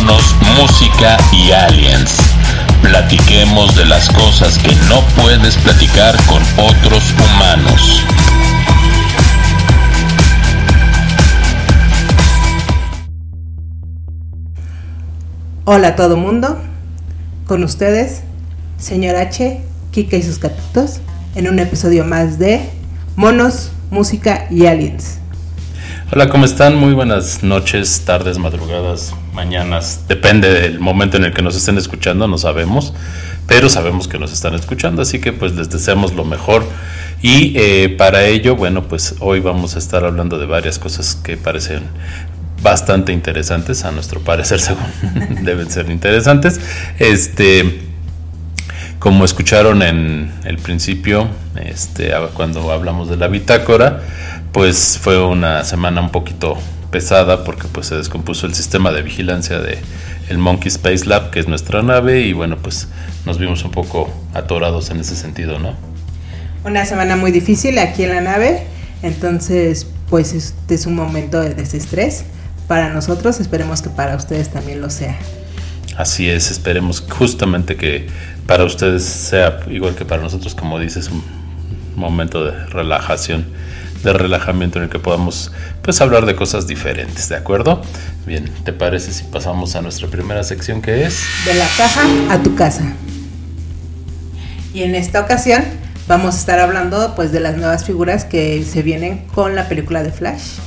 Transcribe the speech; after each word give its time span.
monos, 0.00 0.34
música 0.56 1.16
y 1.32 1.50
aliens. 1.52 2.16
Platiquemos 2.82 3.74
de 3.76 3.84
las 3.84 4.08
cosas 4.10 4.58
que 4.58 4.74
no 4.88 5.00
puedes 5.20 5.56
platicar 5.56 6.16
con 6.26 6.42
otros 6.58 7.02
humanos. 7.12 8.04
Hola 15.64 15.88
a 15.88 15.96
todo 15.96 16.16
mundo, 16.16 16.58
con 17.46 17.62
ustedes, 17.62 18.22
señor 18.78 19.16
H, 19.16 19.60
Kika 19.92 20.16
y 20.16 20.22
sus 20.22 20.38
catitos, 20.38 21.00
en 21.34 21.48
un 21.48 21.58
episodio 21.58 22.04
más 22.04 22.38
de 22.38 22.68
Monos, 23.16 23.70
Música 23.90 24.46
y 24.50 24.66
Aliens. 24.66 25.19
Hola, 26.12 26.28
¿cómo 26.28 26.44
están? 26.44 26.74
Muy 26.74 26.92
buenas 26.92 27.44
noches, 27.44 28.02
tardes, 28.04 28.36
madrugadas, 28.36 29.14
mañanas. 29.32 30.08
Depende 30.08 30.50
del 30.52 30.80
momento 30.80 31.18
en 31.18 31.24
el 31.24 31.32
que 31.32 31.40
nos 31.40 31.54
estén 31.54 31.78
escuchando, 31.78 32.26
no 32.26 32.36
sabemos, 32.36 32.92
pero 33.46 33.68
sabemos 33.68 34.08
que 34.08 34.18
nos 34.18 34.32
están 34.32 34.56
escuchando, 34.56 35.02
así 35.02 35.20
que 35.20 35.32
pues 35.32 35.54
les 35.54 35.70
deseamos 35.70 36.14
lo 36.14 36.24
mejor. 36.24 36.64
Y 37.22 37.52
eh, 37.56 37.94
para 37.96 38.24
ello, 38.24 38.56
bueno, 38.56 38.88
pues 38.88 39.14
hoy 39.20 39.38
vamos 39.38 39.76
a 39.76 39.78
estar 39.78 40.04
hablando 40.04 40.40
de 40.40 40.46
varias 40.46 40.80
cosas 40.80 41.14
que 41.14 41.36
parecen 41.36 41.84
bastante 42.60 43.12
interesantes, 43.12 43.84
a 43.84 43.92
nuestro 43.92 44.18
parecer, 44.18 44.58
según 44.60 45.44
deben 45.44 45.70
ser 45.70 45.90
interesantes. 45.90 46.60
Este, 46.98 47.82
como 48.98 49.24
escucharon 49.24 49.80
en 49.82 50.32
el 50.42 50.58
principio, 50.58 51.28
este, 51.54 52.12
cuando 52.34 52.72
hablamos 52.72 53.08
de 53.08 53.16
la 53.16 53.28
bitácora, 53.28 54.02
pues 54.52 54.98
fue 55.00 55.22
una 55.24 55.64
semana 55.64 56.00
un 56.00 56.10
poquito 56.10 56.56
pesada 56.90 57.44
porque 57.44 57.68
pues 57.68 57.86
se 57.86 57.96
descompuso 57.96 58.46
el 58.46 58.54
sistema 58.54 58.90
de 58.90 59.02
vigilancia 59.02 59.60
de 59.60 59.78
el 60.28 60.38
Monkey 60.38 60.68
Space 60.68 61.06
Lab, 61.06 61.30
que 61.30 61.40
es 61.40 61.48
nuestra 61.48 61.82
nave, 61.82 62.20
y 62.20 62.32
bueno, 62.32 62.56
pues 62.56 62.88
nos 63.26 63.38
vimos 63.38 63.64
un 63.64 63.72
poco 63.72 64.12
atorados 64.32 64.90
en 64.90 65.00
ese 65.00 65.16
sentido, 65.16 65.58
¿no? 65.58 65.74
Una 66.64 66.84
semana 66.84 67.16
muy 67.16 67.32
difícil 67.32 67.78
aquí 67.78 68.04
en 68.04 68.10
la 68.10 68.20
nave, 68.20 68.64
entonces 69.02 69.86
pues 70.08 70.32
este 70.32 70.74
es 70.74 70.86
un 70.86 70.94
momento 70.94 71.40
de 71.40 71.54
desestrés 71.54 72.24
para 72.68 72.90
nosotros, 72.90 73.40
esperemos 73.40 73.82
que 73.82 73.90
para 73.90 74.14
ustedes 74.16 74.50
también 74.50 74.80
lo 74.80 74.90
sea. 74.90 75.16
Así 75.96 76.30
es, 76.30 76.50
esperemos 76.50 77.04
justamente 77.08 77.76
que 77.76 78.06
para 78.46 78.64
ustedes 78.64 79.04
sea 79.04 79.60
igual 79.68 79.94
que 79.94 80.04
para 80.04 80.22
nosotros, 80.22 80.54
como 80.54 80.78
dices, 80.78 81.08
un 81.08 81.22
momento 81.96 82.44
de 82.44 82.66
relajación 82.66 83.46
de 84.02 84.12
relajamiento 84.12 84.78
en 84.78 84.84
el 84.84 84.90
que 84.90 84.98
podamos 84.98 85.52
pues 85.82 86.00
hablar 86.00 86.26
de 86.26 86.34
cosas 86.34 86.66
diferentes, 86.66 87.28
¿de 87.28 87.36
acuerdo? 87.36 87.82
Bien, 88.26 88.50
¿te 88.64 88.72
parece 88.72 89.12
si 89.12 89.24
pasamos 89.24 89.74
a 89.76 89.82
nuestra 89.82 90.08
primera 90.08 90.42
sección 90.44 90.80
que 90.82 91.04
es? 91.04 91.22
De 91.44 91.54
la 91.54 91.66
caja 91.76 92.02
a 92.30 92.42
tu 92.42 92.54
casa. 92.54 92.94
Y 94.72 94.82
en 94.82 94.94
esta 94.94 95.20
ocasión 95.20 95.64
vamos 96.06 96.34
a 96.34 96.38
estar 96.38 96.60
hablando 96.60 97.14
pues 97.14 97.32
de 97.32 97.40
las 97.40 97.56
nuevas 97.56 97.84
figuras 97.84 98.24
que 98.24 98.64
se 98.64 98.82
vienen 98.82 99.26
con 99.34 99.54
la 99.54 99.68
película 99.68 100.02
de 100.02 100.12
Flash. 100.12 100.58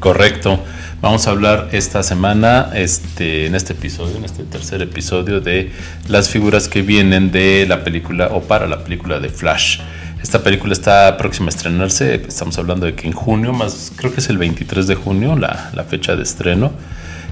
Correcto. 0.00 0.60
Vamos 1.02 1.26
a 1.26 1.30
hablar 1.30 1.68
esta 1.72 2.02
semana, 2.02 2.70
este, 2.74 3.46
en 3.46 3.54
este 3.54 3.74
episodio, 3.74 4.16
en 4.16 4.24
este 4.24 4.44
tercer 4.44 4.80
episodio, 4.80 5.40
de 5.40 5.70
las 6.08 6.30
figuras 6.30 6.68
que 6.68 6.82
vienen 6.82 7.30
de 7.30 7.66
la 7.68 7.84
película 7.84 8.28
o 8.32 8.42
para 8.42 8.66
la 8.66 8.82
película 8.82 9.20
de 9.20 9.28
Flash. 9.28 9.80
Esta 10.26 10.42
película 10.42 10.72
está 10.72 11.16
próxima 11.18 11.46
a 11.46 11.50
estrenarse, 11.50 12.20
estamos 12.26 12.58
hablando 12.58 12.84
de 12.84 12.96
que 12.96 13.06
en 13.06 13.12
junio, 13.12 13.52
más 13.52 13.92
creo 13.94 14.12
que 14.12 14.18
es 14.18 14.28
el 14.28 14.38
23 14.38 14.88
de 14.88 14.96
junio, 14.96 15.36
la, 15.36 15.70
la 15.72 15.84
fecha 15.84 16.16
de 16.16 16.24
estreno. 16.24 16.72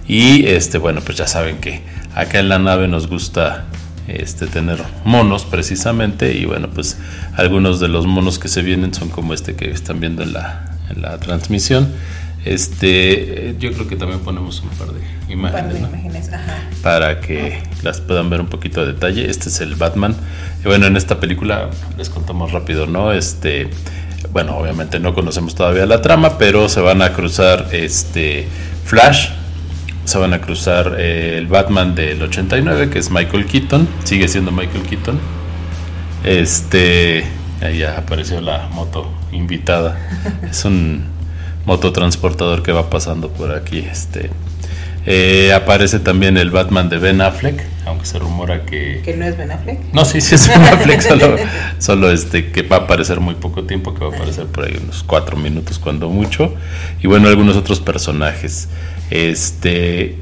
Y 0.07 0.47
este, 0.47 0.79
bueno, 0.79 1.01
pues 1.01 1.19
ya 1.19 1.27
saben 1.27 1.57
que 1.57 1.83
acá 2.15 2.39
en 2.39 2.49
la 2.49 2.61
nave 2.61 2.87
nos 2.87 3.09
gusta 3.09 3.65
este, 4.07 4.47
tener 4.47 4.81
monos 5.05 5.45
precisamente. 5.45 6.35
Y 6.35 6.45
bueno, 6.45 6.71
pues 6.71 6.97
algunos 7.35 7.81
de 7.81 7.89
los 7.89 8.07
monos 8.07 8.39
que 8.39 8.47
se 8.47 8.63
vienen 8.63 8.95
son 8.95 9.09
como 9.09 9.35
este 9.35 9.57
que 9.57 9.73
están 9.73 9.99
viendo 9.99 10.23
en 10.23 10.33
la, 10.33 10.77
en 10.89 11.03
la 11.03 11.19
transmisión. 11.19 11.89
Este, 12.45 13.57
yo 13.59 13.73
creo 13.73 13.89
que 13.89 13.97
también 13.97 14.21
ponemos 14.21 14.61
un 14.61 14.69
par 14.71 14.89
de 14.89 15.01
imágenes, 15.33 16.31
para 16.83 17.21
que 17.21 17.63
las 17.83 18.01
puedan 18.01 18.29
ver 18.29 18.41
un 18.41 18.49
poquito 18.49 18.85
de 18.85 18.93
detalle. 18.93 19.31
Este 19.31 19.49
es 19.49 19.61
el 19.61 19.75
Batman. 19.77 20.15
Y 20.63 20.69
bueno, 20.69 20.87
en 20.87 20.97
esta 20.97 21.21
película 21.21 21.71
les 21.97 22.11
contamos 22.11 22.53
rápido, 22.53 22.87
¿no? 22.87 23.13
Este, 23.13 23.69
bueno, 24.33 24.57
obviamente 24.57 25.01
no 25.01 25.15
conocemos 25.15 25.55
todavía 25.55 25.87
la 25.87 26.03
trama, 26.03 26.37
pero 26.37 26.69
se 26.69 26.81
van 26.81 27.01
a 27.01 27.13
cruzar 27.13 27.69
este 27.73 28.47
Flash, 28.85 29.31
se 30.05 30.19
van 30.19 30.35
a 30.35 30.41
cruzar 30.41 30.97
eh, 30.99 31.37
el 31.39 31.47
Batman 31.47 31.95
del 31.95 32.23
89, 32.23 32.91
que 32.91 32.99
es 32.99 33.11
Michael 33.11 33.47
Keaton, 33.47 33.89
sigue 34.05 34.29
siendo 34.29 34.53
Michael 34.53 34.83
Keaton. 34.83 35.19
Este, 36.25 37.25
ahí 37.63 37.79
ya 37.79 37.97
apareció 37.99 38.41
la 38.43 38.69
moto 38.73 39.11
invitada. 39.33 39.99
Es 40.51 40.65
un 40.65 41.14
mototransportador 41.67 42.63
que 42.63 42.73
va 42.73 42.91
pasando 42.91 43.29
por 43.31 43.53
aquí. 43.53 43.79
Este, 43.79 44.31
eh, 45.07 45.53
aparece 45.53 45.99
también 45.99 46.39
el 46.39 46.51
Batman 46.51 46.89
de 46.89 46.99
Ben 46.99 47.21
Affleck, 47.21 47.63
aunque 47.85 48.07
se 48.07 48.19
rumora 48.19 48.65
que... 48.65 49.03
¿Que 49.05 49.15
no 49.15 49.27
es 49.27 49.37
Ben 49.37 49.51
Affleck? 49.51 49.93
No, 49.93 50.05
sí, 50.05 50.21
sí 50.23 50.35
es 50.35 50.49
Ben 50.49 50.63
Affleck, 50.73 51.03
solo, 51.79 52.11
este, 52.11 52.51
que 52.51 52.63
va 52.63 52.77
a 52.77 52.81
aparecer 52.81 53.21
muy 53.21 53.35
poco 53.35 53.65
tiempo, 53.65 53.95
que 53.95 54.05
va 54.05 54.13
a 54.13 54.17
aparecer 54.17 54.47
por 54.47 54.65
ahí 54.65 54.79
unos 54.83 55.03
cuatro 55.03 55.37
minutos 55.37 55.79
cuando 55.79 56.09
mucho. 56.09 56.55
Y 57.03 57.07
bueno, 57.07 57.29
algunos 57.29 57.57
otros 57.57 57.81
personajes. 57.81 58.69
Este, 59.11 60.17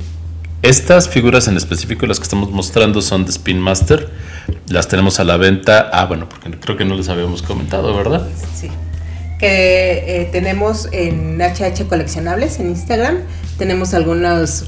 estas 0.63 1.09
figuras 1.09 1.47
en 1.47 1.57
específico, 1.57 2.07
las 2.07 2.19
que 2.19 2.25
estamos 2.25 2.51
mostrando, 2.51 3.03
son 3.03 3.25
de 3.25 3.31
Spin 3.31 3.61
Master. 3.61 4.11
Las 4.69 4.89
tenemos 4.89 5.21
a 5.21 5.25
la 5.25 5.37
venta. 5.37 5.91
Ah, 5.93 6.07
bueno, 6.07 6.29
porque 6.29 6.51
creo 6.59 6.77
que 6.77 6.85
no 6.85 6.97
les 6.97 7.09
habíamos 7.09 7.43
comentado, 7.43 7.97
¿verdad? 7.97 8.27
Sí 8.53 8.69
que 9.43 10.05
eh, 10.07 10.29
tenemos 10.31 10.89
en 10.93 11.37
HH 11.41 11.89
Coleccionables 11.89 12.61
en 12.61 12.69
Instagram. 12.69 13.19
Tenemos 13.59 13.93
algunas 13.93 14.65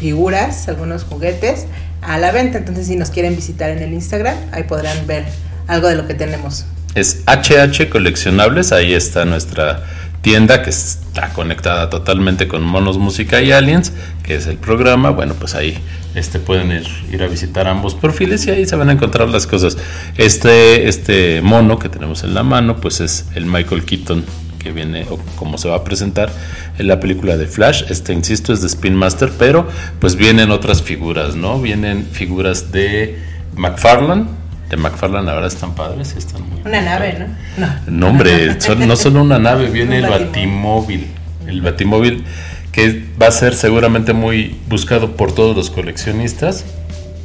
figuras, 0.00 0.66
algunos 0.66 1.04
juguetes 1.04 1.66
a 2.02 2.18
la 2.18 2.32
venta. 2.32 2.58
Entonces, 2.58 2.88
si 2.88 2.96
nos 2.96 3.10
quieren 3.10 3.36
visitar 3.36 3.70
en 3.70 3.78
el 3.78 3.92
Instagram, 3.92 4.36
ahí 4.50 4.64
podrán 4.64 5.06
ver 5.06 5.26
algo 5.68 5.86
de 5.86 5.94
lo 5.94 6.08
que 6.08 6.14
tenemos. 6.14 6.64
Es 6.96 7.22
HH 7.28 7.88
Coleccionables, 7.88 8.72
ahí 8.72 8.94
está 8.94 9.24
nuestra 9.24 9.84
tienda 10.26 10.60
que 10.60 10.70
está 10.70 11.32
conectada 11.34 11.88
totalmente 11.88 12.48
con 12.48 12.64
Monos 12.64 12.98
Música 12.98 13.42
y 13.42 13.52
Aliens, 13.52 13.92
que 14.24 14.34
es 14.34 14.48
el 14.48 14.56
programa. 14.56 15.10
Bueno, 15.10 15.34
pues 15.34 15.54
ahí 15.54 15.78
este, 16.16 16.40
pueden 16.40 16.72
ir, 16.72 16.84
ir, 17.12 17.22
a 17.22 17.28
visitar 17.28 17.68
ambos 17.68 17.94
perfiles 17.94 18.44
y 18.48 18.50
ahí 18.50 18.66
se 18.66 18.74
van 18.74 18.88
a 18.88 18.92
encontrar 18.94 19.28
las 19.28 19.46
cosas. 19.46 19.78
Este, 20.16 20.88
este 20.88 21.42
mono 21.42 21.78
que 21.78 21.88
tenemos 21.88 22.24
en 22.24 22.34
la 22.34 22.42
mano, 22.42 22.78
pues 22.78 22.98
es 22.98 23.26
el 23.36 23.46
Michael 23.46 23.84
Keaton 23.84 24.24
que 24.58 24.72
viene 24.72 25.06
o 25.08 25.18
como 25.36 25.58
se 25.58 25.68
va 25.68 25.76
a 25.76 25.84
presentar 25.84 26.28
en 26.76 26.88
la 26.88 26.98
película 26.98 27.36
de 27.36 27.46
Flash. 27.46 27.84
Este, 27.88 28.12
insisto, 28.12 28.52
es 28.52 28.62
de 28.62 28.66
Spin 28.66 28.96
Master, 28.96 29.30
pero 29.38 29.68
pues 30.00 30.16
vienen 30.16 30.50
otras 30.50 30.82
figuras, 30.82 31.36
¿no? 31.36 31.60
Vienen 31.60 32.04
figuras 32.04 32.72
de 32.72 33.16
McFarlane 33.54 34.24
de 34.68 34.76
McFarlane 34.76 35.30
ahora 35.30 35.46
están 35.46 35.74
padres, 35.74 36.14
están 36.16 36.42
Una 36.64 36.80
nave, 36.80 37.18
¿no? 37.18 37.68
No, 37.86 38.08
hombre, 38.08 38.56
no 38.78 38.96
solo 38.96 39.22
una 39.22 39.38
nave, 39.38 39.70
viene 39.72 39.98
el 39.98 40.06
batimóvil. 40.06 41.06
El 41.46 41.60
batimóvil 41.60 42.24
que 42.72 43.04
va 43.20 43.28
a 43.28 43.30
ser 43.30 43.54
seguramente 43.54 44.12
muy 44.12 44.56
buscado 44.68 45.16
por 45.16 45.34
todos 45.34 45.56
los 45.56 45.70
coleccionistas. 45.70 46.64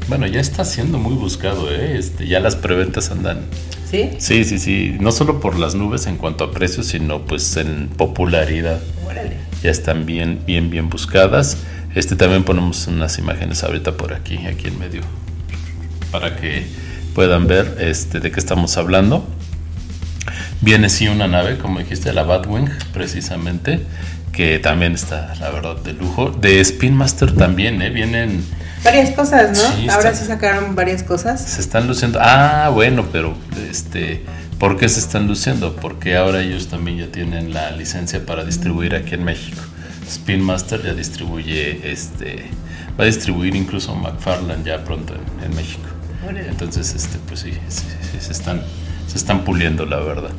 Bueno, 0.08 0.28
ya 0.28 0.40
está 0.40 0.64
siendo 0.66 0.98
muy 0.98 1.14
buscado, 1.16 1.72
¿eh? 1.72 1.98
Este, 1.98 2.28
ya 2.28 2.40
las 2.40 2.56
preventas 2.56 3.12
andan. 3.12 3.42
¿Sí? 3.90 4.12
Sí, 4.20 4.46
sí, 4.46 4.60
sí. 4.60 4.98
No 5.00 5.12
solo 5.12 5.40
por 5.40 5.60
las 5.60 5.76
nubes 5.76 6.08
en 6.08 6.18
cuanto 6.18 6.46
a 6.46 6.52
precios, 6.52 6.88
sino 6.88 7.26
pues 7.26 7.58
en 7.58 7.90
popularidad. 7.90 8.80
Órale. 9.06 9.38
Ya 9.64 9.72
están 9.72 10.06
bien, 10.06 10.40
bien, 10.46 10.70
bien 10.70 10.90
buscadas. 10.90 11.58
Este 11.96 12.16
también 12.16 12.44
ponemos 12.44 12.88
unas 12.88 13.18
imágenes 13.18 13.64
ahorita 13.64 13.98
por 13.98 14.14
aquí, 14.14 14.38
aquí 14.48 14.68
en 14.68 14.80
medio, 14.80 15.02
para 16.10 16.38
que 16.38 16.66
puedan 17.14 17.48
ver 17.48 17.78
este, 17.80 18.20
de 18.20 18.32
qué 18.32 18.40
estamos 18.40 18.78
hablando. 18.78 19.28
Viene 20.62 20.90
sí 20.90 21.08
una 21.08 21.28
nave, 21.28 21.58
como 21.58 21.80
dijiste, 21.80 22.14
la 22.14 22.24
Batwing, 22.24 22.70
precisamente, 22.94 23.86
que 24.32 24.60
también 24.60 24.94
está, 24.94 25.34
la 25.40 25.50
verdad, 25.50 25.78
de 25.78 25.94
lujo. 25.94 26.30
De 26.30 26.60
Spin 26.62 26.94
Master 26.94 27.34
también, 27.34 27.82
¿eh? 27.82 27.90
Vienen... 27.90 28.44
Varias 28.84 29.12
cosas, 29.12 29.58
¿no? 29.58 29.92
Ahora 29.94 30.14
sí 30.14 30.26
sacaron 30.26 30.76
varias 30.76 31.04
cosas. 31.04 31.42
Se 31.42 31.62
están 31.62 31.88
luciendo. 31.88 32.20
Ah, 32.22 32.70
bueno, 32.74 33.08
pero 33.12 33.36
este... 33.70 34.24
¿Por 34.62 34.78
qué 34.78 34.88
se 34.90 35.00
están 35.00 35.28
luciendo? 35.28 35.76
Porque 35.76 36.16
ahora 36.16 36.42
ellos 36.42 36.68
también 36.68 37.00
ya 37.00 37.08
tienen 37.08 37.52
la 37.52 37.72
licencia 37.72 38.24
para 38.24 38.46
distribuir 38.46 38.94
aquí 38.94 39.16
en 39.16 39.24
México. 39.24 39.60
Spin 40.08 40.40
Master 40.40 40.84
ya 40.84 40.94
distribuye, 40.94 41.92
este, 41.92 42.46
va 43.00 43.06
a 43.06 43.08
distribuir 43.08 43.56
incluso 43.56 43.96
McFarland 43.96 44.64
ya 44.64 44.84
pronto 44.84 45.16
en 45.44 45.56
México. 45.56 45.88
Entonces, 46.30 46.94
este, 46.94 47.18
pues 47.28 47.42
sí, 47.42 47.54
se, 48.20 48.32
están, 48.32 48.62
se 49.08 49.18
están 49.18 49.44
puliendo, 49.44 49.86
la 49.86 49.98
verdad. 49.98 50.32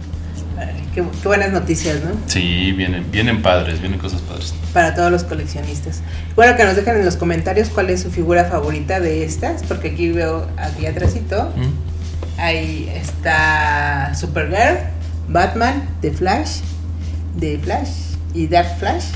Qué 0.94 1.02
buenas 1.24 1.52
noticias, 1.52 2.04
¿no? 2.04 2.10
Sí, 2.26 2.72
vienen, 2.72 3.10
vienen 3.10 3.40
padres, 3.40 3.80
vienen 3.80 3.98
cosas 3.98 4.20
padres. 4.20 4.52
Para 4.74 4.94
todos 4.94 5.10
los 5.10 5.24
coleccionistas. 5.24 6.02
Bueno, 6.36 6.54
que 6.54 6.64
nos 6.64 6.76
dejen 6.76 6.96
en 6.96 7.04
los 7.06 7.16
comentarios 7.16 7.70
cuál 7.70 7.88
es 7.88 8.02
su 8.02 8.10
figura 8.10 8.44
favorita 8.44 9.00
de 9.00 9.24
estas, 9.24 9.62
porque 9.62 9.88
aquí 9.88 10.10
veo 10.10 10.46
aquí 10.58 10.84
atrásito, 10.84 11.50
¿Mm? 11.56 12.40
ahí 12.40 12.92
está 12.94 14.14
Supergirl, 14.14 14.80
Batman, 15.28 15.88
The 16.02 16.10
Flash, 16.12 16.58
The 17.40 17.58
Flash 17.58 17.90
y 18.34 18.46
Dark 18.48 18.78
Flash. 18.78 19.06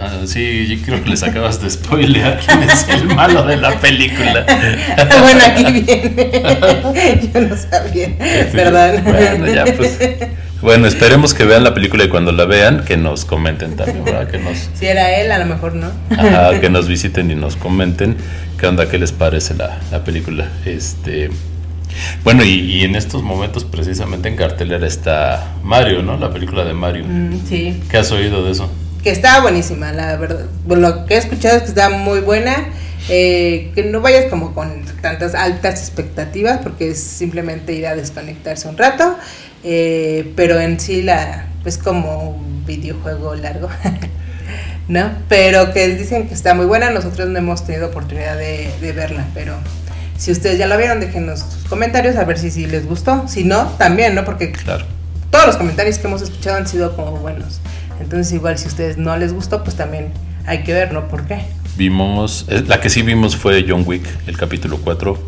Ah, 0.00 0.20
sí, 0.26 0.66
yo 0.66 0.84
creo 0.84 1.02
que 1.02 1.10
les 1.10 1.22
acabas 1.22 1.60
de 1.62 1.70
spoilear 1.70 2.40
quién 2.44 2.62
es 2.62 2.86
el 2.88 3.04
malo 3.06 3.42
de 3.44 3.56
la 3.56 3.78
película. 3.78 4.44
bueno, 5.22 5.40
aquí 5.44 5.64
viene. 5.82 7.30
Yo 7.32 7.40
no 7.40 7.56
sabía. 7.56 8.08
Perdón. 8.52 9.02
Bueno, 9.04 9.46
ya 9.46 9.64
pues. 9.76 9.98
Bueno, 10.62 10.86
esperemos 10.86 11.32
que 11.32 11.44
vean 11.44 11.64
la 11.64 11.72
película 11.72 12.04
y 12.04 12.08
cuando 12.08 12.32
la 12.32 12.44
vean, 12.44 12.84
que 12.84 12.98
nos 12.98 13.24
comenten 13.24 13.76
también, 13.76 14.04
¿verdad? 14.04 14.28
Que 14.28 14.38
nos, 14.38 14.68
Si 14.74 14.86
era 14.86 15.18
él, 15.18 15.32
a 15.32 15.38
lo 15.38 15.46
mejor 15.46 15.74
no. 15.74 15.90
ajá, 16.10 16.60
que 16.60 16.68
nos 16.68 16.86
visiten 16.86 17.30
y 17.30 17.34
nos 17.34 17.56
comenten 17.56 18.16
qué 18.58 18.66
onda, 18.66 18.86
qué 18.88 18.98
les 18.98 19.12
parece 19.12 19.54
la, 19.54 19.78
la 19.90 20.04
película. 20.04 20.48
Este. 20.66 21.30
Bueno, 22.24 22.44
y, 22.44 22.50
y 22.60 22.84
en 22.84 22.94
estos 22.94 23.22
momentos 23.22 23.64
precisamente 23.64 24.28
en 24.28 24.36
cartelera 24.36 24.86
está 24.86 25.54
Mario, 25.64 26.02
¿no? 26.02 26.18
La 26.18 26.30
película 26.30 26.64
de 26.64 26.74
Mario. 26.74 27.04
Mm, 27.08 27.40
sí. 27.48 27.82
¿Qué 27.90 27.96
has 27.96 28.12
oído 28.12 28.44
de 28.44 28.52
eso? 28.52 28.70
Que 29.02 29.10
está 29.10 29.40
buenísima, 29.40 29.92
la 29.92 30.16
verdad. 30.16 30.44
Lo 30.68 31.06
que 31.06 31.14
he 31.14 31.18
escuchado 31.18 31.56
es 31.56 31.62
que 31.62 31.68
está 31.70 31.88
muy 31.90 32.20
buena. 32.20 32.68
eh, 33.08 33.72
que 33.74 33.82
no 33.84 34.00
vayas 34.02 34.26
como 34.26 34.52
con 34.54 34.84
tantas 35.00 35.34
altas 35.34 35.80
expectativas 35.80 36.58
porque 36.62 36.90
es 36.90 37.00
simplemente 37.02 37.72
ir 37.72 37.86
a 37.86 37.96
desconectarse 37.96 38.68
un 38.68 38.76
rato. 38.76 39.16
eh, 39.64 40.32
pero 40.36 40.60
en 40.60 40.78
sí 40.78 41.02
la 41.02 41.46
es 41.64 41.78
como 41.78 42.30
un 42.30 42.64
videojuego 42.66 43.34
largo. 43.34 43.68
¿No? 44.88 45.12
Pero 45.28 45.72
que 45.72 45.88
dicen 45.88 46.26
que 46.28 46.34
está 46.34 46.54
muy 46.54 46.66
buena. 46.66 46.90
Nosotros 46.90 47.28
no 47.28 47.38
hemos 47.38 47.64
tenido 47.64 47.88
oportunidad 47.88 48.36
de, 48.36 48.70
de 48.80 48.92
verla, 48.92 49.24
pero 49.34 49.54
si 50.18 50.32
ustedes 50.32 50.58
ya 50.58 50.66
la 50.66 50.76
vieron, 50.76 51.00
déjenos 51.00 51.40
sus 51.40 51.64
comentarios 51.64 52.16
a 52.16 52.24
ver 52.24 52.38
si, 52.38 52.50
si 52.50 52.66
les 52.66 52.86
gustó. 52.86 53.26
Si 53.28 53.44
no, 53.44 53.68
también, 53.78 54.14
¿no? 54.14 54.24
Porque 54.24 54.50
Claro. 54.52 54.84
todos 55.30 55.46
los 55.46 55.56
comentarios 55.56 55.98
que 55.98 56.06
hemos 56.08 56.22
escuchado 56.22 56.56
han 56.56 56.66
sido 56.66 56.96
como 56.96 57.12
buenos. 57.12 57.60
Entonces, 58.00 58.32
igual 58.32 58.58
si 58.58 58.64
a 58.66 58.68
ustedes 58.68 58.96
no 58.98 59.16
les 59.16 59.32
gustó, 59.32 59.62
pues 59.62 59.76
también 59.76 60.08
hay 60.46 60.62
que 60.62 60.72
ver, 60.72 60.92
¿no? 60.92 61.08
¿Por 61.08 61.24
qué? 61.26 61.42
Vimos, 61.76 62.46
la 62.66 62.80
que 62.80 62.90
sí 62.90 63.02
vimos 63.02 63.36
fue 63.36 63.64
John 63.68 63.84
Wick, 63.86 64.04
el 64.26 64.36
capítulo 64.36 64.78
4. 64.82 65.18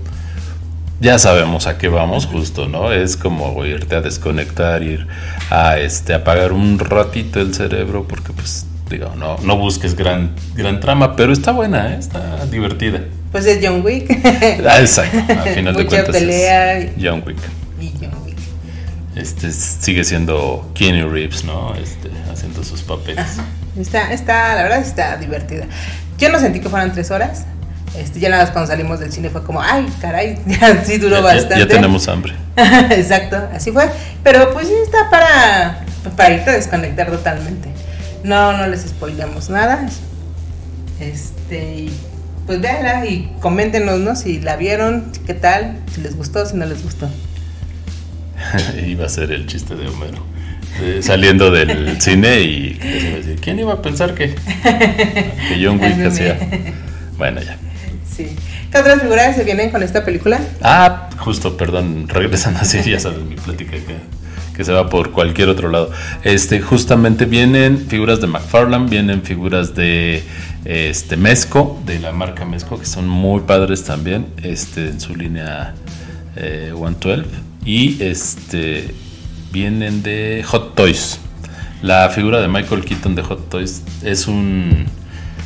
Ya 1.01 1.19
sabemos 1.19 1.67
a 1.67 1.79
qué 1.79 1.89
vamos, 1.89 2.27
justo, 2.27 2.69
¿no? 2.69 2.93
Es 2.93 3.17
como 3.17 3.65
irte 3.67 3.97
a 3.97 4.01
desconectar, 4.01 4.83
ir 4.85 5.07
a 5.51 5.79
este 5.79 6.15
apagar 6.15 6.53
un 6.53 6.79
ratito 6.79 7.41
el 7.41 7.53
cerebro, 7.55 8.07
porque 8.07 8.33
pues, 8.33 8.67
digo, 8.89 9.13
no, 9.17 9.37
no 9.43 9.57
busques 9.57 9.97
gran, 9.97 10.31
gran 10.55 10.79
trama, 10.79 11.17
pero 11.17 11.33
está 11.33 11.51
buena, 11.51 11.93
¿eh? 11.95 11.97
está 11.99 12.47
divertida. 12.47 13.01
Pues 13.33 13.47
es 13.47 13.59
John 13.67 13.83
Wick. 13.85 14.11
Ah, 14.69 14.79
exacto, 14.81 15.19
al 15.29 15.49
final 15.55 15.75
de 15.77 15.85
Mucha 15.85 15.97
cuentas. 16.05 16.15
es 16.17 16.21
pelea 16.23 16.81
y- 16.81 16.93
John 17.03 17.23
Wick. 17.27 17.39
Este 19.17 19.53
sigue 19.53 20.05
siendo 20.05 20.71
Keanu 20.75 21.11
Reeves, 21.11 21.45
¿no? 21.45 21.75
Este, 21.75 22.11
haciendo 22.33 22.65
sus 22.65 22.83
papeles. 22.83 23.27
Está, 23.79 24.13
está, 24.13 24.55
la 24.55 24.63
verdad 24.63 24.79
está 24.81 25.17
divertida. 25.19 25.67
Yo 26.19 26.31
no 26.31 26.39
sentí 26.39 26.61
que 26.61 26.69
fueran 26.69 26.93
tres 26.93 27.11
horas. 27.11 27.45
Este, 27.97 28.21
ya 28.21 28.31
nada 28.31 28.45
más 28.45 28.53
cuando 28.53 28.71
salimos 28.71 29.01
del 29.01 29.13
cine 29.13 29.29
fue 29.29 29.43
como, 29.45 29.61
ay, 29.61 29.87
caray, 30.01 30.39
ya 30.47 30.83
sí 30.85 30.97
duró 30.97 31.17
Ya- 31.17 31.21
bastante. 31.23 31.59
ya 31.59 31.67
tenemos 31.67 32.09
hambre. 32.09 32.33
Exacto, 32.57 33.37
así 33.55 33.71
fue. 33.71 33.91
Pero 34.23 34.53
pues 34.55 34.69
sí 34.69 34.75
está 34.83 35.11
para, 35.11 35.85
para 36.17 36.35
irte 36.35 36.51
a 36.51 36.55
desconectar 36.55 37.11
totalmente. 37.11 37.69
No, 38.25 38.57
no 38.57 38.67
les 38.67 38.81
spoilamos 38.83 39.51
nada. 39.51 39.87
Este, 41.01 41.89
pues 42.47 42.61
véanla 42.61 43.05
y 43.07 43.35
coméntenos, 43.41 44.01
¿no? 44.01 44.17
Si 44.17 44.41
la 44.41 44.57
vieron, 44.57 45.13
qué 45.27 45.35
tal, 45.35 45.77
si 45.95 46.01
les 46.01 46.17
gustó, 46.17 46.47
si 46.47 46.57
no 46.57 46.65
les 46.65 46.83
gustó. 46.83 47.11
iba 48.87 49.07
a 49.07 49.09
ser 49.09 49.33
el 49.33 49.47
chiste 49.47 49.75
de 49.75 49.89
Homero. 49.89 50.33
Eh, 50.81 51.01
saliendo 51.03 51.51
del 51.51 52.01
cine 52.01 52.41
y 52.41 52.73
decir, 52.73 53.39
¿quién 53.43 53.59
iba 53.59 53.75
a 53.75 53.83
pensar 53.83 54.15
que, 54.15 54.35
que 54.35 55.61
John 55.63 55.79
Wick 55.79 56.07
hacía? 56.07 56.39
Bueno, 57.19 57.43
ya. 57.43 57.57
Sí. 58.17 58.35
¿Qué 58.71 58.79
otras 58.79 59.03
figuras 59.03 59.37
se 59.37 59.45
vienen 59.45 59.71
con 59.71 59.83
esta 59.83 60.03
película? 60.03 60.41
Ah, 60.63 61.11
justo, 61.19 61.59
perdón, 61.59 62.09
regresando 62.09 62.61
así, 62.61 62.83
ya 62.91 62.99
sabes, 62.99 63.19
mi 63.19 63.37
plática 63.37 63.73
que, 63.73 63.97
que 64.57 64.65
se 64.65 64.73
va 64.73 64.89
por 64.89 65.13
cualquier 65.13 65.51
otro 65.51 65.69
lado. 65.69 65.91
Este, 66.25 66.61
justamente 66.61 67.27
vienen 67.27 67.87
figuras 67.87 68.23
de 68.23 68.29
McFarlane, 68.29 68.89
vienen 68.89 69.23
figuras 69.23 69.75
de 69.75 70.23
este 70.65 71.19
Mezco, 71.19 71.83
de 71.85 71.99
la 71.99 72.13
marca 72.13 72.47
Mezco, 72.47 72.79
que 72.79 72.87
son 72.87 73.07
muy 73.09 73.43
padres 73.43 73.85
también, 73.85 74.27
este, 74.43 74.89
en 74.89 75.01
su 75.01 75.15
línea 75.15 75.75
eh, 76.37 76.73
112. 76.75 77.52
Y 77.65 78.03
este 78.03 78.95
vienen 79.53 80.03
de 80.03 80.45
Hot 80.47 80.75
Toys. 80.75 81.21
La 81.83 82.09
figura 82.11 82.41
de 82.41 82.49
Michael 82.49 82.85
Keaton 82.85 83.15
de 83.15 83.23
Hot 83.23 83.49
Toys 83.49 83.83
es 84.03 84.27
un 84.27 84.87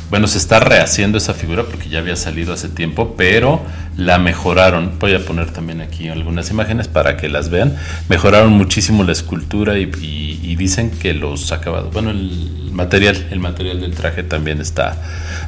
bueno, 0.09 0.27
se 0.27 0.37
está 0.37 0.59
rehaciendo 0.59 1.17
esa 1.17 1.33
figura 1.33 1.63
porque 1.63 1.89
ya 1.89 1.99
había 1.99 2.15
salido 2.15 2.53
hace 2.53 2.69
tiempo, 2.69 3.15
pero 3.17 3.61
la 3.97 4.17
mejoraron. 4.19 4.93
Voy 4.99 5.13
a 5.15 5.25
poner 5.25 5.51
también 5.51 5.81
aquí 5.81 6.07
algunas 6.09 6.49
imágenes 6.51 6.87
para 6.87 7.17
que 7.17 7.29
las 7.29 7.49
vean. 7.49 7.75
Mejoraron 8.09 8.51
muchísimo 8.53 9.03
la 9.03 9.11
escultura 9.11 9.77
y, 9.77 9.91
y- 10.01 10.39
y 10.43 10.55
dicen 10.55 10.91
que 10.91 11.13
los 11.13 11.51
acabados, 11.51 11.91
bueno, 11.93 12.11
el 12.11 12.69
material, 12.71 13.27
el 13.31 13.39
material 13.39 13.81
del 13.81 13.93
traje 13.95 14.21
también 14.23 14.61
está 14.61 14.95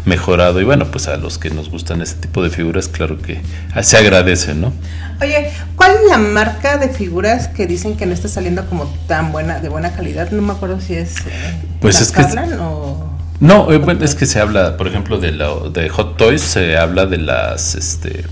mejorado. 0.06 0.60
Y 0.60 0.64
bueno, 0.64 0.86
pues 0.86 1.08
a 1.08 1.18
los 1.18 1.38
que 1.38 1.50
nos 1.52 1.70
gustan 1.70 2.02
ese 2.02 2.16
tipo 2.16 2.42
de 2.44 2.50
figuras, 2.50 2.88
claro 2.88 3.18
que 3.22 3.40
se 3.84 3.98
agradece, 3.98 4.56
¿no? 4.56 4.74
Oye, 5.22 5.52
¿cuál 5.76 5.92
es 5.92 6.10
la 6.10 6.18
marca 6.18 6.78
de 6.78 6.90
figuras 6.90 7.48
que 7.50 7.68
dicen 7.68 7.98
que 7.98 8.06
no 8.06 8.14
está 8.14 8.28
saliendo 8.30 8.66
como 8.68 8.86
tan 9.08 9.32
buena, 9.32 9.60
de 9.60 9.70
buena 9.70 9.92
calidad? 9.94 10.32
No 10.32 10.42
me 10.42 10.54
acuerdo 10.54 10.80
si 10.82 10.96
es. 10.96 11.18
eh, 11.20 11.56
Pues 11.82 12.02
es 12.02 12.12
que- 12.12 12.24
o. 12.60 13.06
No, 13.42 13.72
eh, 13.72 13.78
bueno, 13.78 14.04
es 14.04 14.16
que 14.16 14.26
se 14.26 14.40
habla, 14.40 14.76
por 14.76 14.88
ejemplo, 14.88 15.18
de, 15.18 15.32
lo- 15.32 15.70
de 15.70 15.88
Hot 15.90 16.18
Toys, 16.18 16.42
se 16.42 16.78
habla 16.78 17.06
de 17.06 17.18
las, 17.20 17.76
este, 17.76 18.24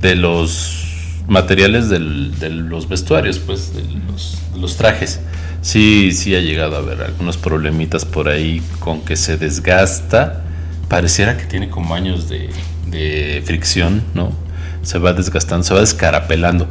de 0.00 0.14
los 0.14 0.84
materiales 1.26 1.88
del- 1.88 2.38
de 2.38 2.50
los 2.50 2.88
vestuarios, 2.88 3.38
pues, 3.38 3.72
de 3.74 3.82
los, 4.58 4.76
trajes. 4.76 5.20
Sí, 5.60 6.12
sí 6.12 6.34
ha 6.34 6.40
llegado 6.40 6.76
a 6.76 6.78
haber 6.80 7.02
algunos 7.02 7.36
problemitas 7.36 8.04
por 8.04 8.28
ahí 8.28 8.62
con 8.80 9.02
que 9.02 9.16
se 9.16 9.36
desgasta. 9.36 10.42
Pareciera 10.88 11.36
que 11.36 11.44
tiene 11.44 11.68
como 11.68 11.94
años 11.94 12.28
de, 12.28 12.48
de 12.86 13.42
fricción, 13.44 14.02
¿no? 14.14 14.32
Se 14.82 14.98
va 14.98 15.12
desgastando, 15.12 15.64
se 15.64 15.74
va 15.74 15.80
descarapelando. 15.80 16.68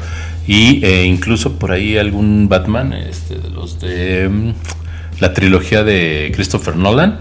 Y 0.47 0.83
eh, 0.85 1.03
incluso 1.05 1.59
por 1.59 1.71
ahí 1.71 1.97
algún 1.97 2.47
Batman, 2.49 2.93
este, 2.93 3.35
de 3.37 3.49
los 3.49 3.79
de 3.79 4.27
mm, 4.29 4.53
la 5.19 5.33
trilogía 5.33 5.83
de 5.83 6.31
Christopher 6.33 6.75
Nolan, 6.77 7.19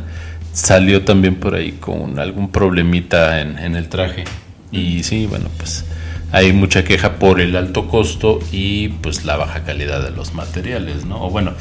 salió 0.52 1.04
también 1.04 1.34
por 1.36 1.54
ahí 1.54 1.72
con 1.72 2.18
algún 2.18 2.50
problemita 2.50 3.40
en, 3.40 3.58
en 3.58 3.76
el 3.76 3.88
traje. 3.88 4.24
Y 4.72 5.02
sí, 5.02 5.26
bueno, 5.26 5.48
pues 5.58 5.84
hay 6.32 6.52
mucha 6.52 6.84
queja 6.84 7.14
por 7.14 7.40
el 7.40 7.56
alto 7.56 7.88
costo 7.88 8.40
y 8.52 8.88
pues 8.88 9.24
la 9.24 9.36
baja 9.36 9.64
calidad 9.64 10.02
de 10.02 10.10
los 10.10 10.34
materiales, 10.34 11.04
¿no? 11.04 11.24
O 11.26 11.30
bueno, 11.30 11.52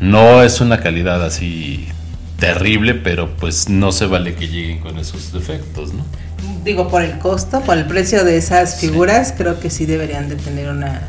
no 0.00 0.42
es 0.42 0.60
una 0.60 0.80
calidad 0.80 1.22
así 1.24 1.86
terrible, 2.38 2.94
pero 2.94 3.36
pues 3.36 3.68
no 3.68 3.92
se 3.92 4.06
vale 4.06 4.34
que 4.34 4.48
lleguen 4.48 4.80
con 4.80 4.98
esos 4.98 5.32
defectos, 5.32 5.92
¿no? 5.94 6.04
Digo, 6.64 6.88
por 6.88 7.02
el 7.02 7.18
costo, 7.18 7.60
por 7.60 7.76
el 7.78 7.84
precio 7.86 8.24
de 8.24 8.36
esas 8.36 8.78
Sí. 8.80 8.88
figuras, 8.88 9.34
creo 9.36 9.60
que 9.60 9.70
sí 9.70 9.86
deberían 9.86 10.28
de 10.28 10.36
tener 10.36 10.68
una. 10.68 11.02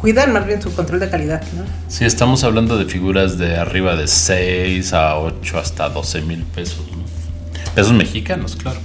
Cuidar 0.00 0.28
más 0.32 0.44
bien 0.44 0.60
su 0.60 0.74
control 0.74 0.98
de 1.00 1.08
calidad, 1.08 1.40
¿no? 1.56 1.62
Sí, 1.88 2.04
estamos 2.04 2.42
hablando 2.42 2.76
de 2.78 2.84
figuras 2.86 3.38
de 3.38 3.56
arriba 3.56 3.94
de 3.94 4.08
6 4.08 4.92
a 4.92 5.16
8 5.18 5.58
hasta 5.58 5.88
12 5.88 6.20
mil 6.22 6.42
pesos, 6.42 6.80
¿no? 6.90 7.02
Pesos 7.74 7.92
mexicanos, 7.92 8.56
claro. 8.56 8.80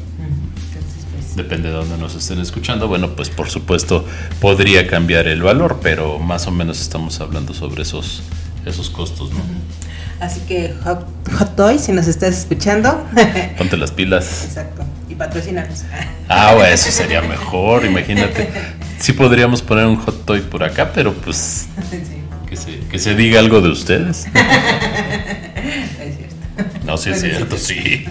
Pues, 1.37 1.47
Depende 1.49 1.69
de 1.69 1.75
dónde 1.75 1.97
nos 1.97 2.15
estén 2.15 2.39
escuchando. 2.39 2.87
Bueno, 2.87 3.11
pues 3.15 3.29
por 3.29 3.49
supuesto 3.49 4.03
podría 4.41 4.87
cambiar 4.87 5.27
el 5.27 5.43
valor, 5.43 5.79
pero 5.83 6.17
más 6.17 6.47
o 6.47 6.51
menos 6.51 6.81
estamos 6.81 7.21
hablando 7.21 7.53
sobre 7.53 7.83
esos, 7.83 8.23
esos 8.65 8.89
costos, 8.89 9.29
¿no? 9.31 9.41
Así 10.19 10.39
que 10.47 10.73
Hot, 10.83 11.05
Hot 11.37 11.55
Toys, 11.55 11.81
si 11.81 11.91
nos 11.91 12.07
estás 12.07 12.35
escuchando, 12.39 13.05
Ponte 13.57 13.77
las 13.77 13.91
pilas. 13.91 14.45
exacto, 14.45 14.83
y 15.07 15.13
patrocinanos. 15.13 15.83
Ah, 16.27 16.55
bueno, 16.55 16.73
eso 16.73 16.91
sería 16.91 17.21
mejor, 17.21 17.85
imagínate. 17.85 18.49
Sí 18.99 19.13
podríamos 19.13 19.61
poner 19.61 19.85
un 19.85 19.97
hot 19.97 20.25
toy 20.25 20.41
por 20.41 20.63
acá, 20.63 20.91
pero 20.91 21.13
pues 21.13 21.67
Sí, 21.91 22.01
que 22.49 22.55
se, 22.55 22.79
que 22.89 22.97
se 22.97 23.13
diga 23.13 23.39
algo 23.39 23.61
de 23.61 23.69
ustedes. 23.69 24.25
No, 26.83 26.97
sí 26.97 27.09
es 27.11 27.19
Bueno, 27.19 27.35
cierto, 27.35 27.57
sí. 27.57 28.05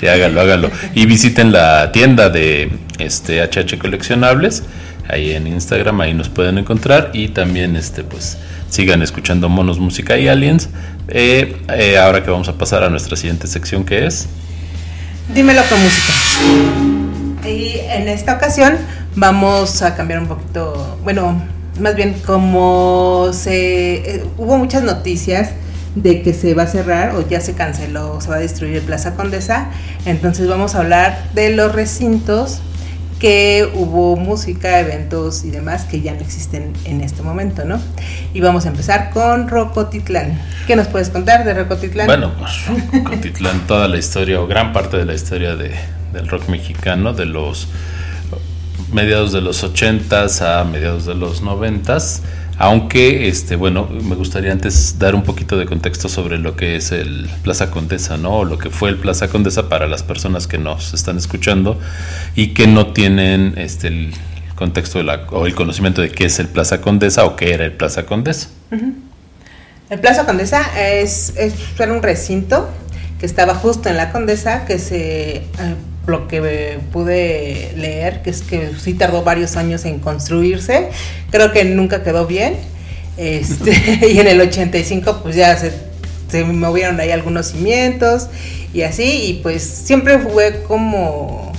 Sí, 0.00 0.08
hágalo, 0.08 0.40
hágalo. 0.40 0.70
Y 0.94 1.04
visiten 1.04 1.52
la 1.52 1.92
tienda 1.92 2.30
de 2.30 2.70
este 2.98 3.42
HH 3.42 3.78
Coleccionables. 3.78 4.62
ahí 5.08 5.32
en 5.32 5.46
Instagram, 5.46 6.00
ahí 6.00 6.14
nos 6.14 6.30
pueden 6.30 6.56
encontrar 6.56 7.10
y 7.12 7.28
también 7.28 7.76
este 7.76 8.02
pues 8.02 8.38
sigan 8.70 9.02
escuchando 9.02 9.50
Monos 9.50 9.78
Música 9.78 10.16
y 10.16 10.28
Aliens. 10.28 10.70
Eh, 11.08 11.54
eh, 11.76 11.98
ahora 11.98 12.22
que 12.22 12.30
vamos 12.30 12.48
a 12.48 12.54
pasar 12.56 12.82
a 12.82 12.88
nuestra 12.88 13.14
siguiente 13.14 13.46
sección 13.46 13.84
que 13.84 14.06
es 14.06 14.28
Dímelo 15.34 15.60
con 15.68 15.78
música. 15.82 16.12
Y 17.46 17.80
en 17.90 18.08
esta 18.08 18.36
ocasión 18.36 18.78
vamos 19.16 19.82
a 19.82 19.94
cambiar 19.96 20.20
un 20.20 20.28
poquito, 20.28 20.98
bueno, 21.04 21.42
más 21.78 21.94
bien 21.94 22.14
como 22.24 23.30
se 23.32 23.94
eh, 23.96 24.24
hubo 24.38 24.56
muchas 24.56 24.82
noticias 24.82 25.50
de 25.94 26.22
que 26.22 26.32
se 26.32 26.54
va 26.54 26.64
a 26.64 26.66
cerrar 26.66 27.14
o 27.16 27.28
ya 27.28 27.40
se 27.40 27.54
canceló, 27.54 28.20
se 28.20 28.28
va 28.28 28.36
a 28.36 28.40
destruir 28.40 28.76
el 28.76 28.82
Plaza 28.82 29.14
Condesa, 29.14 29.70
entonces 30.04 30.48
vamos 30.48 30.74
a 30.74 30.80
hablar 30.80 31.30
de 31.34 31.50
los 31.54 31.74
recintos 31.74 32.60
que 33.18 33.70
hubo 33.74 34.16
música, 34.16 34.80
eventos 34.80 35.44
y 35.44 35.50
demás 35.50 35.84
que 35.84 36.00
ya 36.00 36.14
no 36.14 36.20
existen 36.20 36.72
en 36.86 37.02
este 37.02 37.22
momento, 37.22 37.64
¿no? 37.64 37.78
Y 38.32 38.40
vamos 38.40 38.64
a 38.64 38.70
empezar 38.70 39.10
con 39.10 39.46
Rocotitlán. 39.48 40.40
¿Qué 40.66 40.74
nos 40.74 40.86
puedes 40.86 41.10
contar 41.10 41.44
de 41.44 41.52
Rocotitlán? 41.52 42.06
Bueno, 42.06 42.32
pues 42.38 42.64
Rocotitlán, 42.92 43.66
toda 43.66 43.88
la 43.88 43.98
historia 43.98 44.40
o 44.40 44.46
gran 44.46 44.72
parte 44.72 44.96
de 44.96 45.04
la 45.04 45.12
historia 45.12 45.54
de, 45.54 45.74
del 46.14 46.28
rock 46.28 46.48
mexicano, 46.48 47.12
de 47.12 47.26
los 47.26 47.68
mediados 48.90 49.32
de 49.32 49.42
los 49.42 49.62
80s 49.62 50.40
a 50.40 50.64
mediados 50.64 51.04
de 51.04 51.14
los 51.14 51.42
90s 51.42 52.22
aunque, 52.62 53.26
este, 53.26 53.56
bueno, 53.56 53.88
me 53.88 54.14
gustaría 54.16 54.52
antes 54.52 54.98
dar 54.98 55.14
un 55.14 55.22
poquito 55.22 55.56
de 55.56 55.64
contexto 55.64 56.10
sobre 56.10 56.36
lo 56.36 56.56
que 56.56 56.76
es 56.76 56.92
el 56.92 57.26
Plaza 57.42 57.70
Condesa, 57.70 58.18
¿no? 58.18 58.40
O 58.40 58.44
lo 58.44 58.58
que 58.58 58.68
fue 58.68 58.90
el 58.90 58.98
Plaza 58.98 59.28
Condesa 59.28 59.70
para 59.70 59.88
las 59.88 60.02
personas 60.02 60.46
que 60.46 60.58
nos 60.58 60.92
están 60.92 61.16
escuchando 61.16 61.80
y 62.36 62.48
que 62.48 62.66
no 62.66 62.92
tienen 62.92 63.54
este, 63.56 63.88
el 63.88 64.12
contexto 64.56 64.98
de 64.98 65.04
la, 65.04 65.26
o 65.30 65.46
el 65.46 65.54
conocimiento 65.54 66.02
de 66.02 66.10
qué 66.10 66.26
es 66.26 66.38
el 66.38 66.48
Plaza 66.48 66.82
Condesa 66.82 67.24
o 67.24 67.34
qué 67.34 67.54
era 67.54 67.64
el 67.64 67.72
Plaza 67.72 68.04
Condesa. 68.04 68.48
El 69.88 69.98
Plaza 69.98 70.26
Condesa 70.26 70.60
es, 70.78 71.32
es 71.38 71.54
era 71.78 71.94
un 71.94 72.02
recinto 72.02 72.68
que 73.18 73.24
estaba 73.24 73.54
justo 73.54 73.88
en 73.88 73.96
la 73.96 74.12
Condesa, 74.12 74.66
que 74.66 74.78
se 74.78 75.36
eh, 75.36 75.44
lo 76.10 76.28
que 76.28 76.78
pude 76.92 77.72
leer, 77.76 78.22
que 78.22 78.30
es 78.30 78.42
que 78.42 78.72
sí 78.78 78.94
tardó 78.94 79.22
varios 79.22 79.56
años 79.56 79.84
en 79.84 79.98
construirse, 79.98 80.90
creo 81.30 81.52
que 81.52 81.64
nunca 81.64 82.02
quedó 82.02 82.26
bien, 82.26 82.56
este, 83.16 84.08
y 84.12 84.18
en 84.18 84.26
el 84.26 84.40
85 84.40 85.20
pues 85.22 85.36
ya 85.36 85.56
se, 85.56 85.72
se 86.28 86.44
movieron 86.44 87.00
ahí 87.00 87.10
algunos 87.10 87.48
cimientos 87.48 88.28
y 88.72 88.82
así, 88.82 89.24
y 89.24 89.32
pues 89.42 89.62
siempre 89.62 90.18
fue 90.18 90.62
como, 90.66 91.52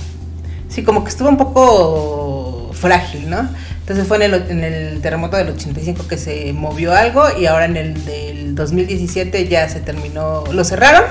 sí, 0.68 0.82
como 0.82 1.04
que 1.04 1.10
estuvo 1.10 1.28
un 1.28 1.36
poco 1.36 2.70
frágil, 2.72 3.28
¿no? 3.28 3.48
Entonces 3.80 4.06
fue 4.06 4.16
en 4.18 4.22
el, 4.22 4.34
en 4.48 4.64
el 4.64 5.00
terremoto 5.00 5.36
del 5.36 5.48
85 5.50 6.06
que 6.06 6.16
se 6.16 6.52
movió 6.52 6.94
algo 6.94 7.24
y 7.38 7.46
ahora 7.46 7.64
en 7.64 7.76
el 7.76 8.04
del 8.04 8.54
2017 8.54 9.48
ya 9.48 9.68
se 9.68 9.80
terminó, 9.80 10.44
lo 10.52 10.64
cerraron, 10.64 11.04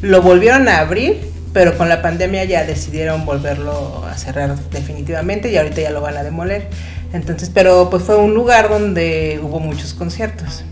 lo 0.00 0.22
volvieron 0.22 0.68
a 0.68 0.78
abrir 0.78 1.37
pero 1.52 1.76
con 1.76 1.88
la 1.88 2.02
pandemia 2.02 2.44
ya 2.44 2.64
decidieron 2.64 3.24
volverlo 3.24 4.04
a 4.06 4.16
cerrar 4.16 4.56
definitivamente 4.70 5.50
y 5.50 5.56
ahorita 5.56 5.80
ya 5.80 5.90
lo 5.90 6.00
van 6.00 6.16
a 6.16 6.22
demoler. 6.22 6.68
Entonces, 7.12 7.50
pero 7.52 7.88
pues 7.90 8.02
fue 8.02 8.16
un 8.16 8.34
lugar 8.34 8.68
donde 8.68 9.40
hubo 9.42 9.60
muchos 9.60 9.94
conciertos. 9.94 10.64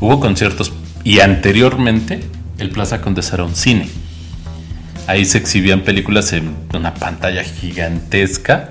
Hubo 0.00 0.20
conciertos 0.20 0.72
y 1.04 1.20
anteriormente 1.20 2.20
el 2.58 2.70
Plaza 2.70 3.00
Condesa 3.00 3.34
era 3.34 3.44
un 3.44 3.56
cine. 3.56 3.88
Ahí 5.06 5.24
se 5.24 5.38
exhibían 5.38 5.80
películas 5.80 6.32
en 6.32 6.54
una 6.72 6.94
pantalla 6.94 7.42
gigantesca. 7.42 8.68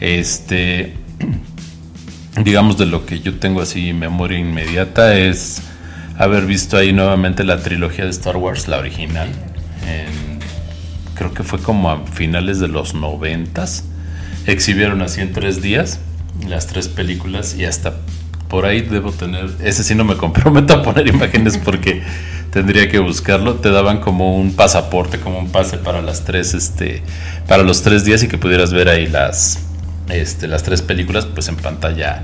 Este, 0.00 0.94
digamos 2.44 2.76
de 2.76 2.86
lo 2.86 3.06
que 3.06 3.20
yo 3.20 3.38
tengo 3.38 3.62
así 3.62 3.92
memoria 3.92 4.38
inmediata 4.38 5.16
es 5.16 5.62
haber 6.18 6.46
visto 6.46 6.76
ahí 6.76 6.92
nuevamente 6.92 7.44
la 7.44 7.62
trilogía 7.62 8.04
de 8.04 8.10
Star 8.10 8.36
Wars, 8.36 8.68
la 8.68 8.78
original, 8.78 9.28
creo 11.14 11.32
que 11.32 11.42
fue 11.42 11.60
como 11.60 11.90
a 11.90 12.06
finales 12.06 12.60
de 12.60 12.68
los 12.68 12.94
noventas. 12.94 13.84
Exhibieron 14.46 15.02
así 15.02 15.20
en 15.20 15.32
tres 15.32 15.62
días 15.62 16.00
las 16.48 16.66
tres 16.66 16.88
películas 16.88 17.54
y 17.56 17.64
hasta 17.64 17.94
por 18.48 18.66
ahí 18.66 18.82
debo 18.82 19.10
tener, 19.12 19.50
ese 19.64 19.82
sí 19.82 19.94
no 19.94 20.04
me 20.04 20.16
comprometo 20.18 20.74
a 20.74 20.82
poner 20.82 21.06
imágenes 21.08 21.58
porque 21.58 22.02
tendría 22.50 22.88
que 22.88 22.98
buscarlo. 22.98 23.54
Te 23.56 23.70
daban 23.70 24.00
como 24.00 24.36
un 24.36 24.54
pasaporte, 24.54 25.18
como 25.18 25.38
un 25.38 25.50
pase 25.50 25.78
para 25.78 26.02
las 26.02 26.24
tres, 26.24 26.54
este, 26.54 27.02
para 27.48 27.62
los 27.62 27.82
tres 27.82 28.04
días 28.04 28.22
y 28.22 28.28
que 28.28 28.38
pudieras 28.38 28.72
ver 28.72 28.88
ahí 28.88 29.06
las, 29.06 29.60
este, 30.08 30.46
las 30.46 30.62
tres 30.62 30.82
películas, 30.82 31.26
pues 31.26 31.48
en 31.48 31.56
pantalla 31.56 32.22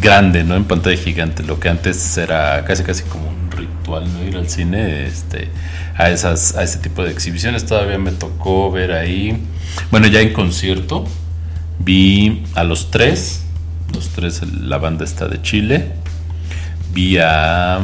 grande, 0.00 0.42
¿no? 0.44 0.56
En 0.56 0.64
pantalla 0.64 0.96
gigante, 0.96 1.42
lo 1.42 1.60
que 1.60 1.68
antes 1.68 2.16
era 2.16 2.64
casi 2.64 2.82
casi 2.82 3.02
como 3.04 3.28
un 3.28 3.50
ritual, 3.50 4.04
¿no? 4.12 4.24
Ir 4.24 4.36
al 4.36 4.48
cine, 4.48 5.06
este, 5.06 5.48
a 5.96 6.10
esas, 6.10 6.56
a 6.56 6.62
ese 6.62 6.78
tipo 6.78 7.02
de 7.02 7.10
exhibiciones. 7.10 7.66
Todavía 7.66 7.98
me 7.98 8.12
tocó 8.12 8.70
ver 8.70 8.92
ahí. 8.92 9.42
Bueno, 9.90 10.06
ya 10.06 10.20
en 10.20 10.32
concierto 10.32 11.06
vi 11.78 12.44
a 12.54 12.64
los 12.64 12.90
tres. 12.90 13.44
Los 13.94 14.08
tres, 14.08 14.42
la 14.42 14.78
banda 14.78 15.04
está 15.04 15.28
de 15.28 15.40
Chile. 15.42 15.92
Vi 16.92 17.18
a. 17.18 17.80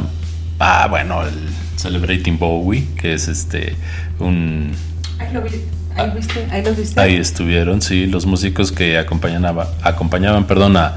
Ah, 0.59 0.87
bueno, 0.89 1.23
el 1.23 1.33
Celebrating 1.75 2.37
Bowie, 2.37 2.87
que 2.95 3.13
es 3.13 3.27
este. 3.27 3.75
Un. 4.19 4.71
Ahí 5.19 5.33
lo 5.33 5.41
vi. 5.41 5.49
Ahí, 5.95 6.11
viste, 6.15 6.47
ahí, 6.49 6.63
viste. 6.77 7.01
ahí 7.01 7.15
estuvieron, 7.15 7.81
sí, 7.81 8.05
los 8.05 8.25
músicos 8.25 8.71
que 8.71 8.97
acompañaban, 8.97 9.67
acompañaban 9.81 10.45
perdón, 10.47 10.77
a 10.77 10.95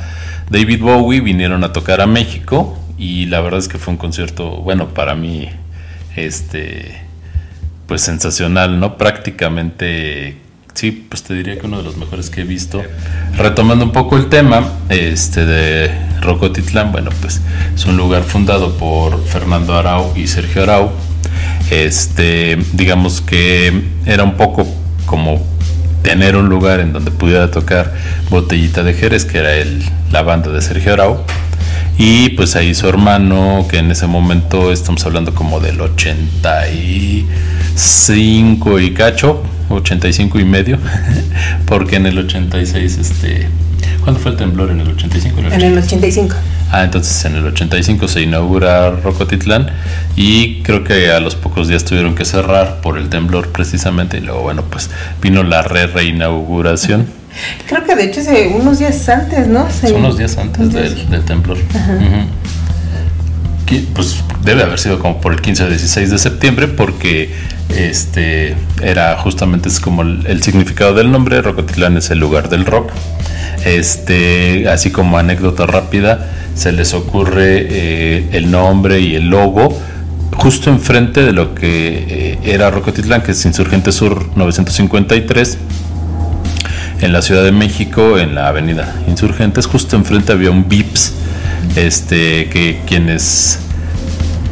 David 0.49 0.81
Bowie 0.81 1.21
vinieron 1.21 1.65
a 1.65 1.73
tocar 1.73 2.01
a 2.01 2.07
México 2.07 2.79
y 2.99 3.27
la 3.27 3.41
verdad 3.41 3.59
es 3.59 3.67
que 3.67 3.79
fue 3.79 3.95
un 3.95 3.99
concierto, 3.99 4.59
bueno, 4.59 4.95
para 4.95 5.17
mí, 5.17 5.49
este, 6.17 7.01
pues 7.87 8.03
sensacional, 8.03 8.81
¿no? 8.81 8.97
Prácticamente, 8.97 10.37
sí, 10.75 11.07
pues 11.09 11.23
te 11.23 11.35
diría 11.35 11.59
que 11.59 11.67
uno 11.67 11.79
de 11.79 11.85
los 11.85 11.97
mejores 11.97 12.31
que 12.31 12.43
he 12.43 12.45
visto. 12.45 12.83
Retomando 13.37 13.85
un 13.85 13.93
poco 13.93 14.17
el 14.17 14.29
tema, 14.29 14.67
este, 14.89 15.45
de 15.45 15.91
Rocotitlán, 16.21 16.93
bueno, 16.93 17.11
pues 17.21 17.41
es 17.75 17.87
un 17.87 17.97
lugar 17.97 18.23
fundado 18.23 18.77
por 18.77 19.25
Fernando 19.25 19.77
Arau 19.77 20.13
y 20.17 20.27
Sergio 20.27 20.63
Arau. 20.63 20.91
Este, 21.71 22.59
digamos 22.73 23.21
que 23.21 23.83
era 24.05 24.25
un 24.25 24.37
poco 24.37 24.67
como 25.07 25.45
tener 26.03 26.37
un 26.37 26.49
lugar 26.49 26.81
en 26.81 26.93
donde 26.93 27.11
pudiera 27.11 27.51
tocar 27.51 27.95
Botellita 28.29 28.83
de 28.83 28.95
Jerez, 28.95 29.25
que 29.25 29.39
era 29.39 29.55
el, 29.55 29.83
la 30.11 30.23
banda 30.23 30.51
de 30.51 30.61
Sergio 30.61 30.95
Arau 30.95 31.25
y 31.99 32.31
pues 32.31 32.57
ahí 32.57 32.75
su 32.75 32.89
hermano, 32.89 33.67
que 33.69 33.77
en 33.79 33.91
ese 33.91 34.07
momento 34.07 34.73
estamos 34.73 35.05
hablando 35.07 35.35
como 35.35 35.61
del 35.61 35.81
85 35.81 38.81
y 38.81 38.95
cacho, 38.95 39.43
85 39.69 40.41
y 40.41 40.45
medio, 40.45 40.79
porque 41.67 41.97
en 41.97 42.07
el 42.07 42.19
86, 42.19 42.99
este, 42.99 43.49
¿cuándo 44.03 44.21
fue 44.21 44.33
el 44.33 44.37
temblor? 44.37 44.71
¿En 44.71 44.81
el 44.81 44.89
85? 44.89 45.41
En 45.41 45.61
el 45.61 45.79
85. 45.79 46.35
Ah, 46.73 46.85
entonces 46.85 47.27
en 47.27 47.37
el 47.37 47.47
85 47.47 48.09
se 48.09 48.23
inaugura 48.23 48.93
Rocotitlán 48.93 49.67
y 50.17 50.63
creo 50.63 50.85
que 50.85 51.11
a 51.11 51.21
los 51.21 51.37
pocos 51.37 51.69
días 51.69 51.85
tuvieron 51.85 52.15
que 52.15 52.25
cerrar 52.25 52.81
por 52.81 52.97
el 52.97 53.11
temblor 53.11 53.53
precisamente 53.53 54.17
y 54.17 54.21
luego, 54.23 54.41
bueno, 54.41 54.65
pues 54.71 54.89
vino 55.21 55.43
la 55.43 55.61
re 55.61 55.87
reinauguración. 55.87 57.07
Creo 57.67 57.85
que 57.85 57.95
de 57.95 58.05
hecho 58.05 58.21
hace 58.21 58.49
unos 58.49 58.79
días 58.79 59.09
antes, 59.09 59.47
¿no? 59.47 59.67
unos 59.95 60.19
días 60.19 60.37
antes 60.39 60.73
del, 60.73 61.11
del, 61.11 61.25
temblor. 61.25 61.59
Pues 63.95 64.23
debe 64.45 64.63
haber 64.63 64.79
sido 64.79 64.99
como 64.99 65.21
por 65.21 65.33
el 65.33 65.41
15 65.41 65.65
o 65.65 65.69
16 65.69 66.11
de 66.11 66.19
septiembre 66.19 66.69
porque 66.69 67.31
este 67.71 68.55
era 68.83 69.17
justamente 69.17 69.69
es 69.69 69.81
como 69.81 70.03
el, 70.03 70.43
significado 70.43 70.95
del 70.95 71.11
nombre, 71.11 71.41
Rocotitlán 71.41 71.97
es 71.97 72.11
el 72.11 72.19
lugar 72.19 72.49
del 72.49 72.67
rock. 72.67 72.91
Este, 73.65 74.69
así 74.69 74.91
como 74.91 75.19
anécdota 75.19 75.67
rápida, 75.67 76.31
se 76.55 76.73
les 76.73 76.93
ocurre 76.95 77.67
eh, 77.71 78.29
el 78.33 78.51
nombre 78.51 79.01
y 79.01 79.15
el 79.15 79.29
logo 79.29 79.79
justo 80.37 80.71
enfrente 80.71 81.23
de 81.23 81.33
lo 81.33 81.55
que 81.55 82.05
eh, 82.09 82.39
era 82.45 82.71
Rocotitlán, 82.71 83.23
que 83.23 83.33
es 83.33 83.45
Insurgente 83.45 83.93
Sur 83.93 84.27
953 84.35 85.59
en 87.03 87.13
la 87.13 87.21
Ciudad 87.21 87.43
de 87.43 87.53
México, 87.53 88.17
en 88.19 88.35
la 88.35 88.49
avenida 88.49 88.95
Insurgentes, 89.09 89.67
justo 89.67 89.97
enfrente 89.97 90.33
había 90.33 90.51
un 90.53 90.69
VIPS, 90.69 91.13
este, 91.75 92.49
que 92.49 92.81
quienes 92.87 93.59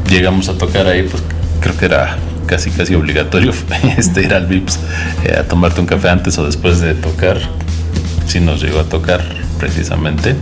llegamos 0.08 0.48
a 0.48 0.58
tocar 0.58 0.88
ahí, 0.88 1.04
pues 1.08 1.22
creo 1.60 1.76
que 1.76 1.84
era 1.84 2.18
casi 2.46 2.70
casi 2.70 2.96
obligatorio 2.96 3.52
este, 3.96 4.24
ir 4.24 4.34
al 4.34 4.46
VIPS 4.46 4.80
eh, 5.24 5.36
a 5.38 5.44
tomarte 5.44 5.80
un 5.80 5.86
café 5.86 6.10
antes 6.10 6.36
o 6.38 6.44
después 6.44 6.80
de 6.80 6.94
tocar, 6.94 7.38
si 8.26 8.40
nos 8.40 8.60
llegó 8.60 8.80
a 8.80 8.84
tocar 8.84 9.22
precisamente. 9.58 10.34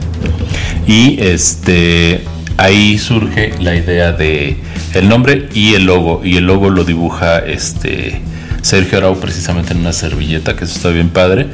Y 0.87 1.21
este 1.21 2.25
ahí 2.57 2.97
surge 2.99 3.53
la 3.61 3.77
idea 3.77 4.12
de 4.12 4.57
el 4.95 5.09
nombre 5.11 5.49
y 5.53 5.75
el 5.75 5.85
logo. 5.85 6.23
Y 6.25 6.38
el 6.38 6.47
logo 6.47 6.71
lo 6.71 6.85
dibuja 6.85 7.38
este 7.38 8.23
Sergio 8.62 8.99
Arau 8.99 9.21
precisamente 9.21 9.75
en 9.75 9.81
una 9.81 9.93
servilleta, 9.93 10.57
que 10.57 10.65
eso 10.65 10.75
está 10.75 10.88
bien 10.88 11.11
padre 11.11 11.47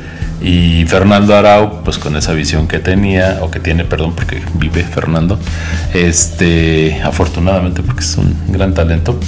Y 0.45 0.85
Fernando 0.85 1.35
Arau, 1.35 1.83
pues 1.85 1.97
con 1.97 2.17
esa 2.17 2.35
visión 2.35 2.69
que 2.69 2.79
tenía, 2.79 3.39
o 3.41 3.51
que 3.51 3.61
tiene, 3.61 3.87
perdón, 3.87 4.13
porque 4.15 4.43
vive 4.57 4.85
Fernando, 4.85 5.39
este, 5.95 7.01
afortunadamente 7.03 7.83
porque 7.83 8.03
es 8.03 8.15
un 8.19 8.37
gran 8.49 8.75
talento, 8.75 9.19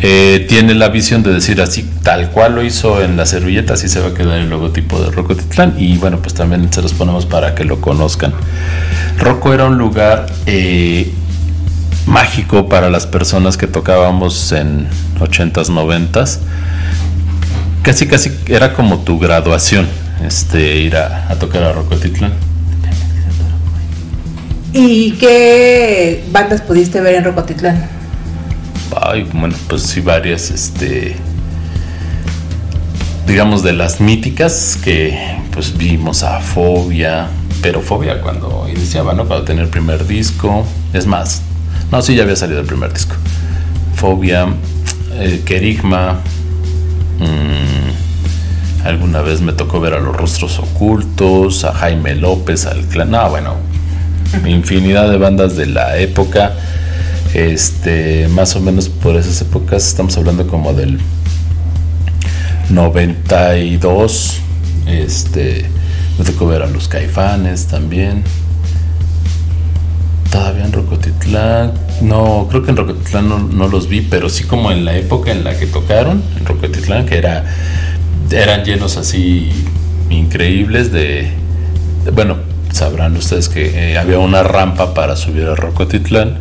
eh, 0.00 0.46
tiene 0.48 0.74
la 0.74 0.88
visión 0.88 1.22
de 1.22 1.34
decir 1.34 1.60
así, 1.60 1.82
tal 2.02 2.30
cual 2.30 2.54
lo 2.54 2.64
hizo 2.64 3.02
en 3.02 3.18
la 3.18 3.26
servilleta, 3.26 3.74
así 3.74 3.90
se 3.90 4.00
va 4.00 4.08
a 4.08 4.14
quedar 4.14 4.38
el 4.38 4.48
logotipo 4.48 4.98
de 5.02 5.10
Rocotitlán. 5.10 5.74
Y 5.76 5.98
bueno, 5.98 6.20
pues 6.20 6.32
también 6.32 6.72
se 6.72 6.80
los 6.80 6.94
ponemos 6.94 7.26
para 7.26 7.54
que 7.54 7.64
lo 7.64 7.82
conozcan. 7.82 8.32
Rocco 9.18 9.52
era 9.52 9.66
un 9.66 9.76
lugar 9.76 10.24
eh, 10.46 11.12
mágico 12.06 12.70
para 12.70 12.88
las 12.88 13.06
personas 13.06 13.58
que 13.58 13.66
tocábamos 13.66 14.50
en 14.52 14.88
80s, 15.20 15.68
90s. 15.68 16.38
Casi, 17.82 18.06
casi 18.06 18.32
era 18.46 18.72
como 18.72 19.00
tu 19.00 19.18
graduación 19.18 20.03
este, 20.22 20.76
ir 20.76 20.96
a, 20.96 21.34
tocar 21.38 21.62
a 21.62 21.72
Rocotitlán. 21.72 22.32
¿Y 24.72 25.12
qué 25.12 26.24
bandas 26.32 26.60
pudiste 26.60 27.00
ver 27.00 27.14
en 27.14 27.24
Rocotitlán? 27.24 27.88
Ay, 29.00 29.26
bueno, 29.32 29.54
pues 29.68 29.82
sí, 29.82 30.00
varias, 30.00 30.50
este, 30.50 31.16
digamos 33.26 33.62
de 33.62 33.72
las 33.72 34.00
míticas 34.00 34.78
que 34.82 35.18
pues 35.52 35.76
vimos 35.76 36.22
a 36.22 36.40
Fobia, 36.40 37.28
pero 37.62 37.80
Fobia 37.80 38.20
cuando 38.20 38.66
iniciaba, 38.68 39.14
¿no? 39.14 39.26
Cuando 39.26 39.44
tenía 39.44 39.62
el 39.62 39.70
primer 39.70 40.06
disco, 40.06 40.66
es 40.92 41.06
más, 41.06 41.42
no, 41.90 42.02
sí, 42.02 42.14
ya 42.14 42.24
había 42.24 42.36
salido 42.36 42.60
el 42.60 42.66
primer 42.66 42.92
disco. 42.92 43.14
Fobia, 43.94 44.48
eh, 45.14 45.42
Kerigma, 45.44 46.20
mmm, 47.18 47.73
Alguna 48.84 49.22
vez 49.22 49.40
me 49.40 49.52
tocó 49.52 49.80
ver 49.80 49.94
a 49.94 50.00
los 50.00 50.14
rostros 50.14 50.58
ocultos, 50.58 51.64
a 51.64 51.72
Jaime 51.72 52.14
López, 52.14 52.66
al 52.66 52.82
clan. 52.82 53.10
No, 53.10 53.30
bueno, 53.30 53.54
infinidad 54.46 55.10
de 55.10 55.16
bandas 55.16 55.56
de 55.56 55.66
la 55.66 55.96
época. 55.96 56.52
Este, 57.32 58.28
más 58.28 58.54
o 58.56 58.60
menos 58.60 58.88
por 58.88 59.16
esas 59.16 59.40
épocas, 59.40 59.88
estamos 59.88 60.16
hablando 60.18 60.46
como 60.46 60.74
del 60.74 61.00
92. 62.68 64.40
Este, 64.86 65.64
me 66.18 66.24
tocó 66.24 66.46
ver 66.46 66.62
a 66.62 66.66
los 66.66 66.86
Caifanes 66.86 67.66
también. 67.66 68.22
Todavía 70.30 70.64
en 70.64 70.72
Rocotitlán. 70.72 71.72
No, 72.02 72.48
creo 72.50 72.62
que 72.62 72.70
en 72.70 72.76
Rocotitlán 72.76 73.28
no, 73.28 73.38
no, 73.38 73.68
los 73.68 73.88
vi, 73.88 74.02
pero 74.02 74.28
sí 74.28 74.44
como 74.44 74.70
en 74.70 74.84
la 74.84 74.96
época 74.96 75.32
en 75.32 75.42
la 75.42 75.56
que 75.56 75.66
tocaron, 75.66 76.22
en 76.38 76.44
Rocotitlán, 76.44 77.06
que 77.06 77.16
era 77.16 77.44
eran 78.30 78.64
llenos 78.64 78.96
así 78.96 79.50
increíbles 80.10 80.92
de, 80.92 81.30
bueno, 82.12 82.36
sabrán 82.72 83.16
ustedes 83.16 83.48
que 83.48 83.92
eh, 83.92 83.98
había 83.98 84.18
una 84.18 84.42
rampa 84.42 84.94
para 84.94 85.16
subir 85.16 85.46
a 85.46 85.54
Rocotitlán 85.54 86.38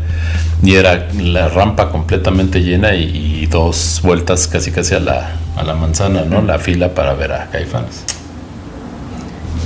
y 0.64 0.76
era 0.76 1.10
la 1.14 1.50
rampa 1.50 1.90
completamente 1.90 2.62
llena 2.62 2.96
y, 2.96 3.32
dos 3.52 4.00
vueltas 4.04 4.48
casi 4.48 4.72
casi 4.72 4.96
a 4.96 5.00
la, 5.00 5.36
a 5.56 5.64
la 5.64 5.76
manzana, 5.76 6.24
¿no? 6.24 6.42
La 6.42 6.58
fila 6.58 6.96
para 6.96 7.14
ver 7.14 7.34
a 7.34 7.52
Caifanes. 7.52 8.04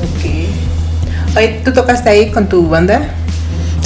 Ok. 0.01 1.37
Oye, 1.37 1.61
¿tú 1.63 1.71
tocaste 1.71 2.09
ahí 2.09 2.31
con 2.31 2.49
tu 2.49 2.67
banda? 2.67 3.15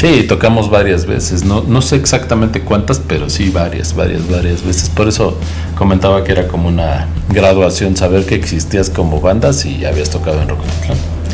Sí, 0.01 0.23
tocamos 0.23 0.71
varias 0.71 1.05
veces, 1.05 1.43
no, 1.43 1.61
no 1.61 1.79
sé 1.83 1.95
exactamente 1.95 2.61
cuántas, 2.61 2.97
pero 2.97 3.29
sí 3.29 3.51
varias, 3.51 3.95
varias, 3.95 4.27
varias 4.27 4.65
veces. 4.65 4.89
Por 4.89 5.07
eso 5.07 5.37
comentaba 5.75 6.23
que 6.23 6.31
era 6.31 6.47
como 6.47 6.69
una 6.69 7.05
graduación 7.29 7.95
saber 7.95 8.25
que 8.25 8.33
existías 8.33 8.89
como 8.89 9.21
bandas 9.21 9.63
y 9.63 9.85
habías 9.85 10.09
tocado 10.09 10.41
en 10.41 10.49
Rock 10.49 10.61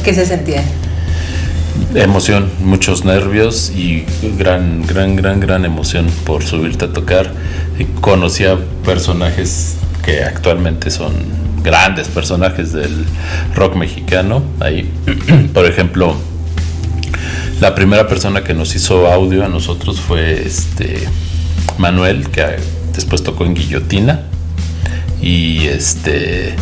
¿Qué 0.03 0.13
se 0.13 0.25
sentía? 0.25 0.65
Emoción, 1.95 2.49
muchos 2.59 3.05
nervios 3.05 3.71
y 3.73 4.03
gran, 4.37 4.85
gran, 4.85 5.15
gran, 5.15 5.39
gran 5.39 5.63
emoción 5.63 6.05
por 6.25 6.43
subirte 6.43 6.83
a 6.83 6.91
tocar. 6.91 7.31
Conocía 8.01 8.57
personajes 8.83 9.77
que 10.03 10.25
actualmente 10.25 10.91
son 10.91 11.13
grandes 11.63 12.09
personajes 12.09 12.73
del 12.73 13.05
rock 13.55 13.77
mexicano. 13.77 14.43
Ahí, 14.59 14.91
por 15.53 15.65
ejemplo, 15.65 16.17
la 17.59 17.73
primera 17.75 18.07
persona 18.07 18.43
que 18.43 18.53
nos 18.53 18.75
hizo 18.75 19.07
audio 19.07 19.43
a 19.45 19.47
nosotros 19.47 19.99
fue 19.99 20.45
este 20.45 21.07
Manuel, 21.77 22.29
que 22.29 22.57
después 22.93 23.23
tocó 23.23 23.45
en 23.45 23.55
Guillotina. 23.55 24.21
Y 25.21 25.65
este. 25.67 26.55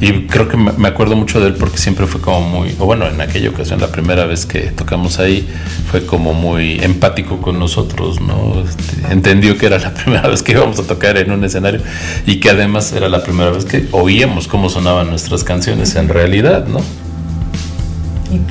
Y 0.00 0.26
creo 0.26 0.48
que 0.48 0.56
me 0.56 0.86
acuerdo 0.86 1.16
mucho 1.16 1.40
de 1.40 1.48
él 1.48 1.54
porque 1.54 1.76
siempre 1.76 2.06
fue 2.06 2.20
como 2.20 2.40
muy, 2.40 2.76
o 2.78 2.86
bueno, 2.86 3.08
en 3.08 3.20
aquella 3.20 3.50
ocasión, 3.50 3.80
la 3.80 3.90
primera 3.90 4.26
vez 4.26 4.46
que 4.46 4.70
tocamos 4.70 5.18
ahí, 5.18 5.48
fue 5.90 6.06
como 6.06 6.34
muy 6.34 6.78
empático 6.80 7.40
con 7.40 7.58
nosotros, 7.58 8.20
¿no? 8.20 8.62
Este, 8.62 9.12
entendió 9.12 9.58
que 9.58 9.66
era 9.66 9.80
la 9.80 9.92
primera 9.94 10.28
vez 10.28 10.44
que 10.44 10.52
íbamos 10.52 10.78
a 10.78 10.84
tocar 10.84 11.16
en 11.16 11.32
un 11.32 11.42
escenario 11.42 11.80
y 12.26 12.38
que 12.38 12.50
además 12.50 12.92
era 12.92 13.08
la 13.08 13.24
primera 13.24 13.50
vez 13.50 13.64
que 13.64 13.88
oíamos 13.90 14.46
cómo 14.46 14.68
sonaban 14.68 15.08
nuestras 15.08 15.42
canciones 15.42 15.96
en 15.96 16.08
realidad, 16.08 16.68
¿no? 16.68 16.80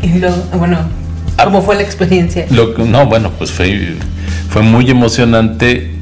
Y, 0.01 0.19
lo, 0.19 0.31
bueno, 0.57 0.79
¿Cómo 1.43 1.62
fue 1.62 1.76
la 1.76 1.84
experiencia? 1.84 2.45
no, 2.50 3.06
bueno, 3.06 3.32
pues 3.38 3.52
fue, 3.52 3.95
fue 4.50 4.62
muy 4.62 4.89
emocionante 4.89 5.97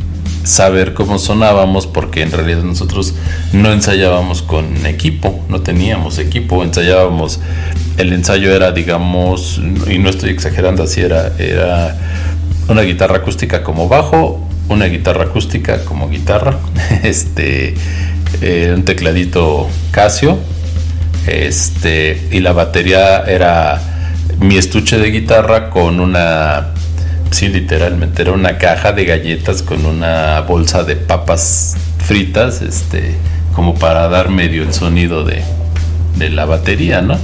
saber 0.46 0.94
cómo 0.94 1.18
sonábamos 1.18 1.88
porque 1.88 2.22
en 2.22 2.32
realidad 2.32 2.64
nosotros 2.64 3.16
no 3.52 3.74
ensayábamos 3.74 4.42
con 4.44 4.86
equipo, 4.86 5.44
no 5.50 5.62
teníamos 5.62 6.20
equipo, 6.20 6.64
ensayábamos, 6.64 7.40
el 7.98 8.14
ensayo 8.14 8.56
era 8.56 8.72
digamos, 8.72 9.60
y 9.90 9.98
no 9.98 10.10
estoy 10.10 10.30
exagerando 10.30 10.84
así, 10.84 11.02
era, 11.02 11.34
era 11.40 11.98
una 12.68 12.84
guitarra 12.84 13.18
acústica 13.18 13.64
como 13.64 13.90
bajo, 13.90 14.48
una 14.70 14.86
guitarra 14.86 15.26
acústica 15.26 15.84
como 15.84 16.10
guitarra, 16.10 16.58
este, 17.04 17.74
eh, 18.42 18.74
un 18.76 18.86
tecladito 18.86 19.68
Casio, 19.92 20.38
este, 21.28 22.28
y 22.32 22.40
la 22.40 22.54
batería 22.54 23.24
era 23.24 23.95
mi 24.40 24.58
estuche 24.58 24.98
de 24.98 25.12
guitarra 25.12 25.70
con 25.70 26.00
una, 26.00 26.68
sí, 27.32 27.48
literalmente 27.48 28.22
era 28.22 28.32
una 28.32 28.58
caja 28.58 28.92
de 28.92 29.06
galletas 29.06 29.62
con 29.62 29.86
una 29.86 30.42
bolsa 30.42 30.84
de 30.84 30.96
papas 30.96 31.76
fritas, 32.06 32.62
este, 32.62 33.16
como 33.54 33.76
para 33.76 34.08
dar 34.08 34.30
medio 34.30 34.64
el 34.64 34.74
sonido 34.74 35.24
de, 35.24 35.42
de 36.18 36.30
la 36.30 36.46
batería, 36.46 37.02
¿no? 37.02 37.18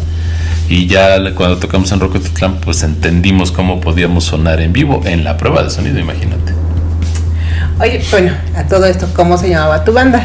Y 0.70 0.88
ya 0.88 1.18
cuando 1.36 1.58
tocamos 1.58 1.92
en 1.92 2.00
Rocotitlán, 2.00 2.60
pues 2.62 2.84
entendimos 2.84 3.52
cómo 3.52 3.82
podíamos 3.82 4.24
sonar 4.24 4.62
en 4.62 4.72
vivo 4.72 5.02
en 5.06 5.24
la 5.24 5.36
prueba 5.36 5.64
de 5.64 5.70
sonido, 5.70 6.00
imagínate. 6.00 6.54
Oye, 7.80 8.02
bueno, 8.12 8.32
a 8.56 8.64
todo 8.68 8.86
esto, 8.86 9.10
¿cómo 9.14 9.38
se 9.38 9.50
llamaba 9.50 9.84
tu 9.84 9.92
banda? 9.92 10.24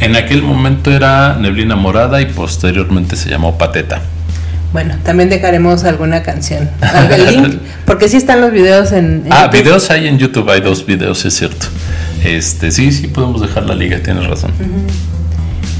En 0.00 0.14
aquel 0.14 0.42
momento 0.42 0.92
era 0.92 1.36
Neblina 1.40 1.74
Morada 1.74 2.20
y 2.20 2.26
posteriormente 2.26 3.16
se 3.16 3.28
llamó 3.28 3.58
Pateta. 3.58 4.00
Bueno, 4.72 4.96
también 5.02 5.30
dejaremos 5.30 5.84
alguna 5.84 6.22
canción, 6.22 6.68
algún 6.80 7.26
link, 7.30 7.60
porque 7.86 8.08
sí 8.08 8.16
están 8.18 8.40
los 8.40 8.52
videos 8.52 8.92
en, 8.92 9.24
Ah, 9.30 9.48
videos 9.48 9.90
hay 9.90 10.08
en 10.08 10.18
YouTube, 10.18 10.50
hay 10.50 10.60
dos 10.60 10.84
videos, 10.84 11.24
es 11.24 11.34
cierto. 11.34 11.66
Este, 12.22 12.70
sí, 12.70 12.92
sí 12.92 13.06
podemos 13.06 13.40
dejar 13.40 13.64
la 13.64 13.74
liga, 13.74 13.98
tienes 14.02 14.26
razón. 14.26 14.52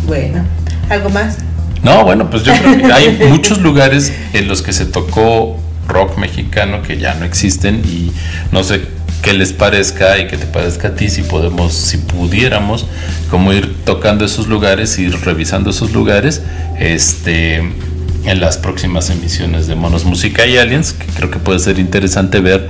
Bueno, 0.06 0.42
¿algo 0.88 1.10
más? 1.10 1.36
No, 1.82 2.04
bueno, 2.04 2.30
pues 2.30 2.44
yo 2.44 2.52
creo 2.54 2.78
que 2.78 2.92
hay 2.92 3.18
muchos 3.28 3.60
lugares 3.60 4.12
en 4.32 4.48
los 4.48 4.62
que 4.62 4.72
se 4.72 4.86
tocó 4.86 5.58
rock 5.86 6.18
mexicano 6.18 6.82
que 6.82 6.98
ya 6.98 7.14
no 7.14 7.24
existen 7.24 7.82
y 7.84 8.12
no 8.52 8.62
sé 8.62 8.82
qué 9.22 9.32
les 9.32 9.52
parezca 9.52 10.18
y 10.18 10.28
que 10.28 10.36
te 10.36 10.46
parezca 10.46 10.88
a 10.88 10.94
ti 10.94 11.08
si 11.08 11.22
podemos, 11.22 11.74
si 11.74 11.98
pudiéramos, 11.98 12.86
como 13.30 13.52
ir 13.52 13.84
tocando 13.84 14.24
esos 14.24 14.46
lugares, 14.46 14.98
ir 14.98 15.14
revisando 15.24 15.70
esos 15.70 15.92
lugares, 15.92 16.42
este 16.78 17.62
en 18.24 18.40
las 18.40 18.58
próximas 18.58 19.10
emisiones 19.10 19.66
de 19.66 19.74
Monos 19.74 20.04
Música 20.04 20.46
y 20.46 20.56
Aliens, 20.56 20.92
que 20.92 21.06
creo 21.06 21.30
que 21.30 21.38
puede 21.38 21.58
ser 21.58 21.78
interesante 21.78 22.40
ver 22.40 22.68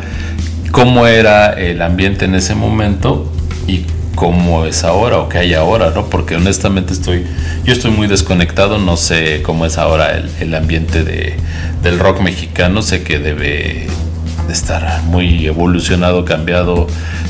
cómo 0.70 1.06
era 1.06 1.52
el 1.52 1.82
ambiente 1.82 2.26
en 2.26 2.34
ese 2.34 2.54
momento 2.54 3.32
y 3.66 3.84
cómo 4.14 4.64
es 4.64 4.84
ahora 4.84 5.18
o 5.18 5.28
qué 5.28 5.38
hay 5.38 5.54
ahora, 5.54 5.90
¿no? 5.94 6.06
Porque 6.06 6.34
honestamente 6.36 6.92
estoy, 6.92 7.24
yo 7.64 7.72
estoy 7.72 7.92
muy 7.92 8.08
desconectado, 8.08 8.78
no 8.78 8.96
sé 8.96 9.42
cómo 9.42 9.64
es 9.64 9.78
ahora 9.78 10.16
el, 10.16 10.28
el 10.40 10.54
ambiente 10.54 11.04
de, 11.04 11.36
del 11.82 11.98
rock 11.98 12.20
mexicano, 12.20 12.82
sé 12.82 13.02
que 13.02 13.18
debe 13.18 13.86
estar 14.50 15.02
muy 15.04 15.46
evolucionado, 15.46 16.24
cambiado, 16.24 16.86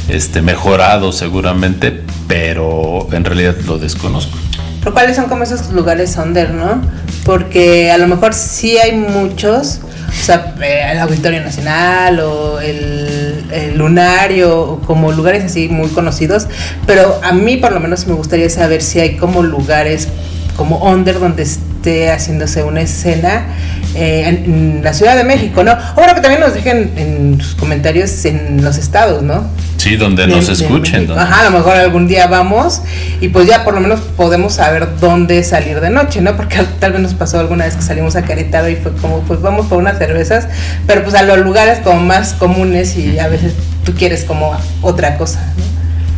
este, 0.08 0.42
mejorado 0.42 1.12
seguramente, 1.12 2.00
pero 2.26 3.08
en 3.12 3.24
realidad 3.24 3.56
lo 3.66 3.78
desconozco. 3.78 4.36
Pero 4.80 4.92
cuáles 4.92 5.16
son 5.16 5.28
como 5.28 5.42
esos 5.42 5.70
lugares 5.70 6.16
under, 6.16 6.50
¿no? 6.50 6.80
Porque 7.28 7.90
a 7.90 7.98
lo 7.98 8.06
mejor 8.06 8.32
sí 8.32 8.78
hay 8.78 8.92
muchos, 8.96 9.80
o 10.08 10.24
sea, 10.24 10.54
eh, 10.62 10.92
el 10.92 10.98
Auditorio 10.98 11.42
Nacional 11.42 12.20
o 12.20 12.58
el, 12.58 13.44
el, 13.52 13.76
Lunario, 13.76 14.80
como 14.86 15.12
lugares 15.12 15.44
así 15.44 15.68
muy 15.68 15.90
conocidos, 15.90 16.46
pero 16.86 17.20
a 17.22 17.32
mí 17.32 17.58
por 17.58 17.72
lo 17.72 17.80
menos 17.80 18.06
me 18.06 18.14
gustaría 18.14 18.48
saber 18.48 18.80
si 18.80 19.00
hay 19.00 19.18
como 19.18 19.42
lugares 19.42 20.08
como 20.56 20.78
under 20.90 21.20
donde 21.20 21.46
esté 21.78 22.10
haciéndose 22.10 22.64
una 22.64 22.80
escena 22.80 23.46
eh, 23.94 24.42
en, 24.44 24.80
la 24.82 24.92
Ciudad 24.92 25.16
de 25.16 25.24
México, 25.24 25.62
¿no? 25.62 25.70
Ahora 25.70 26.14
que 26.14 26.20
también 26.20 26.40
nos 26.40 26.54
dejen 26.54 26.90
en 26.96 27.40
sus 27.40 27.54
comentarios 27.54 28.24
en 28.24 28.64
los 28.64 28.76
estados, 28.76 29.22
¿no? 29.22 29.46
Sí, 29.76 29.96
donde 29.96 30.26
nos 30.26 30.48
escuchen. 30.48 31.08
Ajá, 31.12 31.42
a 31.42 31.44
lo 31.44 31.50
mejor 31.52 31.76
algún 31.76 32.08
día 32.08 32.26
vamos 32.26 32.82
y 33.20 33.28
pues 33.28 33.46
ya 33.46 33.64
por 33.64 33.74
lo 33.74 33.80
menos 33.80 34.00
podemos 34.16 34.54
saber 34.54 34.88
dónde 35.00 35.44
salir 35.44 35.80
de 35.80 35.90
noche, 35.90 36.20
¿no? 36.20 36.36
Porque 36.36 36.58
tal 36.80 36.92
vez 36.92 37.00
nos 37.00 37.14
pasó 37.14 37.38
alguna 37.38 37.64
vez 37.64 37.76
que 37.76 37.82
salimos 37.82 38.16
a 38.16 38.22
Querétaro 38.22 38.68
y 38.68 38.76
fue 38.76 38.92
como, 38.96 39.20
pues 39.20 39.40
vamos 39.40 39.66
por 39.66 39.78
unas 39.78 39.98
cervezas, 39.98 40.48
pero 40.86 41.04
pues 41.04 41.14
a 41.14 41.22
los 41.22 41.38
lugares 41.38 41.78
como 41.78 42.00
más 42.00 42.32
comunes 42.34 42.96
y 42.96 43.20
a 43.20 43.28
veces 43.28 43.52
tú 43.84 43.94
quieres 43.94 44.24
como 44.24 44.52
otra 44.82 45.16
cosa, 45.16 45.40
¿no? 45.56 45.64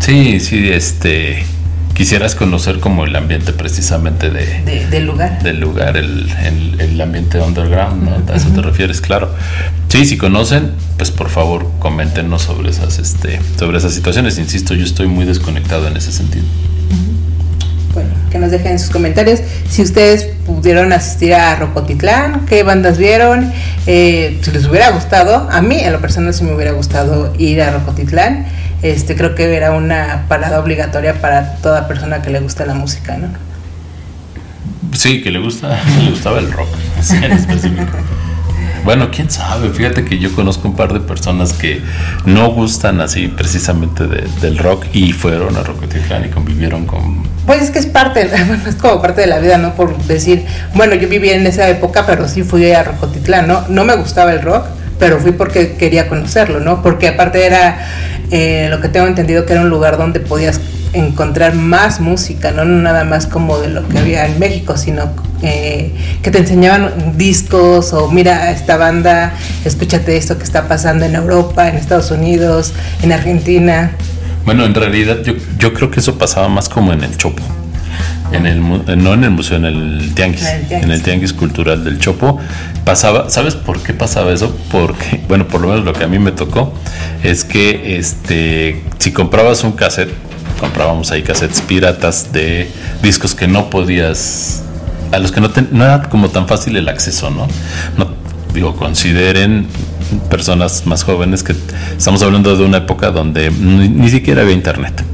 Sí, 0.00 0.40
sí, 0.40 0.70
este 0.72 1.44
quisieras 2.00 2.34
conocer 2.34 2.80
como 2.80 3.04
el 3.04 3.14
ambiente 3.14 3.52
precisamente 3.52 4.30
de, 4.30 4.86
del 4.88 5.04
lugar. 5.04 5.42
Del 5.42 5.60
lugar, 5.60 5.98
el, 5.98 6.32
el, 6.78 6.98
ambiente 6.98 7.38
underground, 7.38 8.02
¿no? 8.02 8.32
A 8.32 8.36
eso 8.36 8.48
te 8.48 8.62
refieres, 8.62 9.02
claro. 9.02 9.28
Sí, 9.88 10.06
si 10.06 10.16
conocen, 10.16 10.70
pues 10.96 11.10
por 11.10 11.28
favor 11.28 11.70
coméntenos 11.78 12.40
sobre 12.40 12.70
esas, 12.70 12.98
este, 12.98 13.38
sobre 13.58 13.76
esas 13.76 13.92
situaciones. 13.92 14.38
Insisto, 14.38 14.72
yo 14.72 14.82
estoy 14.82 15.08
muy 15.08 15.26
desconectado 15.26 15.88
en 15.88 15.98
ese 15.98 16.10
sentido. 16.10 16.46
Bueno, 17.92 18.08
que 18.30 18.38
nos 18.38 18.50
dejen 18.50 18.78
sus 18.78 18.88
comentarios. 18.88 19.40
Si 19.68 19.82
ustedes 19.82 20.24
pudieron 20.46 20.94
asistir 20.94 21.34
a 21.34 21.54
Rocotitlán, 21.56 22.46
qué 22.46 22.62
bandas 22.62 22.96
vieron, 22.96 23.52
eh, 23.86 24.38
si 24.40 24.50
les 24.52 24.64
hubiera 24.64 24.88
gustado, 24.92 25.50
a 25.50 25.60
mí 25.60 25.78
en 25.78 25.92
lo 25.92 26.00
personal 26.00 26.32
sí 26.32 26.44
me 26.44 26.54
hubiera 26.54 26.72
gustado 26.72 27.34
ir 27.36 27.60
a 27.60 27.72
Rocotitlán 27.72 28.46
este, 28.82 29.16
creo 29.16 29.34
que 29.34 29.54
era 29.54 29.72
una 29.72 30.24
parada 30.28 30.60
obligatoria 30.60 31.20
para 31.20 31.56
toda 31.56 31.88
persona 31.88 32.22
que 32.22 32.30
le 32.30 32.40
gusta 32.40 32.66
la 32.66 32.74
música, 32.74 33.16
¿no? 33.16 33.28
Sí, 34.92 35.22
que 35.22 35.30
le 35.30 35.38
gusta, 35.38 35.78
le 36.04 36.10
gustaba 36.10 36.38
el 36.38 36.50
rock, 36.52 36.68
Bueno, 38.82 39.10
quién 39.10 39.30
sabe, 39.30 39.68
fíjate 39.68 40.06
que 40.06 40.18
yo 40.18 40.34
conozco 40.34 40.66
un 40.66 40.74
par 40.74 40.94
de 40.94 41.00
personas 41.00 41.52
que 41.52 41.82
no 42.24 42.50
gustan 42.50 43.02
así 43.02 43.28
precisamente 43.28 44.06
del 44.06 44.56
rock 44.56 44.86
y 44.94 45.12
fueron 45.12 45.54
a 45.56 45.62
Rocotitlán 45.62 46.24
y 46.24 46.28
convivieron 46.28 46.86
con... 46.86 47.28
Pues 47.44 47.60
es 47.60 47.70
que 47.70 47.78
es 47.78 47.86
parte, 47.86 48.26
bueno, 48.46 48.62
es 48.66 48.76
como 48.76 49.02
parte 49.02 49.20
de 49.20 49.26
la 49.26 49.38
vida, 49.38 49.58
¿no? 49.58 49.74
Por 49.74 49.96
decir, 50.04 50.46
bueno, 50.74 50.94
yo 50.94 51.08
viví 51.08 51.28
en 51.28 51.46
esa 51.46 51.68
época, 51.68 52.06
pero 52.06 52.26
sí 52.26 52.42
fui 52.42 52.72
a 52.72 52.82
Rocotitlán, 52.82 53.46
¿no? 53.46 53.68
No 53.68 53.84
me 53.84 53.94
gustaba 53.96 54.32
el 54.32 54.40
rock, 54.40 54.64
pero 55.00 55.18
fui 55.18 55.32
porque 55.32 55.72
quería 55.76 56.06
conocerlo, 56.08 56.60
¿no? 56.60 56.82
Porque 56.82 57.08
aparte 57.08 57.44
era 57.44 57.88
eh, 58.30 58.68
lo 58.70 58.80
que 58.80 58.88
tengo 58.88 59.08
entendido 59.08 59.46
que 59.46 59.54
era 59.54 59.62
un 59.62 59.70
lugar 59.70 59.96
donde 59.96 60.20
podías 60.20 60.60
encontrar 60.92 61.54
más 61.54 62.00
música, 62.00 62.50
no 62.52 62.64
nada 62.64 63.04
más 63.04 63.26
como 63.26 63.58
de 63.58 63.68
lo 63.68 63.88
que 63.88 63.98
había 63.98 64.26
en 64.26 64.38
México, 64.38 64.76
sino 64.76 65.10
eh, 65.42 65.92
que 66.22 66.30
te 66.30 66.38
enseñaban 66.38 67.16
discos 67.16 67.92
o 67.92 68.10
mira 68.10 68.50
esta 68.50 68.76
banda, 68.76 69.32
escúchate 69.64 70.16
esto 70.16 70.36
que 70.36 70.44
está 70.44 70.68
pasando 70.68 71.06
en 71.06 71.14
Europa, 71.14 71.68
en 71.68 71.76
Estados 71.76 72.10
Unidos, 72.10 72.74
en 73.02 73.12
Argentina. 73.12 73.92
Bueno, 74.44 74.64
en 74.64 74.74
realidad 74.74 75.22
yo, 75.24 75.34
yo 75.58 75.72
creo 75.72 75.90
que 75.90 76.00
eso 76.00 76.18
pasaba 76.18 76.48
más 76.48 76.68
como 76.68 76.92
en 76.92 77.04
el 77.04 77.16
Chopo. 77.16 77.42
En 78.32 78.46
el, 78.46 78.60
no 78.60 79.14
en 79.14 79.24
el 79.24 79.30
museo, 79.30 79.56
en 79.56 79.64
el 79.64 80.12
tianguis, 80.14 80.44
en 80.70 80.90
el 80.90 81.02
tianguis 81.02 81.32
cultural 81.32 81.84
del 81.84 81.98
Chopo. 81.98 82.38
Pasaba, 82.84 83.28
¿sabes 83.28 83.56
por 83.56 83.82
qué 83.82 83.92
pasaba 83.92 84.32
eso? 84.32 84.56
Porque, 84.70 85.20
bueno, 85.28 85.48
por 85.48 85.60
lo 85.60 85.68
menos 85.68 85.84
lo 85.84 85.92
que 85.92 86.04
a 86.04 86.08
mí 86.08 86.18
me 86.18 86.32
tocó 86.32 86.72
es 87.22 87.44
que 87.44 87.98
este, 87.98 88.82
si 88.98 89.12
comprabas 89.12 89.64
un 89.64 89.72
cassette, 89.72 90.10
comprábamos 90.60 91.10
ahí 91.10 91.22
cassettes 91.22 91.60
piratas 91.60 92.32
de 92.32 92.70
discos 93.02 93.34
que 93.34 93.48
no 93.48 93.70
podías, 93.70 94.62
a 95.10 95.18
los 95.18 95.32
que 95.32 95.40
no, 95.40 95.50
no 95.72 95.84
era 95.84 96.02
como 96.02 96.28
tan 96.28 96.46
fácil 96.46 96.76
el 96.76 96.88
acceso, 96.88 97.30
¿no? 97.30 97.48
No 97.96 98.20
digo, 98.52 98.76
consideren 98.76 99.66
personas 100.28 100.86
más 100.86 101.04
jóvenes 101.04 101.42
que 101.42 101.54
estamos 101.96 102.22
hablando 102.22 102.56
de 102.56 102.64
una 102.64 102.78
época 102.78 103.10
donde 103.10 103.50
ni, 103.50 104.08
siquiera 104.10 104.42
había 104.42 104.54
internet. 104.54 105.04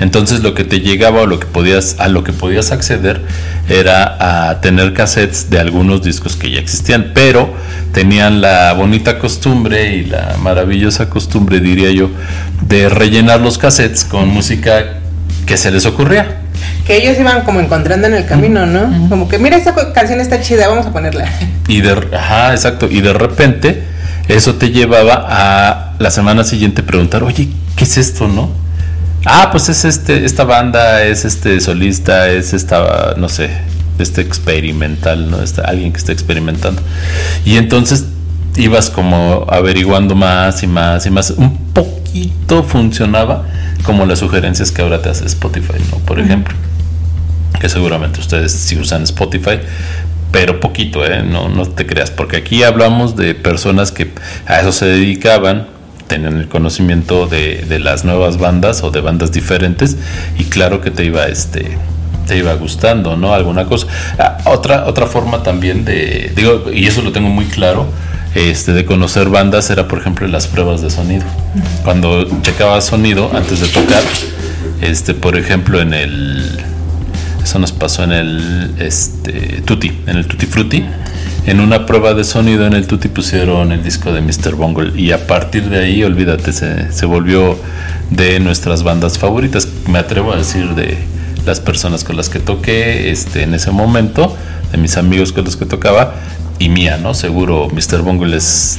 Entonces 0.00 0.40
lo 0.42 0.54
que 0.54 0.64
te 0.64 0.80
llegaba 0.80 1.20
o 1.20 1.26
lo 1.26 1.38
que 1.38 1.46
podías 1.46 1.96
a 1.98 2.08
lo 2.08 2.24
que 2.24 2.32
podías 2.32 2.72
acceder 2.72 3.20
era 3.68 4.48
a 4.48 4.60
tener 4.60 4.94
cassettes 4.94 5.50
de 5.50 5.60
algunos 5.60 6.02
discos 6.02 6.36
que 6.36 6.50
ya 6.50 6.58
existían, 6.58 7.12
pero 7.14 7.54
tenían 7.92 8.40
la 8.40 8.72
bonita 8.72 9.18
costumbre 9.18 9.94
y 9.94 10.04
la 10.06 10.36
maravillosa 10.42 11.08
costumbre, 11.08 11.60
diría 11.60 11.90
yo, 11.90 12.10
de 12.62 12.88
rellenar 12.88 13.40
los 13.40 13.58
cassettes 13.58 14.04
con 14.04 14.28
música 14.28 15.00
que 15.46 15.56
se 15.56 15.70
les 15.70 15.86
ocurría 15.86 16.40
que 16.86 16.96
ellos 16.96 17.18
iban 17.20 17.42
como 17.42 17.60
encontrando 17.60 18.08
en 18.08 18.14
el 18.14 18.26
camino, 18.26 18.66
¿no? 18.66 19.08
Como 19.08 19.28
que 19.28 19.38
mira 19.38 19.56
esta 19.56 19.74
canción 19.92 20.20
está 20.20 20.40
chida, 20.40 20.66
vamos 20.66 20.86
a 20.86 20.92
ponerla. 20.92 21.24
Y 21.68 21.82
de 21.82 21.92
ajá, 22.16 22.52
exacto, 22.52 22.88
y 22.90 23.00
de 23.00 23.12
repente 23.12 23.84
eso 24.26 24.56
te 24.56 24.70
llevaba 24.70 25.24
a 25.28 25.92
la 26.00 26.10
semana 26.10 26.42
siguiente 26.42 26.82
preguntar, 26.82 27.22
"Oye, 27.22 27.48
¿qué 27.76 27.84
es 27.84 27.96
esto, 27.96 28.26
no?" 28.26 28.50
Ah, 29.24 29.48
pues 29.50 29.68
es 29.68 29.84
este 29.84 30.24
esta 30.24 30.44
banda, 30.44 31.04
es 31.04 31.24
este 31.24 31.60
solista, 31.60 32.30
es 32.30 32.54
esta 32.54 33.14
no 33.16 33.28
sé, 33.28 33.50
este 33.98 34.22
experimental, 34.22 35.30
¿no? 35.30 35.42
Está 35.42 35.62
alguien 35.62 35.92
que 35.92 35.98
está 35.98 36.12
experimentando. 36.12 36.80
Y 37.44 37.56
entonces 37.56 38.06
ibas 38.56 38.90
como 38.90 39.46
averiguando 39.48 40.14
más 40.14 40.62
y 40.62 40.66
más 40.66 41.06
y 41.06 41.10
más. 41.10 41.30
Un 41.30 41.56
poquito 41.72 42.62
funcionaba 42.62 43.46
como 43.82 44.06
las 44.06 44.18
sugerencias 44.18 44.70
que 44.70 44.82
ahora 44.82 45.02
te 45.02 45.10
hace 45.10 45.26
Spotify, 45.26 45.78
¿no? 45.90 45.98
Por 45.98 46.18
ejemplo, 46.18 46.54
que 47.60 47.68
seguramente 47.68 48.20
ustedes 48.20 48.52
si 48.52 48.78
usan 48.78 49.02
Spotify, 49.04 49.60
pero 50.32 50.60
poquito, 50.60 51.04
¿eh? 51.04 51.22
No, 51.22 51.48
no 51.48 51.66
te 51.66 51.86
creas, 51.86 52.10
porque 52.10 52.38
aquí 52.38 52.62
hablamos 52.62 53.16
de 53.16 53.34
personas 53.34 53.92
que 53.92 54.12
a 54.46 54.60
eso 54.60 54.72
se 54.72 54.86
dedicaban, 54.86 55.66
tenían 56.10 56.36
el 56.38 56.48
conocimiento 56.48 57.26
de, 57.26 57.64
de 57.68 57.78
las 57.78 58.04
nuevas 58.04 58.36
bandas 58.36 58.82
o 58.82 58.90
de 58.90 59.00
bandas 59.00 59.30
diferentes 59.30 59.96
y 60.36 60.44
claro 60.44 60.80
que 60.80 60.90
te 60.90 61.04
iba 61.04 61.26
este 61.26 61.78
te 62.26 62.36
iba 62.36 62.54
gustando, 62.54 63.16
¿no? 63.16 63.34
Alguna 63.34 63.64
cosa. 63.64 63.88
Ah, 64.16 64.38
otra, 64.44 64.86
otra 64.86 65.06
forma 65.06 65.42
también 65.42 65.84
de, 65.84 66.30
digo, 66.36 66.70
y 66.72 66.86
eso 66.86 67.02
lo 67.02 67.10
tengo 67.10 67.28
muy 67.28 67.46
claro, 67.46 67.88
este, 68.36 68.72
de 68.72 68.84
conocer 68.84 69.28
bandas 69.28 69.68
era, 69.70 69.88
por 69.88 69.98
ejemplo, 69.98 70.28
las 70.28 70.46
pruebas 70.46 70.80
de 70.80 70.90
sonido. 70.90 71.24
Cuando 71.82 72.28
checaba 72.42 72.80
sonido 72.80 73.30
antes 73.34 73.60
de 73.60 73.66
tocar, 73.68 74.02
este, 74.80 75.14
por 75.14 75.36
ejemplo, 75.36 75.80
en 75.80 75.92
el. 75.92 76.60
Eso 77.42 77.58
nos 77.58 77.72
pasó 77.72 78.04
en 78.04 78.12
el 78.12 78.74
este, 78.78 79.62
Tutti, 79.64 79.90
en 80.06 80.16
el 80.16 80.26
Tutti 80.26 80.46
Frutti. 80.46 80.84
En 81.50 81.58
una 81.58 81.84
prueba 81.84 82.14
de 82.14 82.22
sonido 82.22 82.64
en 82.64 82.74
el 82.74 82.86
Tutti 82.86 83.08
pusieron 83.08 83.72
el 83.72 83.82
disco 83.82 84.12
de 84.12 84.20
Mr. 84.20 84.54
Bungle 84.54 84.92
y 84.94 85.10
a 85.10 85.26
partir 85.26 85.68
de 85.68 85.80
ahí, 85.80 86.04
olvídate, 86.04 86.52
se, 86.52 86.92
se 86.92 87.06
volvió 87.06 87.58
de 88.08 88.38
nuestras 88.38 88.84
bandas 88.84 89.18
favoritas. 89.18 89.66
Me 89.88 89.98
atrevo 89.98 90.32
a 90.32 90.36
decir 90.36 90.76
de 90.76 90.96
las 91.44 91.58
personas 91.58 92.04
con 92.04 92.16
las 92.16 92.28
que 92.28 92.38
toqué 92.38 93.10
este, 93.10 93.42
en 93.42 93.52
ese 93.54 93.72
momento, 93.72 94.36
de 94.70 94.78
mis 94.78 94.96
amigos 94.96 95.32
con 95.32 95.44
los 95.44 95.56
que 95.56 95.66
tocaba, 95.66 96.14
y 96.60 96.68
mía, 96.68 96.98
¿no? 96.98 97.14
Seguro 97.14 97.68
Mr. 97.68 98.02
Bungle 98.02 98.36
es 98.36 98.78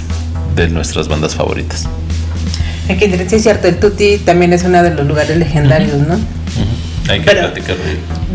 de 0.56 0.70
nuestras 0.70 1.10
bandas 1.10 1.36
favoritas. 1.36 1.90
Aquí 2.88 3.12
sí 3.28 3.36
es 3.36 3.44
cierto, 3.44 3.68
el 3.68 3.82
Tutti 3.82 4.18
también 4.20 4.54
es 4.54 4.64
uno 4.64 4.82
de 4.82 4.96
los 4.96 5.06
lugares 5.06 5.36
legendarios, 5.36 5.98
¿no? 6.08 6.18
Hay 7.10 7.22
que 7.22 7.32
platicar 7.32 7.76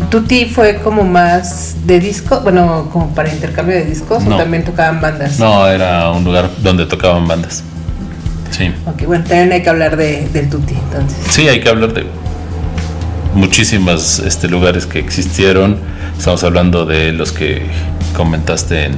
Tutti 0.09 0.45
fue 0.45 0.77
como 0.77 1.03
más 1.03 1.75
de 1.85 1.99
disco, 1.99 2.41
bueno, 2.41 2.89
como 2.91 3.13
para 3.15 3.33
intercambio 3.33 3.75
de 3.75 3.85
discos 3.85 4.23
o 4.25 4.37
también 4.37 4.63
tocaban 4.63 5.01
bandas. 5.01 5.39
No, 5.39 5.67
era 5.67 6.11
un 6.11 6.23
lugar 6.23 6.49
donde 6.59 6.85
tocaban 6.85 7.27
bandas. 7.27 7.63
Sí. 8.51 8.71
Ok, 8.85 9.05
bueno, 9.05 9.23
también 9.23 9.51
hay 9.51 9.61
que 9.61 9.69
hablar 9.69 9.97
de, 9.97 10.27
del 10.29 10.49
Tutti, 10.49 10.73
entonces. 10.73 11.17
Sí, 11.29 11.47
hay 11.47 11.59
que 11.59 11.69
hablar 11.69 11.93
de 11.93 12.05
muchísimos 13.33 14.19
este, 14.19 14.47
lugares 14.47 14.85
que 14.85 14.99
existieron. 14.99 15.77
Estamos 16.17 16.43
hablando 16.43 16.85
de 16.85 17.11
los 17.13 17.31
que 17.31 17.63
comentaste 18.15 18.85
en 18.85 18.97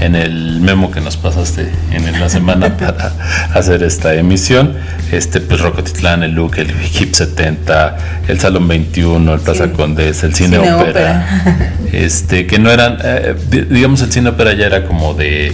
en 0.00 0.14
el 0.14 0.60
memo 0.60 0.90
que 0.90 1.00
nos 1.00 1.16
pasaste 1.16 1.70
en 1.92 2.20
la 2.20 2.28
semana 2.28 2.76
para 2.78 3.12
hacer 3.54 3.82
esta 3.82 4.14
emisión. 4.14 4.74
Este, 5.12 5.40
pues 5.40 5.60
Rocotitlán, 5.60 6.22
el 6.22 6.32
Look, 6.32 6.58
el 6.58 6.70
Hip 6.70 7.14
70, 7.14 7.96
el 8.28 8.40
Salón 8.40 8.68
21, 8.68 9.34
el 9.34 9.40
Plaza 9.40 9.72
Condés, 9.72 10.22
el 10.24 10.34
Cine, 10.34 10.58
Ópera. 10.58 11.70
Este, 11.92 12.46
que 12.46 12.58
no 12.58 12.70
eran, 12.70 12.98
eh, 13.02 13.34
digamos, 13.68 14.00
el 14.02 14.12
Cine 14.12 14.30
Ópera 14.30 14.52
ya 14.52 14.66
era 14.66 14.86
como 14.86 15.14
de 15.14 15.52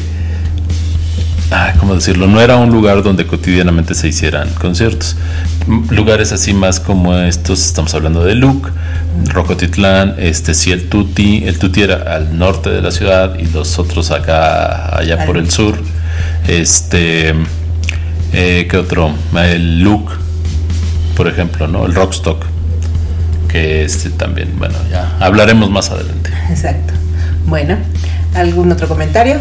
ah, 1.51 1.75
¿cómo 1.79 1.95
decirlo? 1.95 2.27
No 2.27 2.41
era 2.41 2.57
un 2.57 2.71
lugar 2.71 3.03
donde 3.03 3.27
cotidianamente 3.27 3.95
se 3.95 4.09
hicieran 4.09 4.49
conciertos. 4.51 5.17
Lugares 5.91 6.33
así 6.33 6.55
más 6.55 6.81
como 6.81 7.17
estos, 7.17 7.65
estamos 7.65 7.95
hablando 7.95 8.25
de 8.25 8.35
Luke, 8.35 8.71
Rocotitlán, 9.27 10.15
este 10.19 10.55
sí 10.55 10.73
el 10.73 10.89
Tuti, 10.89 11.45
el 11.45 11.59
Tuti 11.59 11.83
era 11.83 12.15
al 12.15 12.39
norte 12.39 12.71
de 12.71 12.83
la 12.83 12.91
ciudad 12.91 13.39
y 13.39 13.47
los 13.47 13.79
otros 13.79 14.11
acá, 14.11 14.97
allá 14.97 15.27
por 15.27 15.37
el 15.37 15.51
sur. 15.51 15.77
Este, 16.47 17.35
eh, 18.33 18.67
¿qué 18.71 18.77
otro? 18.77 19.13
El 19.35 19.81
Luke, 19.81 20.13
por 21.17 21.29
ejemplo, 21.29 21.67
¿no? 21.67 21.87
El 21.87 21.95
Rockstock, 21.95 22.45
que 23.49 23.85
este 23.85 24.11
también, 24.11 24.59
bueno, 24.59 24.77
ya 24.91 25.17
hablaremos 25.21 25.71
más 25.71 25.91
adelante. 25.91 26.31
Exacto. 26.51 26.95
Bueno, 27.47 27.77
¿algún 28.37 28.71
otro 28.73 28.87
comentario? 28.89 29.37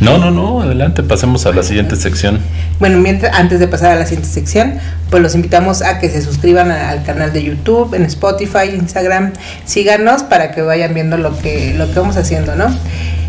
No, 0.00 0.18
no, 0.18 0.30
no, 0.30 0.62
adelante, 0.62 1.02
pasemos 1.02 1.46
a 1.46 1.52
la 1.52 1.62
siguiente 1.62 1.96
sección. 1.96 2.40
Bueno, 2.78 2.98
mientras, 2.98 3.34
antes 3.38 3.60
de 3.60 3.68
pasar 3.68 3.92
a 3.92 3.96
la 3.96 4.04
siguiente 4.06 4.28
sección, 4.28 4.74
pues 5.10 5.22
los 5.22 5.34
invitamos 5.34 5.82
a 5.82 5.98
que 5.98 6.08
se 6.10 6.22
suscriban 6.22 6.70
a- 6.70 6.90
al 6.90 7.02
canal 7.04 7.32
de 7.32 7.42
YouTube, 7.42 7.94
en 7.94 8.04
Spotify, 8.04 8.70
Instagram, 8.74 9.32
síganos 9.64 10.22
para 10.22 10.50
que 10.52 10.62
vayan 10.62 10.94
viendo 10.94 11.16
lo 11.16 11.36
que, 11.38 11.74
lo 11.74 11.90
que 11.92 11.98
vamos 11.98 12.16
haciendo, 12.16 12.54
¿no? 12.56 12.66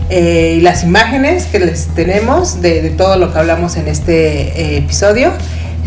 Eh, 0.10 0.56
y 0.58 0.62
las 0.62 0.84
imágenes 0.84 1.46
que 1.46 1.60
les 1.60 1.88
tenemos 1.96 2.62
de, 2.62 2.82
de 2.82 2.90
todo 2.90 3.16
lo 3.18 3.32
que 3.32 3.40
hablamos 3.40 3.78
en 3.78 3.88
este 3.88 4.76
eh, 4.76 4.78
episodio, 4.78 5.32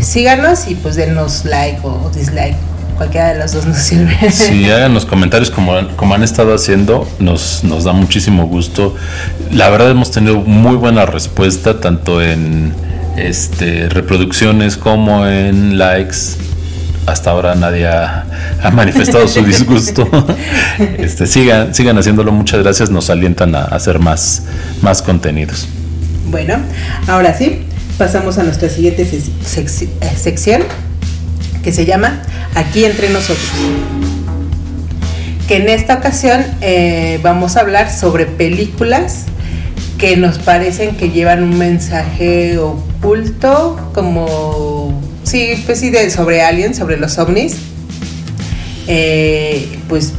síganos 0.01 0.67
y 0.69 0.75
pues 0.75 0.97
denos 0.97 1.45
like 1.45 1.79
o 1.83 2.11
dislike, 2.15 2.57
cualquiera 2.97 3.33
de 3.33 3.39
los 3.39 3.53
dos 3.53 3.67
nos 3.67 3.79
sirve. 3.79 4.17
Sí, 4.31 4.71
hagan 4.71 4.95
los 4.95 5.05
comentarios 5.07 5.51
como, 5.51 5.75
han- 5.77 5.95
como 5.97 6.15
han 6.15 6.23
estado 6.23 6.55
haciendo, 6.55 7.09
nos, 7.19 7.65
nos 7.65 7.85
da 7.85 7.93
muchísimo 7.93 8.47
gusto. 8.47 8.95
La 9.51 9.69
verdad 9.71 9.91
hemos 9.91 10.11
tenido 10.11 10.37
muy 10.41 10.77
buena 10.77 11.07
respuesta, 11.07 11.81
tanto 11.81 12.23
en 12.23 12.73
este, 13.17 13.89
reproducciones 13.89 14.77
como 14.77 15.27
en 15.27 15.79
likes. 15.79 16.17
Hasta 17.07 17.31
ahora 17.33 17.55
nadie 17.55 17.87
ha, 17.87 18.25
ha 18.63 18.71
manifestado 18.71 19.29
su 19.29 19.43
disgusto. 19.45 20.09
Este, 20.99 21.27
sigan, 21.27 21.75
sigan 21.75 21.97
haciéndolo, 21.99 22.33
muchas 22.33 22.61
gracias, 22.63 22.91
nos 22.91 23.09
alientan 23.11 23.55
a 23.55 23.63
hacer 23.65 23.99
más, 23.99 24.43
más 24.83 25.03
contenidos. 25.03 25.69
Bueno, 26.31 26.57
ahora 27.07 27.37
sí, 27.37 27.61
pasamos 27.99 28.39
a 28.39 28.43
nuestra 28.43 28.69
siguiente 28.69 29.07
sec- 29.07 29.31
sec- 29.45 29.89
eh, 30.01 30.13
sección 30.17 30.63
que 31.65 31.73
se 31.73 31.87
llama 31.87 32.23
Aquí 32.55 32.85
entre 32.85 33.09
nosotros. 33.09 33.51
Que 35.49 35.57
en 35.57 35.69
esta 35.69 35.95
ocasión 35.95 36.45
eh, 36.61 37.19
vamos 37.23 37.57
a 37.57 37.61
hablar 37.61 37.91
sobre 37.91 38.27
películas 38.27 39.25
que 39.99 40.17
nos 40.17 40.39
parecen 40.39 40.97
que 40.97 41.11
llevan 41.11 41.43
un 41.43 41.59
mensaje 41.59 42.59
oculto, 42.59 43.91
como, 43.95 45.01
sí, 45.23 45.63
pues 45.67 45.81
sí, 45.81 45.91
de, 45.91 46.11
sobre 46.11 46.43
aliens, 46.43 46.77
sobre 46.77 46.97
los 46.97 47.19
ovnis. 47.19 47.57
Eh, 48.87 49.79
pues 49.89 50.13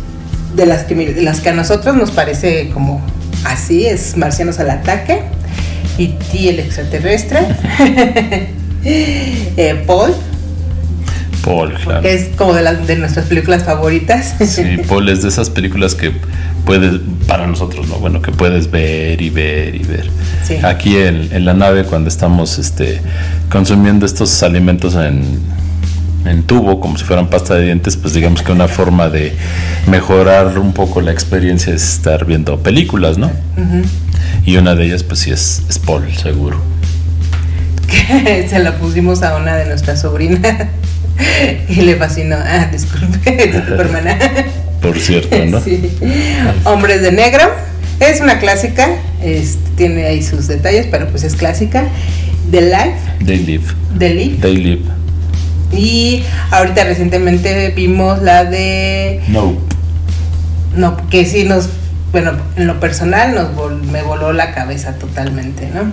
de 0.56 0.66
las, 0.66 0.84
que, 0.84 0.96
las 1.22 1.42
que 1.42 1.50
a 1.50 1.54
nosotros 1.54 1.96
nos 1.96 2.12
parece 2.12 2.70
como 2.74 3.02
así, 3.44 3.86
es 3.86 4.18
Marcianos 4.18 4.60
al 4.60 4.72
ataque, 4.72 5.22
y 5.98 6.08
T 6.08 6.50
el 6.50 6.60
extraterrestre, 6.60 7.40
eh, 8.84 9.84
Paul, 9.86 10.14
Paul, 11.46 11.74
claro. 11.76 12.02
que 12.02 12.14
es 12.14 12.30
como 12.36 12.54
de, 12.56 12.64
las 12.64 12.88
de 12.88 12.96
nuestras 12.96 13.28
películas 13.28 13.64
favoritas. 13.64 14.36
Sí, 14.46 14.64
Paul 14.90 15.08
es 15.10 15.22
de 15.22 15.30
esas 15.30 15.52
películas 15.52 15.94
que 15.94 16.12
puedes, 16.66 17.00
para 17.28 17.46
nosotros, 17.46 17.88
¿no? 17.88 18.00
Bueno, 18.00 18.22
que 18.22 18.32
puedes 18.32 18.72
ver 18.72 19.22
y 19.22 19.30
ver 19.30 19.76
y 19.76 19.84
ver. 19.84 20.10
Sí. 20.44 20.56
Aquí 20.64 20.98
en, 20.98 21.30
en 21.32 21.46
la 21.46 21.54
nave, 21.54 21.84
cuando 21.84 22.10
estamos 22.10 22.58
este, 22.58 23.00
consumiendo 23.50 24.08
estos 24.08 24.42
alimentos 24.42 24.96
en, 24.96 25.40
en 26.26 26.44
tubo, 26.44 26.80
como 26.80 26.98
si 26.98 27.04
fueran 27.04 27.28
pasta 27.30 27.54
de 27.54 27.66
dientes, 27.66 27.96
pues 27.96 28.16
digamos 28.16 28.42
que 28.42 28.52
una 28.52 28.68
forma 28.68 29.10
de 29.10 29.36
mejorar 29.88 30.58
un 30.58 30.74
poco 30.74 31.02
la 31.02 31.12
experiencia 31.12 31.74
es 31.74 31.84
estar 31.84 32.26
viendo 32.26 32.58
películas, 32.60 33.18
¿no? 33.20 33.32
Y 34.46 34.58
una 34.58 34.74
de 34.76 34.86
ellas, 34.86 35.04
pues 35.04 35.20
sí, 35.20 35.32
es, 35.32 35.62
es 35.70 35.78
Paul, 35.78 36.12
seguro. 36.12 36.60
que 37.88 38.48
se 38.50 38.60
la 38.60 38.78
pusimos 38.78 39.22
a 39.22 39.38
una 39.38 39.56
de 39.56 39.66
nuestras 39.66 40.02
sobrinas 40.02 40.68
y 41.70 41.76
le 41.82 41.96
fascinó. 41.96 42.36
Ah, 42.40 42.68
disculpe, 42.72 43.54
hermana. 43.80 44.18
Por 44.82 45.00
cierto, 45.00 45.36
¿no? 45.46 45.60
Sí. 45.64 45.90
Hombres 46.66 47.02
de 47.02 47.12
negro. 47.12 47.44
Es 48.00 48.20
una 48.20 48.40
clásica, 48.40 48.90
este, 49.24 49.60
tiene 49.78 50.06
ahí 50.06 50.22
sus 50.22 50.48
detalles, 50.48 50.86
pero 50.92 51.08
pues 51.08 51.24
es 51.24 51.36
clásica. 51.36 51.86
The 52.52 52.62
Life, 52.62 52.96
They 53.26 53.38
live. 53.38 53.64
The 53.98 54.10
Leaf. 54.14 54.42
They 54.42 54.58
live. 54.58 54.82
Y 55.72 56.24
ahorita 56.52 56.84
recientemente 56.84 57.70
vimos 57.70 58.22
la 58.22 58.44
de. 58.46 59.22
No. 59.30 59.58
No, 60.76 60.98
que 61.10 61.26
sí 61.26 61.46
nos. 61.46 61.70
Bueno, 62.12 62.34
en 62.58 62.68
lo 62.68 62.80
personal 62.80 63.34
nos 63.34 63.56
vol- 63.56 63.82
me 63.82 64.02
voló 64.02 64.32
la 64.34 64.54
cabeza 64.54 64.94
totalmente, 64.96 65.70
¿no? 65.74 65.92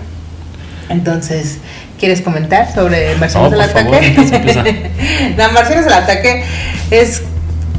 Entonces, 0.92 1.58
¿quieres 1.98 2.20
comentar 2.20 2.72
sobre 2.72 3.14
Marcianos 3.16 3.52
No, 3.52 3.62
favor, 3.68 3.94
ataque? 3.96 4.06
empieza. 4.36 4.62
no, 5.36 5.52
Marcianos 5.52 5.86
al 5.86 6.02
ataque 6.04 6.44
es, 6.90 7.22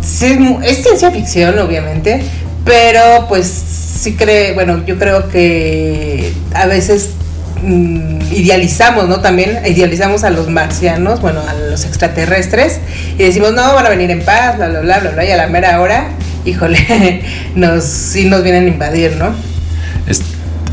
es 0.01 0.21
es 0.63 0.83
ciencia 0.83 1.11
ficción, 1.11 1.57
obviamente, 1.59 2.23
pero 2.65 3.25
pues 3.29 3.47
sí 3.47 4.15
cree, 4.15 4.53
bueno, 4.53 4.83
yo 4.85 4.97
creo 4.99 5.29
que 5.29 6.33
a 6.53 6.65
veces 6.65 7.11
mm, 7.61 8.19
idealizamos, 8.33 9.07
¿no? 9.07 9.21
También 9.21 9.59
idealizamos 9.65 10.23
a 10.23 10.29
los 10.29 10.49
marcianos, 10.49 11.21
bueno, 11.21 11.41
a 11.47 11.53
los 11.53 11.85
extraterrestres, 11.85 12.79
y 13.17 13.23
decimos, 13.23 13.53
no, 13.53 13.73
van 13.75 13.85
a 13.85 13.89
venir 13.89 14.11
en 14.11 14.23
paz, 14.25 14.57
bla, 14.57 14.67
bla, 14.67 14.81
bla, 14.81 14.99
bla, 14.99 15.11
bla, 15.11 15.25
y 15.25 15.31
a 15.31 15.37
la 15.37 15.47
mera 15.47 15.79
hora, 15.79 16.07
híjole, 16.45 17.21
nos, 17.55 17.83
sí 17.85 18.25
nos 18.25 18.43
vienen 18.43 18.65
a 18.65 18.67
invadir, 18.67 19.15
¿no? 19.17 19.33
Es- 20.07 20.21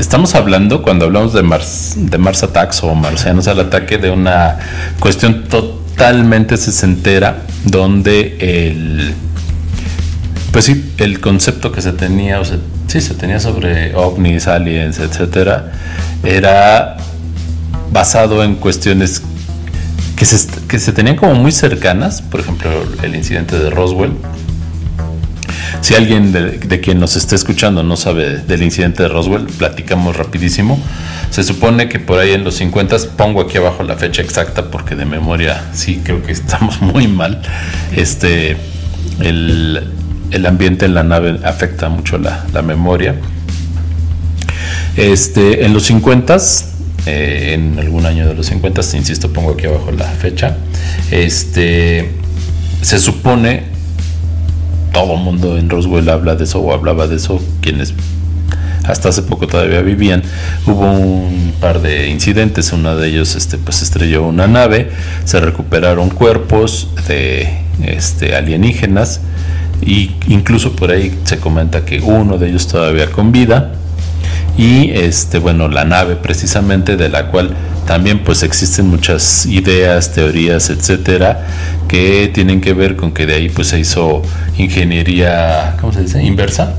Estamos 0.01 0.33
hablando, 0.33 0.81
cuando 0.81 1.05
hablamos 1.05 1.31
de 1.31 1.43
Mars, 1.43 1.93
de 1.95 2.17
Mars 2.17 2.41
Attacks 2.41 2.81
o 2.81 2.95
Marcianos 2.95 3.47
al 3.47 3.59
ataque, 3.59 3.99
de 3.99 4.09
una 4.09 4.57
cuestión 4.99 5.43
totalmente 5.43 6.57
sesentera, 6.57 7.43
donde 7.65 8.35
el. 8.39 9.13
Pues 10.51 10.65
sí, 10.65 10.91
el 10.97 11.19
concepto 11.19 11.71
que 11.71 11.83
se 11.83 11.93
tenía, 11.93 12.39
o 12.39 12.45
sea, 12.45 12.57
sí, 12.87 12.99
se 12.99 13.13
tenía 13.13 13.39
sobre 13.39 13.93
ovnis, 13.93 14.47
aliens, 14.47 14.97
etcétera, 14.97 15.71
era 16.23 16.97
basado 17.91 18.43
en 18.43 18.55
cuestiones 18.55 19.21
que 20.15 20.25
se, 20.25 20.47
que 20.67 20.79
se 20.79 20.93
tenían 20.93 21.15
como 21.15 21.35
muy 21.35 21.51
cercanas, 21.51 22.23
por 22.23 22.39
ejemplo, 22.39 22.71
el 23.03 23.15
incidente 23.15 23.59
de 23.59 23.69
Roswell, 23.69 24.13
si 25.81 25.95
alguien 25.95 26.31
de, 26.31 26.59
de 26.59 26.79
quien 26.79 26.99
nos 26.99 27.15
esté 27.15 27.35
escuchando 27.35 27.83
no 27.83 27.97
sabe 27.97 28.37
del 28.37 28.63
incidente 28.63 29.03
de 29.03 29.09
Roswell, 29.09 29.45
platicamos 29.45 30.15
rapidísimo. 30.15 30.79
Se 31.31 31.43
supone 31.43 31.89
que 31.89 31.99
por 31.99 32.19
ahí 32.19 32.31
en 32.31 32.43
los 32.43 32.55
50, 32.55 32.97
pongo 33.17 33.41
aquí 33.41 33.57
abajo 33.57 33.83
la 33.83 33.95
fecha 33.95 34.21
exacta 34.21 34.69
porque 34.69 34.95
de 34.95 35.05
memoria 35.05 35.69
sí 35.73 36.01
creo 36.03 36.21
que 36.21 36.31
estamos 36.31 36.81
muy 36.81 37.07
mal. 37.07 37.41
Este, 37.95 38.57
el, 39.19 39.83
el 40.31 40.45
ambiente 40.45 40.85
en 40.85 40.93
la 40.93 41.03
nave 41.03 41.39
afecta 41.43 41.89
mucho 41.89 42.17
la, 42.17 42.45
la 42.53 42.61
memoria. 42.61 43.15
Este, 44.97 45.65
en 45.65 45.73
los 45.73 45.83
50, 45.83 46.37
eh, 47.05 47.53
en 47.53 47.79
algún 47.79 48.05
año 48.05 48.27
de 48.27 48.33
los 48.33 48.45
50, 48.47 48.81
insisto, 48.97 49.31
pongo 49.31 49.53
aquí 49.53 49.67
abajo 49.67 49.91
la 49.91 50.05
fecha. 50.05 50.57
Este, 51.11 52.11
se 52.81 52.99
supone 52.99 53.70
todo 55.01 55.17
mundo 55.17 55.57
en 55.57 55.67
Roswell 55.69 56.07
habla 56.09 56.35
de 56.35 56.43
eso 56.43 56.59
o 56.61 56.73
hablaba 56.73 57.07
de 57.07 57.15
eso, 57.15 57.41
quienes 57.59 57.93
hasta 58.83 59.09
hace 59.09 59.23
poco 59.23 59.47
todavía 59.47 59.81
vivían. 59.81 60.21
Hubo 60.67 60.91
un 60.91 61.53
par 61.59 61.81
de 61.81 62.09
incidentes, 62.09 62.71
uno 62.71 62.95
de 62.95 63.09
ellos 63.09 63.35
este, 63.35 63.57
pues 63.57 63.81
estrelló 63.81 64.23
una 64.23 64.47
nave, 64.47 64.91
se 65.25 65.39
recuperaron 65.39 66.09
cuerpos 66.09 66.89
de 67.07 67.49
este, 67.83 68.35
alienígenas 68.35 69.21
y 69.81 70.11
incluso 70.27 70.75
por 70.75 70.91
ahí 70.91 71.17
se 71.23 71.37
comenta 71.37 71.83
que 71.83 71.99
uno 71.99 72.37
de 72.37 72.49
ellos 72.49 72.67
todavía 72.67 73.11
con 73.11 73.31
vida 73.31 73.71
y 74.55 74.91
este 74.91 75.39
bueno 75.39 75.69
la 75.69 75.85
nave 75.85 76.15
precisamente 76.15 76.97
de 76.97 77.09
la 77.09 77.27
cual 77.27 77.55
también 77.91 78.19
pues 78.19 78.41
existen 78.41 78.87
muchas 78.87 79.45
ideas 79.45 80.13
teorías 80.13 80.69
etcétera 80.69 81.45
que 81.89 82.31
tienen 82.33 82.61
que 82.61 82.71
ver 82.73 82.95
con 82.95 83.11
que 83.11 83.25
de 83.25 83.33
ahí 83.33 83.49
pues 83.49 83.67
se 83.67 83.81
hizo 83.81 84.21
ingeniería 84.57 85.75
cómo 85.81 85.91
se 85.91 86.03
dice 86.03 86.23
inversa. 86.23 86.73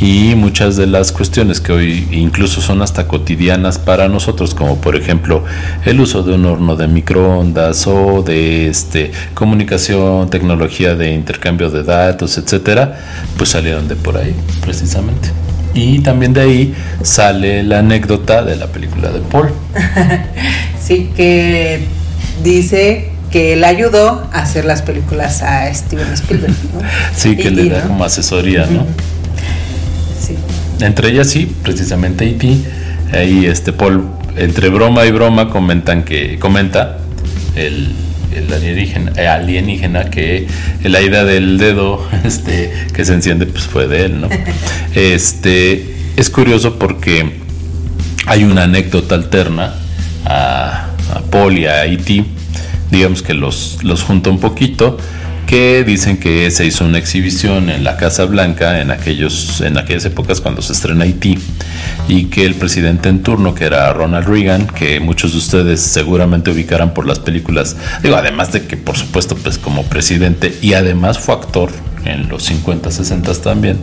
Y 0.00 0.34
muchas 0.34 0.76
de 0.78 0.86
las 0.86 1.12
cuestiones 1.12 1.60
que 1.60 1.72
hoy 1.72 2.08
incluso 2.12 2.62
son 2.62 2.80
hasta 2.80 3.06
cotidianas 3.06 3.78
para 3.78 4.08
nosotros 4.08 4.54
como 4.54 4.80
por 4.80 4.96
ejemplo 4.96 5.44
el 5.84 6.00
uso 6.00 6.22
de 6.22 6.32
un 6.32 6.46
horno 6.46 6.76
de 6.76 6.88
microondas 6.88 7.86
o 7.86 8.22
de 8.22 8.68
este 8.68 9.12
comunicación 9.34 10.30
tecnología 10.30 10.94
de 10.94 11.12
intercambio 11.12 11.68
de 11.68 11.82
datos 11.82 12.38
etcétera 12.38 12.98
pues 13.36 13.50
salieron 13.50 13.86
de 13.86 13.96
por 13.96 14.16
ahí 14.16 14.34
precisamente 14.62 15.28
y 15.74 16.00
también 16.00 16.32
de 16.32 16.42
ahí 16.42 16.74
sale 17.02 17.62
la 17.62 17.80
anécdota 17.80 18.42
de 18.42 18.56
la 18.56 18.66
película 18.66 19.10
de 19.10 19.20
Paul. 19.20 19.52
Sí, 20.84 21.12
que 21.16 21.86
dice 22.42 23.10
que 23.30 23.52
él 23.52 23.62
ayudó 23.62 24.28
a 24.32 24.40
hacer 24.40 24.64
las 24.64 24.82
películas 24.82 25.40
a 25.42 25.72
Steven 25.72 26.12
Spielberg. 26.12 26.52
¿no? 26.74 26.80
Sí, 27.16 27.36
que 27.36 27.48
E.T., 27.48 27.50
le 27.52 27.68
da 27.68 27.82
¿no? 27.82 27.88
como 27.88 28.04
asesoría, 28.04 28.66
¿no? 28.66 28.84
Sí. 30.20 30.34
Entre 30.84 31.10
ellas 31.10 31.30
sí, 31.30 31.54
precisamente 31.62 32.28
E.T. 32.28 32.56
Ahí 33.16 33.46
este 33.46 33.72
Paul, 33.72 34.08
entre 34.36 34.70
broma 34.70 35.06
y 35.06 35.12
broma, 35.12 35.50
comentan 35.50 36.02
que, 36.02 36.38
comenta 36.40 36.98
el, 37.54 37.94
el 38.36 38.52
alienígena, 38.52 39.12
eh, 39.16 39.28
alienígena 39.28 40.10
que 40.10 40.46
la 40.82 41.00
idea 41.00 41.24
del 41.24 41.58
dedo 41.58 42.06
este, 42.24 42.72
que 42.92 43.04
se 43.04 43.14
enciende 43.14 43.46
pues 43.46 43.64
fue 43.64 43.86
de 43.88 44.06
él, 44.06 44.20
¿no? 44.20 44.28
Este, 44.94 45.94
es 46.16 46.30
curioso 46.30 46.78
porque 46.78 47.40
hay 48.26 48.44
una 48.44 48.64
anécdota 48.64 49.14
alterna 49.14 49.74
a, 50.24 50.88
a 51.10 51.52
y 51.52 51.66
a 51.66 51.84
E.T., 51.86 52.24
digamos 52.90 53.22
que 53.22 53.34
los, 53.34 53.78
los 53.82 54.02
junta 54.02 54.30
un 54.30 54.38
poquito, 54.38 54.98
que 55.52 55.84
dicen 55.84 56.16
que 56.16 56.50
se 56.50 56.64
hizo 56.64 56.86
una 56.86 56.96
exhibición 56.96 57.68
en 57.68 57.84
la 57.84 57.98
Casa 57.98 58.24
Blanca 58.24 58.80
en, 58.80 58.90
aquellos, 58.90 59.60
en 59.60 59.76
aquellas 59.76 60.06
épocas 60.06 60.40
cuando 60.40 60.62
se 60.62 60.72
estrena 60.72 61.04
Haití 61.04 61.38
y 62.08 62.24
que 62.30 62.46
el 62.46 62.54
presidente 62.54 63.10
en 63.10 63.22
turno, 63.22 63.54
que 63.54 63.66
era 63.66 63.92
Ronald 63.92 64.26
Reagan, 64.26 64.66
que 64.66 64.98
muchos 64.98 65.32
de 65.32 65.38
ustedes 65.38 65.82
seguramente 65.82 66.50
ubicarán 66.50 66.94
por 66.94 67.06
las 67.06 67.18
películas, 67.18 67.76
digo, 68.02 68.16
además 68.16 68.50
de 68.50 68.62
que 68.62 68.78
por 68.78 68.96
supuesto 68.96 69.36
pues 69.36 69.58
como 69.58 69.84
presidente 69.84 70.56
y 70.62 70.72
además 70.72 71.18
fue 71.18 71.34
actor 71.34 71.70
en 72.04 72.28
los 72.28 72.44
50, 72.44 72.90
60 72.90 73.34
también. 73.42 73.78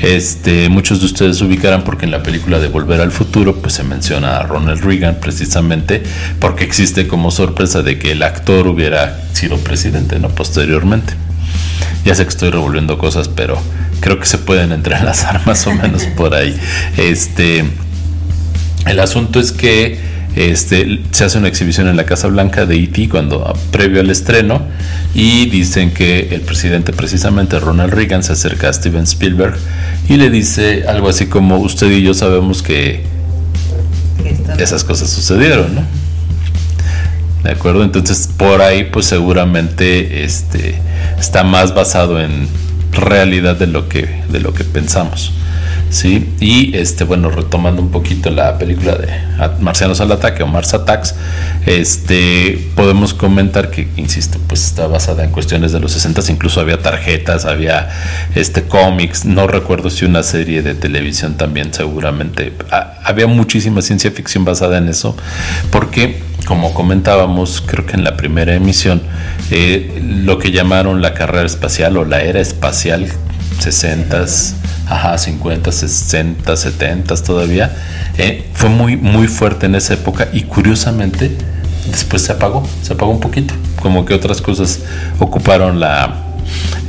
Este, 0.00 0.68
muchos 0.68 1.00
de 1.00 1.06
ustedes 1.06 1.40
ubicarán 1.40 1.84
porque 1.84 2.04
en 2.04 2.10
la 2.10 2.22
película 2.22 2.58
de 2.58 2.68
Volver 2.68 3.00
al 3.00 3.10
Futuro 3.10 3.56
pues 3.56 3.74
se 3.74 3.84
menciona 3.84 4.38
a 4.38 4.42
Ronald 4.44 4.82
Reagan 4.82 5.18
precisamente 5.20 6.02
porque 6.38 6.64
existe 6.64 7.06
como 7.06 7.30
sorpresa 7.30 7.82
de 7.82 7.98
que 7.98 8.12
el 8.12 8.22
actor 8.22 8.66
hubiera 8.66 9.20
sido 9.32 9.58
presidente 9.58 10.18
no 10.18 10.28
posteriormente. 10.28 11.14
Ya 12.04 12.14
sé 12.14 12.22
que 12.24 12.30
estoy 12.30 12.50
revolviendo 12.50 12.98
cosas, 12.98 13.28
pero 13.28 13.58
creo 14.00 14.18
que 14.18 14.26
se 14.26 14.38
pueden 14.38 14.72
entrelazar 14.72 15.40
más 15.46 15.66
o 15.66 15.74
menos 15.74 16.04
por 16.04 16.34
ahí. 16.34 16.56
Este, 16.96 17.64
el 18.86 19.00
asunto 19.00 19.40
es 19.40 19.52
que 19.52 20.17
este, 20.36 21.00
se 21.10 21.24
hace 21.24 21.38
una 21.38 21.48
exhibición 21.48 21.88
en 21.88 21.96
la 21.96 22.04
Casa 22.04 22.28
Blanca 22.28 22.66
de 22.66 22.76
E.T. 22.76 23.08
cuando 23.08 23.52
previo 23.70 24.00
al 24.00 24.10
estreno 24.10 24.62
y 25.14 25.46
dicen 25.46 25.92
que 25.92 26.28
el 26.32 26.42
presidente 26.42 26.92
precisamente 26.92 27.58
Ronald 27.58 27.92
Reagan 27.92 28.22
se 28.22 28.32
acerca 28.32 28.68
a 28.68 28.72
Steven 28.72 29.04
Spielberg 29.04 29.56
y 30.08 30.16
le 30.16 30.30
dice 30.30 30.84
algo 30.86 31.08
así 31.08 31.26
como 31.26 31.58
usted 31.58 31.90
y 31.90 32.02
yo 32.02 32.14
sabemos 32.14 32.62
que 32.62 33.02
esas 34.58 34.84
cosas 34.84 35.10
sucedieron, 35.10 35.74
¿no? 35.74 35.82
¿De 37.42 37.50
acuerdo? 37.50 37.82
Entonces 37.82 38.28
por 38.36 38.62
ahí 38.62 38.84
pues 38.84 39.06
seguramente 39.06 40.24
este, 40.24 40.76
está 41.18 41.44
más 41.44 41.74
basado 41.74 42.20
en 42.20 42.48
realidad 42.92 43.56
de 43.56 43.66
lo 43.66 43.88
que, 43.88 44.22
de 44.30 44.40
lo 44.40 44.52
que 44.52 44.64
pensamos. 44.64 45.32
¿Sí? 45.90 46.28
Y 46.40 46.76
este, 46.76 47.04
bueno, 47.04 47.30
retomando 47.30 47.80
un 47.82 47.90
poquito 47.90 48.30
la 48.30 48.58
película 48.58 48.94
de 48.96 49.08
Marcianos 49.60 50.00
al 50.00 50.12
ataque 50.12 50.42
o 50.42 50.46
Mars 50.46 50.74
Attacks, 50.74 51.14
este, 51.66 52.70
podemos 52.74 53.14
comentar 53.14 53.70
que, 53.70 53.88
insisto, 53.96 54.38
pues 54.46 54.64
está 54.64 54.86
basada 54.86 55.24
en 55.24 55.30
cuestiones 55.30 55.72
de 55.72 55.80
los 55.80 55.92
60, 55.92 56.20
incluso 56.30 56.60
había 56.60 56.80
tarjetas, 56.80 57.44
había 57.44 57.88
este 58.34 58.62
cómics, 58.64 59.24
no 59.24 59.46
recuerdo 59.46 59.90
si 59.90 60.04
una 60.04 60.22
serie 60.22 60.62
de 60.62 60.74
televisión 60.74 61.36
también 61.36 61.72
seguramente, 61.72 62.52
había 63.04 63.26
muchísima 63.26 63.82
ciencia 63.82 64.10
ficción 64.10 64.44
basada 64.44 64.78
en 64.78 64.88
eso, 64.88 65.16
porque 65.70 66.22
como 66.46 66.72
comentábamos, 66.72 67.62
creo 67.64 67.84
que 67.84 67.92
en 67.92 68.04
la 68.04 68.16
primera 68.16 68.54
emisión, 68.54 69.02
eh, 69.50 70.00
lo 70.02 70.38
que 70.38 70.50
llamaron 70.50 71.02
la 71.02 71.12
carrera 71.12 71.44
espacial 71.44 71.96
o 71.98 72.04
la 72.04 72.22
era 72.22 72.40
espacial 72.40 73.06
60s, 73.58 74.54
ajá, 74.86 75.18
50, 75.18 75.70
60, 75.72 76.56
70 76.56 77.16
todavía, 77.16 77.76
eh, 78.16 78.44
fue 78.54 78.68
muy, 78.68 78.96
muy 78.96 79.28
fuerte 79.28 79.66
en 79.66 79.74
esa 79.74 79.94
época 79.94 80.28
y 80.32 80.42
curiosamente 80.42 81.36
después 81.90 82.22
se 82.22 82.32
apagó, 82.32 82.66
se 82.82 82.92
apagó 82.92 83.10
un 83.10 83.20
poquito, 83.20 83.54
como 83.80 84.04
que 84.04 84.14
otras 84.14 84.40
cosas 84.40 84.80
ocuparon 85.18 85.80
la, 85.80 86.24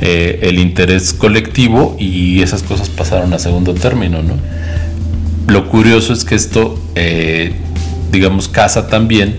eh, 0.00 0.40
el 0.42 0.58
interés 0.58 1.12
colectivo 1.12 1.96
y 1.98 2.42
esas 2.42 2.62
cosas 2.62 2.88
pasaron 2.88 3.32
a 3.34 3.38
segundo 3.38 3.74
término, 3.74 4.22
¿no? 4.22 4.34
Lo 5.48 5.68
curioso 5.68 6.12
es 6.12 6.24
que 6.24 6.36
esto, 6.36 6.80
eh, 6.94 7.52
digamos, 8.12 8.48
casa 8.48 8.86
también 8.86 9.36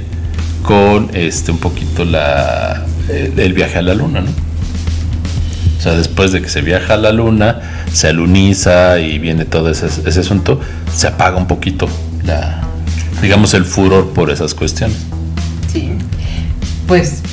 con 0.63 1.09
este 1.13 1.51
un 1.51 1.57
poquito 1.57 2.05
la, 2.05 2.85
el 3.09 3.53
viaje 3.53 3.79
a 3.79 3.81
la 3.81 3.93
luna, 3.93 4.21
¿no? 4.21 4.50
O 5.81 5.83
sea, 5.83 5.93
después 5.93 6.31
de 6.31 6.43
que 6.43 6.47
se 6.47 6.61
viaja 6.61 6.93
a 6.93 6.97
la 6.97 7.11
luna, 7.11 7.59
se 7.91 8.09
aluniza 8.09 8.99
y 8.99 9.17
viene 9.17 9.45
todo 9.45 9.71
ese, 9.71 9.87
asunto, 10.19 10.59
se 10.93 11.07
apaga 11.07 11.37
un 11.37 11.47
poquito 11.47 11.89
la, 12.23 12.61
digamos, 13.19 13.55
el 13.55 13.65
furor 13.65 14.13
por 14.13 14.29
esas 14.29 14.53
cuestiones. 14.53 14.99
Sí, 15.73 15.89
pues 16.85 17.23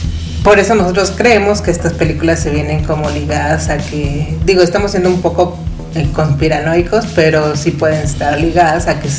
por 0.42 0.58
eso 0.58 0.74
nosotros 0.74 1.12
creemos 1.14 1.60
que 1.60 1.70
estas 1.70 1.92
películas 1.92 2.40
se 2.40 2.48
vienen 2.48 2.84
como 2.84 3.10
ligadas 3.10 3.68
a 3.68 3.76
que, 3.76 4.38
digo, 4.46 4.62
estamos 4.62 4.92
siendo 4.92 5.10
un 5.10 5.20
poco 5.20 5.58
eh, 5.94 6.08
conspiranoicos, 6.14 7.04
pero 7.14 7.54
sí 7.54 7.72
pueden 7.72 8.02
estar 8.02 8.40
ligadas 8.40 8.86
a 8.86 8.98
que 8.98 9.10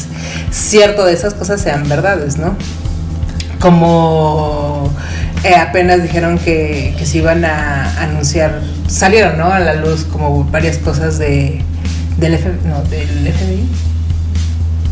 cierto 0.50 1.06
de 1.06 1.14
esas 1.14 1.36
cosas 1.36 1.62
sean 1.62 1.88
verdades, 1.88 2.38
¿no? 2.38 2.56
Como 3.60 4.92
eh, 5.44 5.56
apenas 5.56 6.04
dijeron 6.04 6.38
que, 6.38 6.96
se 7.04 7.18
iban 7.18 7.46
a 7.46 8.02
anunciar, 8.02 8.62
salieron 8.88 9.38
¿no? 9.38 9.52
a 9.52 9.60
la 9.60 9.76
luz 9.76 10.04
como 10.04 10.44
varias 10.46 10.78
cosas 10.78 11.18
de, 11.18 11.62
del, 12.18 12.40
no, 12.66 12.84
del 12.84 13.34
FBI. 13.34 13.70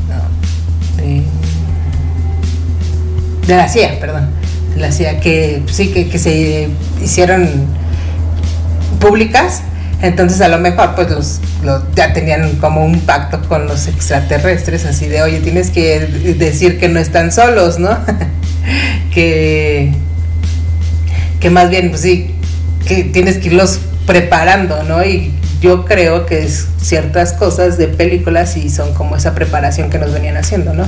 No, 0.07 1.03
de, 3.47 3.55
la 3.55 3.67
CIA, 3.67 3.99
perdón. 3.99 4.29
De 4.73 4.81
la 4.81 4.91
CIA, 4.91 5.19
que 5.19 5.63
sí, 5.69 5.89
que, 5.89 6.07
que 6.10 6.17
se 6.17 6.69
hicieron 7.03 7.49
públicas. 8.99 9.63
Entonces 10.01 10.39
a 10.41 10.47
lo 10.47 10.60
mejor 10.60 10.93
pues 10.93 11.10
los, 11.10 11.41
ya 11.95 12.13
tenían 12.13 12.55
como 12.57 12.86
un 12.86 12.99
pacto 13.01 13.41
con 13.49 13.65
los 13.65 13.88
extraterrestres, 13.88 14.86
así 14.86 15.07
de, 15.07 15.23
oye, 15.23 15.39
tienes 15.39 15.71
que 15.71 16.36
decir 16.38 16.79
que 16.79 16.88
no 16.88 16.99
están 16.99 17.31
solos, 17.31 17.79
¿no? 17.79 17.97
que 19.13 19.91
que 21.39 21.50
más 21.50 21.69
bien, 21.69 21.89
pues 21.89 22.02
sí, 22.02 22.32
que 22.88 23.04
tienes 23.04 23.38
que 23.38 23.47
irlos 23.47 23.80
preparando, 24.06 24.84
¿no? 24.84 25.04
Y 25.04 25.32
yo 25.62 25.86
creo 25.86 26.26
que 26.26 26.43
es 26.43 26.67
ciertas 26.82 27.34
cosas 27.34 27.78
de 27.78 27.88
películas 27.88 28.58
y 28.58 28.69
son 28.69 28.93
como 28.93 29.15
esa 29.15 29.34
preparación 29.36 29.89
que 29.89 30.00
nos 30.00 30.13
venían 30.13 30.38
haciendo, 30.38 30.73
¿no? 30.73 30.86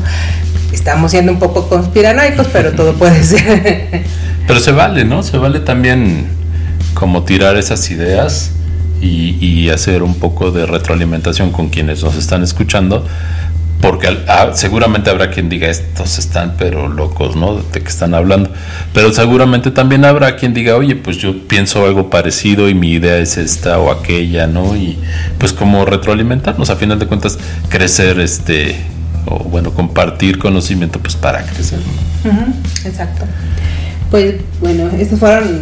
Estamos 0.72 1.12
siendo 1.12 1.32
un 1.32 1.40
poco 1.40 1.68
conspiranoicos, 1.68 2.48
pero 2.48 2.72
todo 2.74 2.94
puede 2.94 3.24
ser. 3.24 4.04
Pero 4.48 4.60
se 4.60 4.72
vale, 4.72 5.06
¿no? 5.06 5.22
Se 5.22 5.38
vale 5.38 5.60
también 5.60 6.26
como 6.96 7.22
tirar 7.22 7.56
esas 7.56 7.92
ideas 7.92 8.50
y, 9.00 9.38
y 9.40 9.70
hacer 9.70 10.02
un 10.02 10.16
poco 10.16 10.50
de 10.50 10.66
retroalimentación 10.66 11.52
con 11.52 11.70
quienes 11.70 12.04
nos 12.04 12.16
están 12.16 12.42
escuchando 12.42 13.06
porque 13.82 14.08
ah, 14.28 14.52
seguramente 14.54 15.10
habrá 15.10 15.32
quien 15.32 15.48
diga 15.48 15.70
estos 15.70 16.20
están 16.20 16.56
pero 16.58 16.89
locos, 16.89 17.36
¿no? 17.36 17.56
De 17.56 17.82
que 17.82 17.88
están 17.88 18.13
hablando. 18.13 18.52
Pero 18.94 19.13
seguramente 19.13 19.72
también 19.72 20.04
habrá 20.04 20.36
quien 20.36 20.54
diga, 20.54 20.76
oye, 20.76 20.96
pues 20.96 21.18
yo 21.18 21.48
pienso 21.48 21.86
algo 21.86 22.10
parecido 22.10 22.68
y 22.68 22.74
mi 22.74 22.92
idea 22.92 23.18
es 23.18 23.38
esta 23.38 23.80
o 23.80 23.92
aquella, 23.92 24.48
¿no? 24.48 24.76
Y 24.76 24.98
pues 25.38 25.54
como 25.54 25.86
retroalimentarnos, 25.86 26.70
a 26.70 26.76
final 26.76 27.00
de 27.00 27.08
cuentas, 27.08 27.38
crecer, 27.70 28.20
este, 28.20 28.76
o 29.26 29.39
bueno, 29.46 29.72
compartir 29.72 30.39
conocimiento, 30.39 31.00
pues 31.00 31.15
para 31.15 31.44
crecer. 31.44 31.80
exacto. 32.84 33.26
Pues 34.12 34.36
bueno, 34.60 34.89
estos 35.00 35.20
fueron 35.20 35.62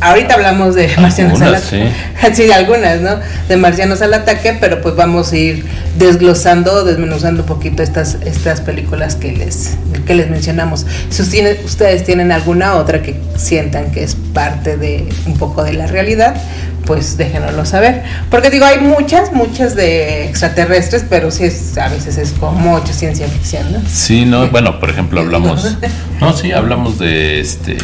ahorita 0.00 0.34
hablamos 0.34 0.74
de 0.74 0.88
marcianos 0.96 1.40
al 1.40 1.54
ataque. 1.54 1.92
Sí. 2.34 2.42
de 2.46 2.54
algunas, 2.54 3.00
¿no? 3.00 3.16
De 3.48 3.56
marcianos 3.56 4.02
al 4.02 4.14
ataque, 4.14 4.56
pero 4.60 4.80
pues 4.80 4.96
vamos 4.96 5.32
a 5.32 5.36
ir 5.36 5.64
desglosando, 5.98 6.84
desmenuzando 6.84 7.42
un 7.42 7.46
poquito 7.46 7.82
estas, 7.82 8.16
estas 8.24 8.60
películas 8.60 9.14
que 9.14 9.32
les, 9.32 9.76
que 10.06 10.14
les 10.14 10.30
mencionamos. 10.30 10.86
Si 11.10 11.22
ustedes 11.64 12.04
tienen 12.04 12.32
alguna 12.32 12.74
otra 12.76 13.02
que 13.02 13.20
sientan 13.36 13.90
que 13.90 14.02
es 14.02 14.16
parte 14.32 14.76
de 14.76 15.08
un 15.26 15.36
poco 15.36 15.62
de 15.64 15.74
la 15.74 15.86
realidad, 15.86 16.34
pues 16.86 17.16
déjenoslo 17.16 17.64
saber. 17.64 18.02
Porque 18.30 18.50
digo, 18.50 18.64
hay 18.64 18.80
muchas, 18.80 19.32
muchas 19.32 19.76
de 19.76 20.24
extraterrestres, 20.26 21.04
pero 21.08 21.30
sí 21.30 21.44
es, 21.44 21.76
a 21.78 21.88
veces 21.88 22.18
es 22.18 22.32
como 22.32 22.52
mucha 22.52 22.92
ciencia 22.92 23.28
ficción, 23.28 23.72
¿no? 23.72 23.80
Sí, 23.88 24.24
no, 24.24 24.48
bueno, 24.48 24.80
por 24.80 24.90
ejemplo, 24.90 25.20
hablamos, 25.20 25.76
no, 26.20 26.32
sí, 26.36 26.52
hablamos 26.52 26.98
de 26.98 27.40
este 27.40 27.76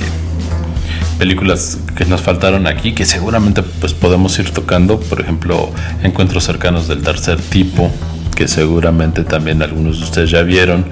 películas 1.18 1.78
que 1.96 2.04
nos 2.04 2.20
faltaron 2.20 2.66
aquí 2.66 2.92
que 2.92 3.04
seguramente 3.04 3.62
pues 3.62 3.94
podemos 3.94 4.38
ir 4.38 4.50
tocando. 4.50 5.00
Por 5.00 5.20
ejemplo 5.20 5.72
encuentros 6.02 6.44
cercanos 6.44 6.88
del 6.88 7.02
tercer 7.02 7.40
tipo 7.40 7.90
que 8.36 8.46
seguramente 8.48 9.24
también 9.24 9.62
algunos 9.62 9.98
de 9.98 10.04
ustedes 10.04 10.30
ya 10.30 10.42
vieron 10.42 10.84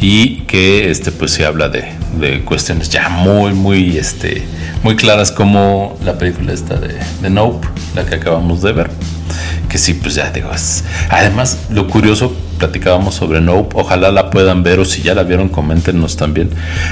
y 0.00 0.42
que 0.42 0.90
este 0.90 1.10
pues 1.10 1.32
se 1.32 1.44
habla 1.44 1.68
de, 1.68 1.84
de 2.20 2.42
cuestiones 2.44 2.88
ya 2.90 3.08
muy 3.08 3.52
muy 3.52 3.98
este 3.98 4.46
muy 4.84 4.94
claras 4.94 5.32
como 5.32 5.98
la 6.04 6.16
película 6.16 6.52
esta 6.52 6.76
de, 6.76 6.94
de 7.20 7.28
Nope 7.30 7.66
la 7.96 8.06
que 8.06 8.14
acabamos 8.14 8.62
de 8.62 8.72
ver 8.72 8.90
que 9.68 9.78
sí, 9.78 9.94
pues 9.94 10.14
ya 10.14 10.30
digo, 10.30 10.50
es, 10.52 10.84
además 11.10 11.58
lo 11.70 11.88
curioso, 11.88 12.34
platicábamos 12.58 13.14
sobre 13.14 13.40
Nope, 13.40 13.76
ojalá 13.78 14.10
la 14.10 14.30
puedan 14.30 14.62
ver 14.62 14.78
o 14.78 14.84
si 14.84 15.02
ya 15.02 15.14
la 15.14 15.22
vieron, 15.22 15.48
coméntenos 15.48 16.16
también. 16.16 16.50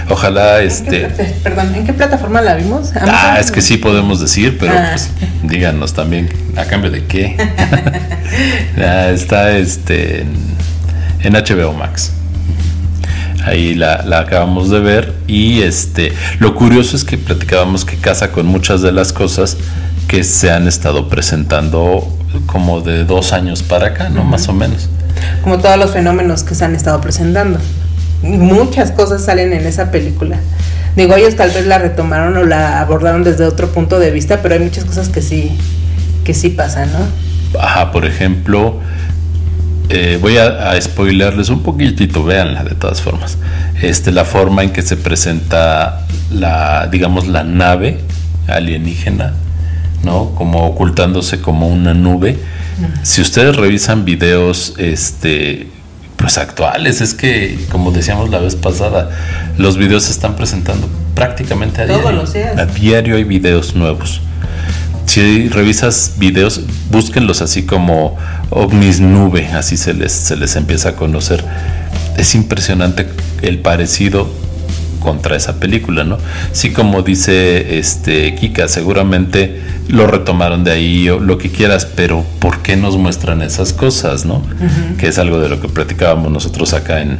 Ojalá 0.08 0.62
este... 0.62 1.08
perdón, 1.42 1.74
¿en 1.74 1.86
qué 1.86 1.92
plataforma 1.92 2.40
la 2.40 2.54
vimos? 2.54 2.90
Ah, 2.94 3.38
es 3.40 3.50
que 3.50 3.62
sí 3.62 3.76
podemos 3.76 4.20
decir, 4.20 4.58
pero 4.58 4.72
ah. 4.76 4.88
pues 4.90 5.10
díganos 5.42 5.94
también, 5.94 6.28
¿a 6.56 6.64
cambio 6.64 6.90
de 6.90 7.04
qué? 7.04 7.36
Ah, 8.76 9.10
está 9.10 9.56
este 9.56 10.26
en, 11.20 11.32
HBO 11.32 11.72
Max 11.72 12.10
ahí 13.44 13.74
la, 13.74 14.02
la, 14.04 14.20
acabamos 14.20 14.70
de 14.70 14.80
ver 14.80 15.14
y 15.28 15.62
este 15.62 16.12
lo 16.40 16.56
curioso 16.56 16.96
es 16.96 17.04
que 17.04 17.16
platicábamos 17.16 17.84
que 17.84 17.96
casa 17.96 18.32
con 18.32 18.46
muchas 18.46 18.82
de 18.82 18.90
las 18.90 19.12
cosas 19.12 19.56
que 20.08 20.24
se 20.24 20.50
han 20.50 20.68
estado 20.68 21.08
presentando 21.08 22.06
como 22.46 22.80
de 22.80 23.04
dos 23.04 23.32
años 23.32 23.62
para 23.62 23.88
acá, 23.88 24.08
¿no? 24.08 24.24
Más 24.24 24.48
o 24.48 24.52
menos. 24.52 24.88
Como 25.42 25.58
todos 25.58 25.78
los 25.78 25.92
fenómenos 25.92 26.42
que 26.42 26.54
se 26.54 26.64
han 26.64 26.74
estado 26.74 27.00
presentando. 27.00 27.58
Muchas 28.22 28.90
cosas 28.90 29.24
salen 29.24 29.52
en 29.52 29.66
esa 29.66 29.90
película. 29.90 30.38
Digo, 30.96 31.14
ellos 31.16 31.36
tal 31.36 31.50
vez 31.50 31.66
la 31.66 31.78
retomaron 31.78 32.36
o 32.36 32.44
la 32.44 32.80
abordaron 32.80 33.24
desde 33.24 33.44
otro 33.44 33.68
punto 33.68 33.98
de 33.98 34.10
vista, 34.10 34.40
pero 34.42 34.54
hay 34.54 34.60
muchas 34.60 34.84
cosas 34.84 35.08
que 35.08 35.22
sí, 35.22 35.56
que 36.24 36.34
sí 36.34 36.50
pasan, 36.50 36.90
¿no? 36.92 37.60
Ajá, 37.60 37.92
por 37.92 38.04
ejemplo, 38.04 38.80
eh, 39.88 40.18
voy 40.20 40.38
a, 40.38 40.70
a, 40.70 40.80
spoilerles 40.80 41.48
un 41.48 41.62
poquitito, 41.62 42.24
véanla 42.24 42.64
de 42.64 42.74
todas 42.74 43.00
formas. 43.00 43.38
Este, 43.82 44.12
la 44.12 44.24
forma 44.24 44.62
en 44.62 44.70
que 44.70 44.82
se 44.82 44.96
presenta 44.96 46.06
la, 46.32 46.88
digamos, 46.90 47.26
la 47.26 47.44
nave 47.44 47.98
alienígena 48.46 49.34
¿no? 50.04 50.34
Como 50.34 50.66
ocultándose 50.66 51.40
como 51.40 51.68
una 51.68 51.94
nube. 51.94 52.38
Si 53.02 53.20
ustedes 53.20 53.56
revisan 53.56 54.04
videos, 54.04 54.74
este, 54.78 55.68
pues 56.16 56.38
actuales, 56.38 57.00
es 57.00 57.14
que, 57.14 57.58
como 57.70 57.92
decíamos 57.92 58.30
la 58.30 58.38
vez 58.38 58.56
pasada, 58.56 59.10
los 59.58 59.76
videos 59.76 60.04
se 60.04 60.12
están 60.12 60.34
presentando 60.36 60.88
prácticamente 61.14 61.82
a 61.82 61.86
diario. 61.86 62.24
A 62.56 62.66
diario 62.66 63.16
hay 63.16 63.24
videos 63.24 63.74
nuevos. 63.76 64.20
Si 65.06 65.48
revisas 65.48 66.14
videos, 66.18 66.62
búsquenlos 66.90 67.42
así 67.42 67.64
como 67.64 68.16
ovnis 68.50 69.00
nube, 69.00 69.46
así 69.52 69.76
se 69.76 69.94
les, 69.94 70.12
se 70.12 70.36
les 70.36 70.56
empieza 70.56 70.90
a 70.90 70.96
conocer. 70.96 71.44
Es 72.16 72.34
impresionante 72.34 73.06
el 73.42 73.58
parecido 73.58 74.28
contra 75.00 75.36
esa 75.36 75.60
película, 75.60 76.02
¿no? 76.02 76.18
Sí, 76.52 76.72
como 76.72 77.02
dice 77.02 77.78
este 77.78 78.34
Kika, 78.34 78.66
seguramente 78.66 79.60
lo 79.88 80.06
retomaron 80.06 80.64
de 80.64 80.72
ahí 80.72 81.08
o 81.08 81.18
lo 81.20 81.38
que 81.38 81.50
quieras, 81.50 81.86
pero 81.86 82.24
¿por 82.38 82.60
qué 82.60 82.76
nos 82.76 82.96
muestran 82.96 83.42
esas 83.42 83.72
cosas, 83.72 84.24
no? 84.24 84.42
Que 84.98 85.08
es 85.08 85.18
algo 85.18 85.38
de 85.38 85.48
lo 85.48 85.60
que 85.60 85.68
platicábamos 85.68 86.30
nosotros 86.32 86.72
acá 86.72 87.02
en, 87.02 87.18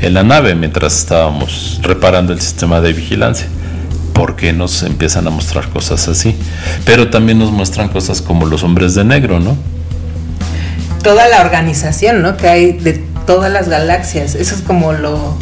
en 0.00 0.14
la 0.14 0.22
nave 0.22 0.54
mientras 0.54 0.96
estábamos 0.96 1.80
reparando 1.82 2.32
el 2.32 2.40
sistema 2.40 2.80
de 2.80 2.92
vigilancia. 2.92 3.48
¿Por 4.12 4.36
qué 4.36 4.52
nos 4.52 4.82
empiezan 4.82 5.26
a 5.26 5.30
mostrar 5.30 5.68
cosas 5.68 6.08
así? 6.08 6.34
Pero 6.84 7.10
también 7.10 7.38
nos 7.38 7.50
muestran 7.50 7.88
cosas 7.88 8.22
como 8.22 8.46
los 8.46 8.62
hombres 8.62 8.94
de 8.94 9.04
negro, 9.04 9.40
¿no? 9.40 9.56
Toda 11.02 11.28
la 11.28 11.40
organización, 11.40 12.22
¿no? 12.22 12.36
Que 12.36 12.48
hay 12.48 12.72
de 12.72 13.04
todas 13.26 13.52
las 13.52 13.68
galaxias. 13.68 14.34
Eso 14.34 14.54
es 14.54 14.62
como 14.62 14.92
lo, 14.92 15.36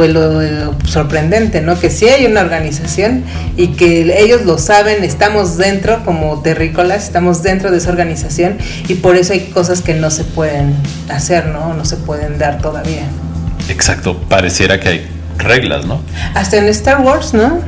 fue 0.00 0.08
lo, 0.08 0.40
sorprendente, 0.86 1.60
¿no? 1.60 1.78
Que 1.78 1.90
sí 1.90 2.08
hay 2.08 2.24
una 2.24 2.40
organización 2.40 3.22
y 3.58 3.74
que 3.74 4.18
ellos 4.18 4.46
lo 4.46 4.56
saben, 4.56 5.04
estamos 5.04 5.58
dentro 5.58 6.02
como 6.06 6.40
terrícolas, 6.40 7.04
estamos 7.04 7.42
dentro 7.42 7.70
de 7.70 7.76
esa 7.76 7.90
organización 7.90 8.56
y 8.88 8.94
por 8.94 9.16
eso 9.16 9.34
hay 9.34 9.40
cosas 9.48 9.82
que 9.82 9.92
no 9.92 10.10
se 10.10 10.24
pueden 10.24 10.74
hacer, 11.10 11.48
¿no? 11.48 11.74
No 11.74 11.84
se 11.84 11.96
pueden 11.96 12.38
dar 12.38 12.62
todavía. 12.62 13.02
Exacto, 13.68 14.16
pareciera 14.16 14.80
que 14.80 14.88
hay 14.88 15.06
reglas, 15.36 15.84
¿no? 15.84 16.00
Hasta 16.32 16.56
en 16.56 16.70
Star 16.70 17.02
Wars, 17.02 17.34
¿no? 17.34 17.60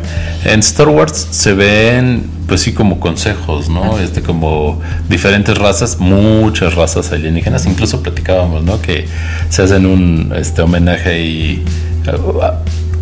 En 0.47 0.61
Star 0.61 0.89
Wars 0.89 1.29
se 1.31 1.53
ven, 1.53 2.31
pues 2.49 2.63
sí, 2.63 2.73
como 2.73 2.99
consejos, 2.99 3.69
¿no? 3.69 3.99
Este, 3.99 4.23
como 4.23 4.81
diferentes 5.07 5.59
razas, 5.59 5.99
muchas 5.99 6.77
razas 6.77 7.13
alienígenas, 7.13 7.67
incluso 7.67 8.03
platicábamos, 8.03 8.65
¿no? 8.65 8.81
Que 8.81 9.07
se 9.51 9.61
hacen 9.61 9.85
un 9.85 10.33
este, 10.35 10.63
homenaje 10.63 11.21
y 11.21 11.65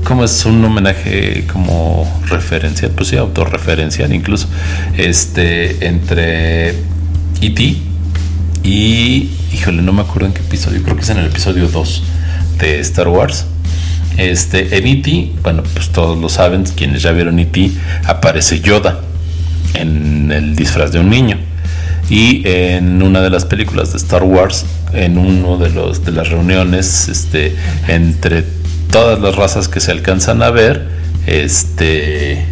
como 0.05 0.24
es 0.24 0.44
un 0.44 0.64
homenaje 0.64 1.44
como 1.53 2.22
referencia, 2.26 2.88
pues 2.88 3.09
sí, 3.09 3.16
autorreferencial 3.16 4.12
incluso, 4.12 4.48
este, 4.96 5.86
entre 5.86 6.70
E.T. 7.40 7.76
y, 8.64 9.30
híjole, 9.53 9.82
no 9.82 9.92
me 9.92 10.03
acuerdo 10.03 10.26
en 10.26 10.32
qué 10.32 10.40
episodio, 10.40 10.82
creo 10.82 10.96
que 10.96 11.03
es 11.03 11.11
en 11.11 11.18
el 11.18 11.26
episodio 11.26 11.68
2 11.68 12.03
de 12.59 12.80
Star 12.80 13.09
Wars. 13.09 13.46
Este, 14.16 14.76
en 14.76 14.86
E.T., 14.86 15.32
bueno, 15.42 15.62
pues 15.74 15.90
todos 15.90 16.18
lo 16.18 16.28
saben, 16.28 16.64
quienes 16.64 17.03
ya 17.03 17.12
vieron 17.12 17.38
E.T., 17.38 17.70
aparece 18.05 18.61
Yoda 18.61 19.01
en 19.74 20.32
el 20.32 20.57
disfraz 20.57 20.92
de 20.92 21.01
un 21.01 21.09
niño. 21.09 21.38
Y 22.09 22.42
en 22.44 23.03
una 23.03 23.20
de 23.20 23.30
las 23.30 23.44
películas 23.44 23.92
de 23.92 23.98
Star 23.98 24.24
Wars, 24.24 24.66
en 24.92 25.16
uno 25.16 25.57
de 25.59 25.70
los 25.70 26.05
de 26.05 26.11
las 26.11 26.28
reuniones, 26.28 27.09
este, 27.09 27.55
entre 27.86 28.44
todas 28.91 29.20
las 29.20 29.36
razas 29.36 29.68
que 29.68 29.80
se 29.80 29.93
alcanzan 29.93 30.43
a 30.43 30.51
ver, 30.51 30.88
este... 31.26 32.45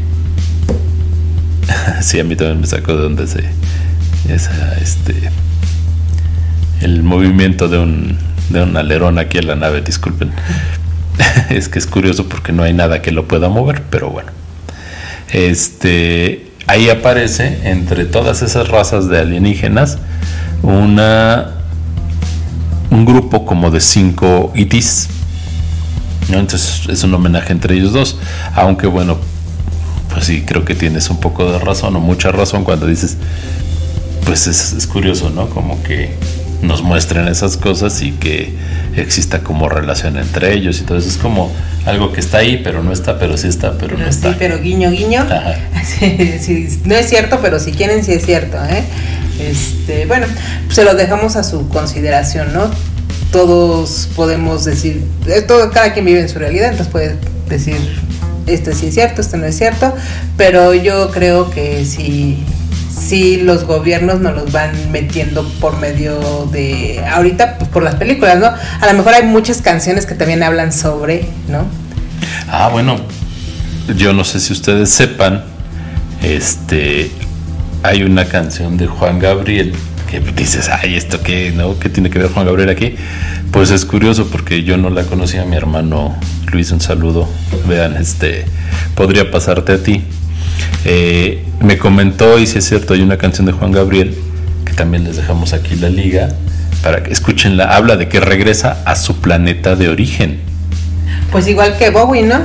sí, 2.00 2.20
a 2.20 2.24
mí 2.24 2.36
también 2.36 2.60
me 2.60 2.66
sacó 2.66 2.94
de 2.94 3.02
donde 3.02 3.26
se... 3.26 3.44
Esa, 4.28 4.76
este... 4.80 5.14
El 6.80 7.02
movimiento 7.02 7.68
de 7.68 7.78
un, 7.78 8.18
de 8.50 8.62
un 8.62 8.76
alerón 8.76 9.18
aquí 9.18 9.38
en 9.38 9.48
la 9.48 9.56
nave, 9.56 9.80
disculpen. 9.80 10.30
es 11.50 11.68
que 11.68 11.78
es 11.78 11.86
curioso 11.86 12.28
porque 12.28 12.52
no 12.52 12.62
hay 12.62 12.72
nada 12.72 13.02
que 13.02 13.10
lo 13.10 13.26
pueda 13.26 13.48
mover, 13.48 13.82
pero 13.90 14.10
bueno. 14.10 14.30
Este, 15.32 16.52
ahí 16.66 16.88
aparece 16.88 17.68
entre 17.68 18.04
todas 18.04 18.42
esas 18.42 18.68
razas 18.68 19.08
de 19.08 19.18
alienígenas 19.18 19.98
una 20.62 21.54
un 22.90 23.04
grupo 23.04 23.44
como 23.44 23.70
de 23.70 23.80
cinco 23.80 24.52
itis 24.54 25.08
entonces 26.28 26.88
es 26.88 27.02
un 27.04 27.14
homenaje 27.14 27.52
entre 27.52 27.74
ellos 27.74 27.92
dos, 27.92 28.18
aunque 28.54 28.86
bueno, 28.86 29.16
pues 30.12 30.26
sí, 30.26 30.42
creo 30.42 30.64
que 30.64 30.74
tienes 30.74 31.10
un 31.10 31.20
poco 31.20 31.50
de 31.50 31.58
razón 31.58 31.96
o 31.96 32.00
mucha 32.00 32.32
razón 32.32 32.64
cuando 32.64 32.86
dices, 32.86 33.16
pues 34.24 34.46
es, 34.46 34.86
curioso, 34.86 35.30
¿no? 35.30 35.48
Como 35.48 35.82
que 35.82 36.10
nos 36.62 36.82
muestren 36.82 37.28
esas 37.28 37.56
cosas 37.56 38.02
y 38.02 38.12
que 38.12 38.52
exista 38.96 39.40
como 39.40 39.68
relación 39.68 40.18
entre 40.18 40.52
ellos 40.54 40.80
y 40.80 40.82
todo 40.82 40.98
eso. 40.98 41.08
Es 41.08 41.16
como 41.16 41.52
algo 41.86 42.12
que 42.12 42.20
está 42.20 42.38
ahí 42.38 42.60
pero 42.62 42.82
no 42.82 42.92
está 42.92 43.18
pero 43.18 43.36
sí 43.36 43.48
está 43.48 43.78
pero, 43.78 43.96
no 43.96 44.06
está. 44.06 44.30
sí 44.30 44.36
pero 44.38 44.60
guiño 44.60 44.90
guiño. 44.90 45.24
No 46.84 46.94
es 46.94 47.08
cierto 47.08 47.38
pero 47.40 47.58
si 47.58 47.72
quieren 47.72 48.04
sí 48.04 48.12
es 48.12 48.26
cierto 48.26 48.58
¿eh? 48.64 48.84
este 49.38 50.06
bueno 50.06 50.26
se 50.68 50.84
lo 50.84 50.94
dejamos 50.94 51.36
a 51.36 51.44
su 51.44 51.68
consideración 51.68 52.52
no 52.52 52.70
todos 53.32 54.08
podemos 54.16 54.64
decir, 54.64 55.04
eh, 55.26 55.42
todo, 55.42 55.70
cada 55.70 55.92
quien 55.92 56.04
vive 56.04 56.20
en 56.20 56.28
su 56.28 56.38
realidad, 56.38 56.70
entonces 56.70 56.90
puede 56.90 57.16
decir, 57.48 57.76
esto 58.46 58.72
sí 58.72 58.86
es 58.86 58.94
cierto, 58.94 59.20
esto 59.20 59.36
no 59.36 59.46
es 59.46 59.56
cierto, 59.56 59.94
pero 60.36 60.74
yo 60.74 61.10
creo 61.10 61.50
que 61.50 61.84
si, 61.84 62.42
si 62.98 63.38
los 63.38 63.64
gobiernos 63.64 64.20
nos 64.20 64.34
los 64.34 64.52
van 64.52 64.90
metiendo 64.90 65.46
por 65.60 65.78
medio 65.78 66.48
de, 66.50 67.04
ahorita 67.06 67.58
pues 67.58 67.70
por 67.70 67.82
las 67.82 67.96
películas, 67.96 68.38
¿no? 68.38 68.46
A 68.46 68.86
lo 68.86 68.94
mejor 68.94 69.14
hay 69.14 69.24
muchas 69.24 69.60
canciones 69.60 70.06
que 70.06 70.14
también 70.14 70.42
hablan 70.42 70.72
sobre, 70.72 71.26
¿no? 71.48 71.66
Ah, 72.50 72.68
bueno, 72.72 72.96
yo 73.96 74.12
no 74.12 74.24
sé 74.24 74.40
si 74.40 74.52
ustedes 74.52 74.90
sepan, 74.90 75.44
este, 76.22 77.10
hay 77.82 78.02
una 78.02 78.24
canción 78.24 78.76
de 78.76 78.86
Juan 78.86 79.18
Gabriel 79.18 79.74
que 80.10 80.20
dices, 80.20 80.68
ay, 80.68 80.96
¿esto 80.96 81.22
qué, 81.22 81.52
no? 81.54 81.78
¿Qué 81.78 81.88
tiene 81.88 82.10
que 82.10 82.18
ver 82.18 82.30
Juan 82.30 82.46
Gabriel 82.46 82.70
aquí? 82.70 82.94
Pues 83.52 83.70
es 83.70 83.84
curioso 83.84 84.26
porque 84.30 84.62
yo 84.64 84.76
no 84.76 84.90
la 84.90 85.04
conocía, 85.04 85.44
mi 85.44 85.56
hermano 85.56 86.16
Luis, 86.50 86.72
un 86.72 86.80
saludo. 86.80 87.28
Vean, 87.68 87.96
este, 87.96 88.46
podría 88.94 89.30
pasarte 89.30 89.72
a 89.72 89.82
ti. 89.82 90.02
Eh, 90.84 91.44
me 91.60 91.78
comentó, 91.78 92.38
y 92.38 92.46
si 92.46 92.58
es 92.58 92.64
cierto, 92.64 92.94
hay 92.94 93.02
una 93.02 93.18
canción 93.18 93.46
de 93.46 93.52
Juan 93.52 93.72
Gabriel, 93.72 94.16
que 94.64 94.72
también 94.72 95.04
les 95.04 95.16
dejamos 95.16 95.52
aquí 95.52 95.76
la 95.76 95.90
liga, 95.90 96.30
para 96.82 97.02
que 97.02 97.12
escúchenla, 97.12 97.76
habla 97.76 97.96
de 97.96 98.08
que 98.08 98.20
regresa 98.20 98.82
a 98.84 98.96
su 98.96 99.16
planeta 99.16 99.76
de 99.76 99.88
origen. 99.88 100.40
Pues 101.30 101.46
igual 101.46 101.76
que 101.76 101.90
Bowie, 101.90 102.22
¿no? 102.22 102.40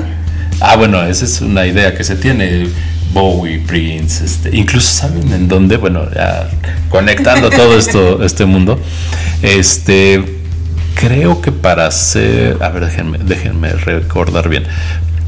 Ah, 0.59 0.76
bueno, 0.76 1.01
esa 1.03 1.26
es 1.26 1.41
una 1.41 1.66
idea 1.66 1.95
que 1.95 2.03
se 2.03 2.16
tiene. 2.16 2.68
Bowie, 3.14 3.59
Prince, 3.59 4.26
este, 4.26 4.55
incluso 4.55 4.88
saben 4.88 5.32
en 5.32 5.47
dónde, 5.47 5.78
bueno, 5.78 6.07
ya 6.14 6.49
conectando 6.89 7.49
todo 7.51 7.78
esto, 7.78 8.24
este 8.26 8.45
mundo, 8.45 8.80
este, 9.43 10.24
creo 10.95 11.39
que 11.41 11.51
para 11.51 11.86
hacer, 11.86 12.57
a 12.61 12.70
ver, 12.70 12.86
déjenme, 12.86 13.20
déjenme 13.20 13.70
recordar 13.74 14.49
bien, 14.49 14.64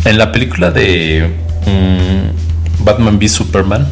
en 0.03 0.17
la 0.17 0.31
película 0.31 0.71
de 0.71 1.29
mm, 1.65 2.83
Batman 2.83 3.17
v 3.17 3.29
Superman, 3.29 3.87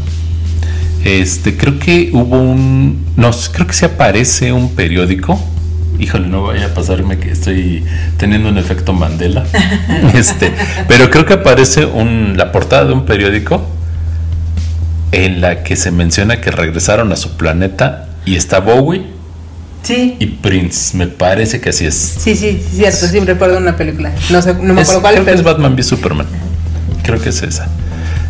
Este, 1.04 1.58
creo 1.58 1.80
que 1.80 2.12
hubo 2.14 2.40
un. 2.40 3.06
No, 3.18 3.32
creo 3.52 3.68
que 3.68 3.74
se 3.74 3.86
aparece 3.86 4.54
un 4.54 4.74
periódico. 4.74 5.38
Híjole, 6.00 6.28
no 6.28 6.44
vaya 6.44 6.68
a 6.68 6.74
pasarme 6.74 7.18
que 7.18 7.32
estoy 7.32 7.84
teniendo 8.18 8.48
un 8.48 8.58
efecto 8.58 8.94
Mandela. 8.94 9.44
este, 10.14 10.54
pero 10.88 11.10
creo 11.10 11.26
que 11.26 11.34
aparece 11.34 11.86
un, 11.86 12.36
la 12.38 12.54
portada 12.54 12.86
de 12.86 12.94
un 12.94 13.06
periódico 13.06 13.73
en 15.14 15.40
la 15.42 15.64
que 15.64 15.76
se 15.76 15.92
menciona 15.92 16.42
que 16.42 16.52
regresaron 16.52 17.12
a 17.12 17.16
su 17.16 17.38
planeta 17.38 18.10
y 18.26 18.36
está 18.36 18.60
Bowie 18.60 19.06
Sí. 19.84 20.16
y 20.20 20.26
Prince. 20.26 20.98
Me 20.98 21.08
parece 21.08 21.62
que 21.62 21.70
así 21.70 21.86
es. 21.86 21.94
Sí, 21.96 22.36
sí, 22.36 22.62
cierto, 22.74 23.06
sí, 23.08 23.20
recuerdo 23.20 23.58
una 23.58 23.76
película. 23.78 24.12
No 24.30 24.42
sé, 24.42 24.54
no 24.56 24.74
me 24.74 24.82
Es- 24.82 24.88
acuerdo 24.90 25.02
cuál, 25.02 25.14
creo 25.16 25.26
que 25.26 25.32
es 25.34 25.44
Batman 25.44 25.74
v 25.74 25.84
Superman. 25.84 26.26
Creo 27.04 27.20
que 27.22 27.30
es 27.30 27.42
esa. 27.44 27.68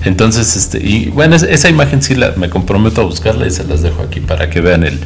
Entonces, 0.03 0.55
este, 0.57 0.79
y 0.79 1.09
bueno, 1.09 1.35
es- 1.35 1.43
esa 1.43 1.69
imagen 1.69 2.01
sí 2.01 2.15
la, 2.15 2.31
me 2.35 2.49
comprometo 2.49 3.01
a 3.01 3.03
buscarla 3.05 3.47
y 3.47 3.51
se 3.51 3.63
las 3.63 3.81
dejo 3.81 4.01
aquí 4.03 4.19
para 4.19 4.49
que 4.49 4.59
vean 4.61 4.83
el, 4.83 4.99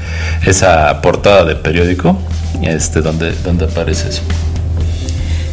esa 0.46 1.02
portada 1.02 1.44
de 1.46 1.56
periódico, 1.56 2.18
este, 2.64 3.02
donde, 3.02 3.34
donde 3.44 3.66
aparece 3.66 4.10
eso. 4.10 4.22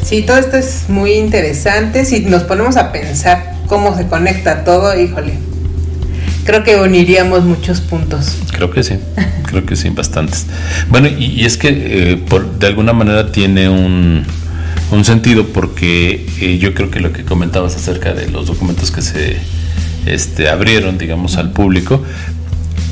Sí, 0.04 0.22
todo 0.22 0.38
esto 0.38 0.56
es 0.56 0.84
muy 0.88 1.12
interesante. 1.12 2.04
Si 2.04 2.20
nos 2.20 2.44
ponemos 2.44 2.76
a 2.76 2.92
pensar 2.92 3.54
cómo 3.66 3.96
se 3.96 4.06
conecta 4.06 4.64
todo, 4.64 4.98
híjole. 4.98 5.34
Creo 6.44 6.62
que 6.62 6.76
uniríamos 6.76 7.44
muchos 7.44 7.80
puntos. 7.80 8.36
Creo 8.52 8.70
que 8.70 8.82
sí, 8.82 8.98
creo 9.46 9.64
que 9.64 9.76
sí, 9.76 9.88
bastantes. 9.90 10.46
Bueno, 10.88 11.08
y, 11.08 11.26
y 11.26 11.44
es 11.44 11.56
que 11.56 11.68
eh, 11.68 12.16
por, 12.16 12.58
de 12.58 12.66
alguna 12.66 12.92
manera 12.92 13.32
tiene 13.32 13.68
un, 13.68 14.24
un 14.90 15.04
sentido 15.04 15.46
porque 15.48 16.26
eh, 16.40 16.58
yo 16.58 16.74
creo 16.74 16.90
que 16.90 17.00
lo 17.00 17.12
que 17.12 17.24
comentabas 17.24 17.76
acerca 17.76 18.12
de 18.12 18.28
los 18.30 18.46
documentos 18.46 18.90
que 18.90 19.02
se 19.02 19.36
este, 20.06 20.48
abrieron, 20.48 20.98
digamos, 20.98 21.36
al 21.36 21.50
público, 21.50 22.02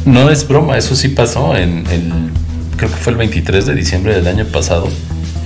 no 0.05 0.31
es 0.31 0.47
broma, 0.49 0.77
eso 0.79 0.97
sí 0.97 1.09
pasó 1.09 1.57
en 1.57 1.87
el, 1.91 2.13
creo 2.77 2.91
que 2.91 2.97
fue 2.97 3.13
el 3.13 3.19
23 3.19 3.67
de 3.67 3.75
diciembre 3.75 4.15
del 4.15 4.27
año 4.27 4.45
pasado, 4.47 4.89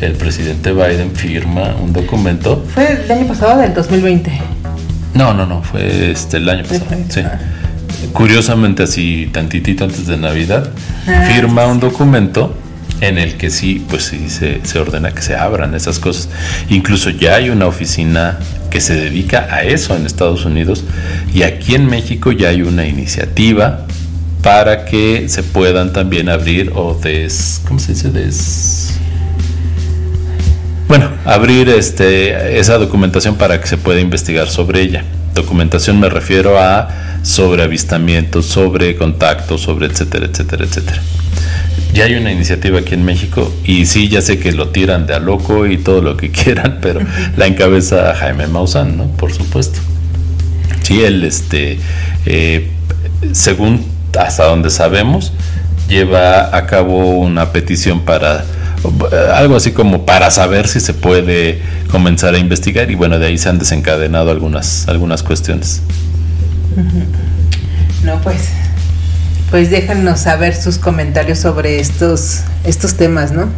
el 0.00 0.12
presidente 0.12 0.72
Biden 0.72 1.12
firma 1.12 1.74
un 1.82 1.92
documento. 1.92 2.64
Fue 2.74 3.02
el 3.04 3.11
año 3.11 3.26
pasado, 3.26 3.61
del 3.61 3.74
2020. 3.74 4.40
No, 5.14 5.34
no, 5.34 5.46
no, 5.46 5.62
fue 5.62 6.11
este 6.11 6.36
el 6.36 6.48
año 6.48 6.62
pasado. 6.62 6.96
Sí. 7.09 7.22
Curiosamente 8.12 8.82
así, 8.84 9.28
tantitito 9.32 9.84
antes 9.84 10.07
de 10.07 10.16
Navidad, 10.16 10.70
Ah, 11.07 11.28
firma 11.32 11.66
un 11.66 11.78
documento 11.78 12.55
en 13.01 13.18
el 13.18 13.36
que 13.36 13.51
sí, 13.51 13.84
pues 13.88 14.05
sí 14.05 14.28
se, 14.28 14.61
se 14.64 14.78
ordena 14.78 15.12
que 15.12 15.22
se 15.22 15.36
abran 15.36 15.74
esas 15.74 15.99
cosas. 15.99 16.28
Incluso 16.68 17.11
ya 17.11 17.36
hay 17.36 17.51
una 17.51 17.66
oficina 17.66 18.38
que 18.70 18.80
se 18.80 18.94
dedica 18.94 19.47
a 19.51 19.62
eso 19.62 19.94
en 19.94 20.05
Estados 20.07 20.44
Unidos 20.44 20.84
y 21.32 21.42
aquí 21.42 21.74
en 21.74 21.86
México 21.86 22.32
ya 22.32 22.49
hay 22.49 22.62
una 22.62 22.86
iniciativa 22.86 23.86
para 24.42 24.84
que 24.84 25.28
se 25.28 25.42
puedan 25.42 25.92
también 25.92 26.28
abrir 26.28 26.72
o 26.74 26.94
des, 26.94 27.61
¿cómo 27.66 27.78
se 27.78 27.92
dice? 27.92 28.11
Des, 28.11 28.94
bueno, 30.88 31.11
abrir 31.24 31.68
este, 31.68 32.59
esa 32.59 32.78
documentación 32.78 33.36
para 33.36 33.61
que 33.61 33.66
se 33.66 33.76
pueda 33.76 34.01
investigar 34.01 34.49
sobre 34.49 34.80
ella. 34.82 35.05
Documentación 35.34 36.01
me 36.01 36.09
refiero 36.09 36.59
a 36.59 36.88
sobre 37.26 37.64
avistamientos, 37.64 38.46
sobre 38.46 38.94
contactos, 38.94 39.62
sobre 39.62 39.86
etcétera, 39.86 40.26
etcétera, 40.26 40.64
etcétera. 40.64 41.02
Ya 41.92 42.04
hay 42.04 42.14
una 42.14 42.30
iniciativa 42.30 42.78
aquí 42.78 42.94
en 42.94 43.04
México 43.04 43.52
y 43.64 43.86
sí, 43.86 44.08
ya 44.08 44.22
sé 44.22 44.38
que 44.38 44.52
lo 44.52 44.68
tiran 44.68 45.08
de 45.08 45.14
a 45.14 45.18
loco 45.18 45.66
y 45.66 45.76
todo 45.76 46.02
lo 46.02 46.16
que 46.16 46.30
quieran, 46.30 46.78
pero 46.80 47.00
la 47.36 47.46
encabeza 47.46 48.14
Jaime 48.14 48.46
Maussan, 48.46 48.96
¿no? 48.96 49.06
Por 49.08 49.32
supuesto. 49.32 49.80
Sí, 50.82 51.02
él, 51.02 51.24
este, 51.24 51.80
eh, 52.26 52.70
según 53.32 53.84
hasta 54.16 54.44
donde 54.44 54.70
sabemos, 54.70 55.32
lleva 55.88 56.56
a 56.56 56.66
cabo 56.66 57.18
una 57.18 57.50
petición 57.50 58.02
para 58.02 58.44
algo 59.34 59.56
así 59.56 59.72
como 59.72 60.06
para 60.06 60.30
saber 60.30 60.68
si 60.68 60.78
se 60.78 60.94
puede 60.94 61.60
comenzar 61.90 62.34
a 62.36 62.38
investigar 62.38 62.88
y 62.88 62.94
bueno, 62.94 63.18
de 63.18 63.26
ahí 63.26 63.36
se 63.36 63.48
han 63.48 63.58
desencadenado 63.58 64.30
algunas, 64.30 64.86
algunas 64.86 65.24
cuestiones. 65.24 65.82
No, 68.04 68.20
pues. 68.22 68.50
Pues 69.50 69.70
déjanos 69.70 70.20
saber 70.20 70.54
sus 70.54 70.78
comentarios 70.78 71.38
sobre 71.38 71.78
estos, 71.78 72.40
estos 72.64 72.94
temas, 72.94 73.30
¿no? 73.30 73.48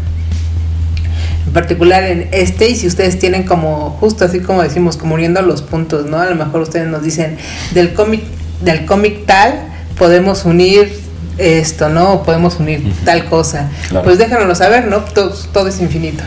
En 1.46 1.52
particular 1.54 2.02
en 2.04 2.28
este, 2.30 2.68
y 2.68 2.76
si 2.76 2.86
ustedes 2.86 3.18
tienen 3.18 3.44
como, 3.44 3.96
justo 3.98 4.26
así 4.26 4.40
como 4.40 4.62
decimos, 4.62 4.98
como 4.98 5.14
uniendo 5.14 5.40
los 5.40 5.62
puntos, 5.62 6.04
¿no? 6.04 6.18
A 6.18 6.26
lo 6.26 6.34
mejor 6.34 6.60
ustedes 6.60 6.88
nos 6.88 7.02
dicen, 7.02 7.38
del 7.72 7.94
cómic, 7.94 8.22
del 8.62 8.84
cómic 8.84 9.24
tal, 9.24 9.54
podemos 9.96 10.44
unir 10.44 10.92
esto, 11.38 11.88
¿no? 11.88 12.12
O 12.12 12.22
podemos 12.22 12.60
unir 12.60 12.92
tal 13.06 13.24
cosa. 13.24 13.70
Claro. 13.88 14.04
Pues 14.04 14.18
déjanoslo 14.18 14.54
saber, 14.54 14.88
¿no? 14.88 14.98
Todo, 14.98 15.30
todo 15.52 15.68
es 15.68 15.80
infinito. 15.80 16.22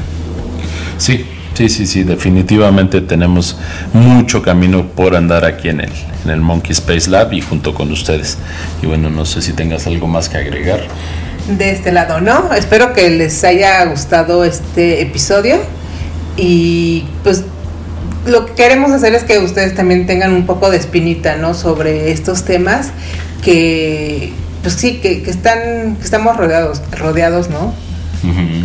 Sí, 0.98 1.26
sí, 1.54 1.70
sí, 1.70 1.88
sí, 1.88 2.04
definitivamente 2.04 3.02
tenemos 3.02 3.58
mucho 3.94 4.42
camino 4.42 4.88
por 4.88 5.16
andar 5.16 5.46
aquí 5.46 5.70
en 5.70 5.82
el, 5.82 5.92
en 6.26 6.32
el 6.32 6.42
Monkey 6.42 6.72
Space 6.72 7.10
Lab 7.10 7.34
y 7.34 7.42
junto 7.42 7.74
con 7.74 7.92
ustedes. 7.92 8.38
Y 8.82 8.88
bueno, 8.88 9.10
no 9.10 9.26
sé 9.26 9.42
si 9.42 9.54
tengas 9.54 9.88
algo 9.88 10.08
más 10.08 10.30
que 10.30 10.38
agregar. 10.38 10.82
de 11.48 11.72
este 11.72 11.92
lado, 11.92 12.22
¿no? 12.22 12.54
Espero 12.54 12.94
que 12.94 13.10
les 13.10 13.44
haya 13.44 13.84
gustado 13.86 14.44
este 14.46 15.02
episodio 15.02 15.58
y 16.38 17.04
pues 17.24 17.44
lo 18.26 18.46
que 18.46 18.54
queremos 18.54 18.92
hacer 18.92 19.14
es 19.16 19.24
que 19.24 19.40
ustedes 19.40 19.76
también 19.76 20.06
tengan 20.06 20.34
un 20.34 20.46
poco 20.46 20.70
de 20.70 20.78
espinita, 20.78 21.38
¿no? 21.38 21.54
Sobre 21.54 22.12
estos 22.12 22.44
temas 22.44 22.92
que, 23.44 24.32
pues 24.62 24.76
sí, 24.76 25.00
que, 25.02 25.24
que 25.24 25.32
están, 25.32 25.96
que 25.96 26.04
estamos 26.04 26.38
rodeados, 26.38 26.82
rodeados, 26.92 27.50
¿no? 27.50 27.74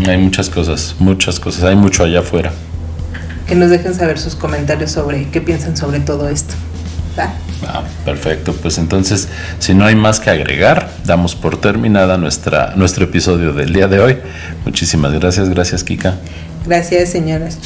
Hay 0.07 0.19
muchas 0.19 0.51
cosas, 0.51 0.97
muchas 0.99 1.41
cosas, 1.41 1.65
hay 1.65 1.77
mucho 1.77 2.05
allá 2.05 2.21
afuera. 2.21 2.53
Que 3.47 3.55
nos 3.55 3.71
dejen 3.71 3.95
saber 3.95 4.19
sus 4.19 4.35
comentarios 4.35 4.91
sobre 4.91 5.29
qué 5.31 5.41
piensan 5.41 5.77
sobre 5.77 6.01
todo 6.01 6.29
esto. 6.29 6.55
¿va? 7.19 7.33
Ah, 7.67 7.83
perfecto, 8.05 8.53
pues 8.53 8.79
entonces, 8.79 9.29
si 9.59 9.75
no 9.75 9.87
hay 9.87 9.95
más 9.95 10.21
que 10.21 10.31
agregar, 10.31 10.91
damos 11.05 11.35
por 11.35 11.61
terminada 11.61 12.19
nuestra, 12.19 12.75
nuestro 12.77 13.05
episodio 13.05 13.53
del 13.53 13.73
día 13.73 13.89
de 13.89 14.01
hoy. 14.01 14.19
Muchísimas 14.65 15.13
gracias, 15.13 15.49
gracias 15.49 15.83
Kika. 15.83 16.17
Gracias, 16.67 17.11
señoras. 17.11 17.59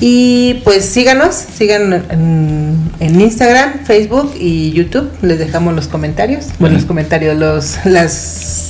Y 0.00 0.54
pues 0.64 0.84
síganos, 0.84 1.34
sigan 1.34 2.04
en, 2.10 2.76
en 3.00 3.20
Instagram, 3.20 3.84
Facebook 3.84 4.32
y 4.38 4.72
YouTube. 4.72 5.10
Les 5.22 5.38
dejamos 5.38 5.74
los 5.74 5.86
comentarios, 5.86 6.46
bueno, 6.58 6.76
los 6.76 6.84
comentarios, 6.84 7.36
los, 7.36 7.78
las, 7.84 8.65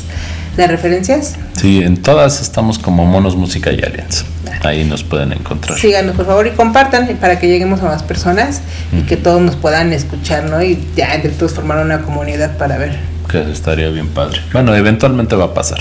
las 0.57 0.70
referencias. 0.70 1.34
Sí, 1.52 1.82
en 1.82 1.96
todas 2.02 2.40
estamos 2.40 2.78
como 2.78 3.04
Monos 3.04 3.36
Música 3.36 3.72
y 3.72 3.80
Aliens. 3.82 4.24
Ahí 4.62 4.84
nos 4.84 5.04
pueden 5.04 5.32
encontrar. 5.32 5.78
Síganos, 5.78 6.16
por 6.16 6.26
favor, 6.26 6.46
y 6.46 6.50
compartan 6.50 7.07
para 7.20 7.38
que 7.38 7.46
lleguemos 7.46 7.80
a 7.82 7.84
más 7.84 8.02
personas 8.02 8.62
y 8.92 9.02
que 9.02 9.16
todos 9.16 9.40
nos 9.40 9.57
puedan 9.57 9.92
escuchar, 9.92 10.44
¿no? 10.44 10.62
Y 10.62 10.78
ya 10.96 11.14
entre 11.14 11.30
todos 11.30 11.52
formar 11.52 11.84
una 11.84 12.02
comunidad 12.02 12.57
para 12.57 12.78
ver. 12.78 12.98
Que 13.30 13.50
estaría 13.50 13.88
bien 13.90 14.09
padre. 14.09 14.40
Bueno, 14.52 14.74
eventualmente 14.74 15.36
va 15.36 15.46
a 15.46 15.54
pasar. 15.54 15.78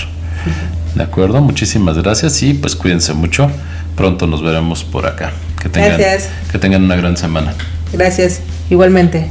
¿De 0.94 1.02
acuerdo? 1.02 1.40
Muchísimas 1.40 1.96
gracias 1.98 2.42
y 2.42 2.54
pues 2.54 2.76
cuídense 2.76 3.12
mucho. 3.14 3.50
Pronto 3.96 4.26
nos 4.26 4.42
veremos 4.42 4.84
por 4.84 5.06
acá. 5.06 5.32
Que 5.60 5.68
tengan, 5.68 5.98
Gracias. 5.98 6.28
que 6.52 6.58
tengan 6.58 6.84
una 6.84 6.96
gran 6.96 7.16
semana. 7.16 7.54
Gracias, 7.92 8.40
igualmente. 8.70 9.30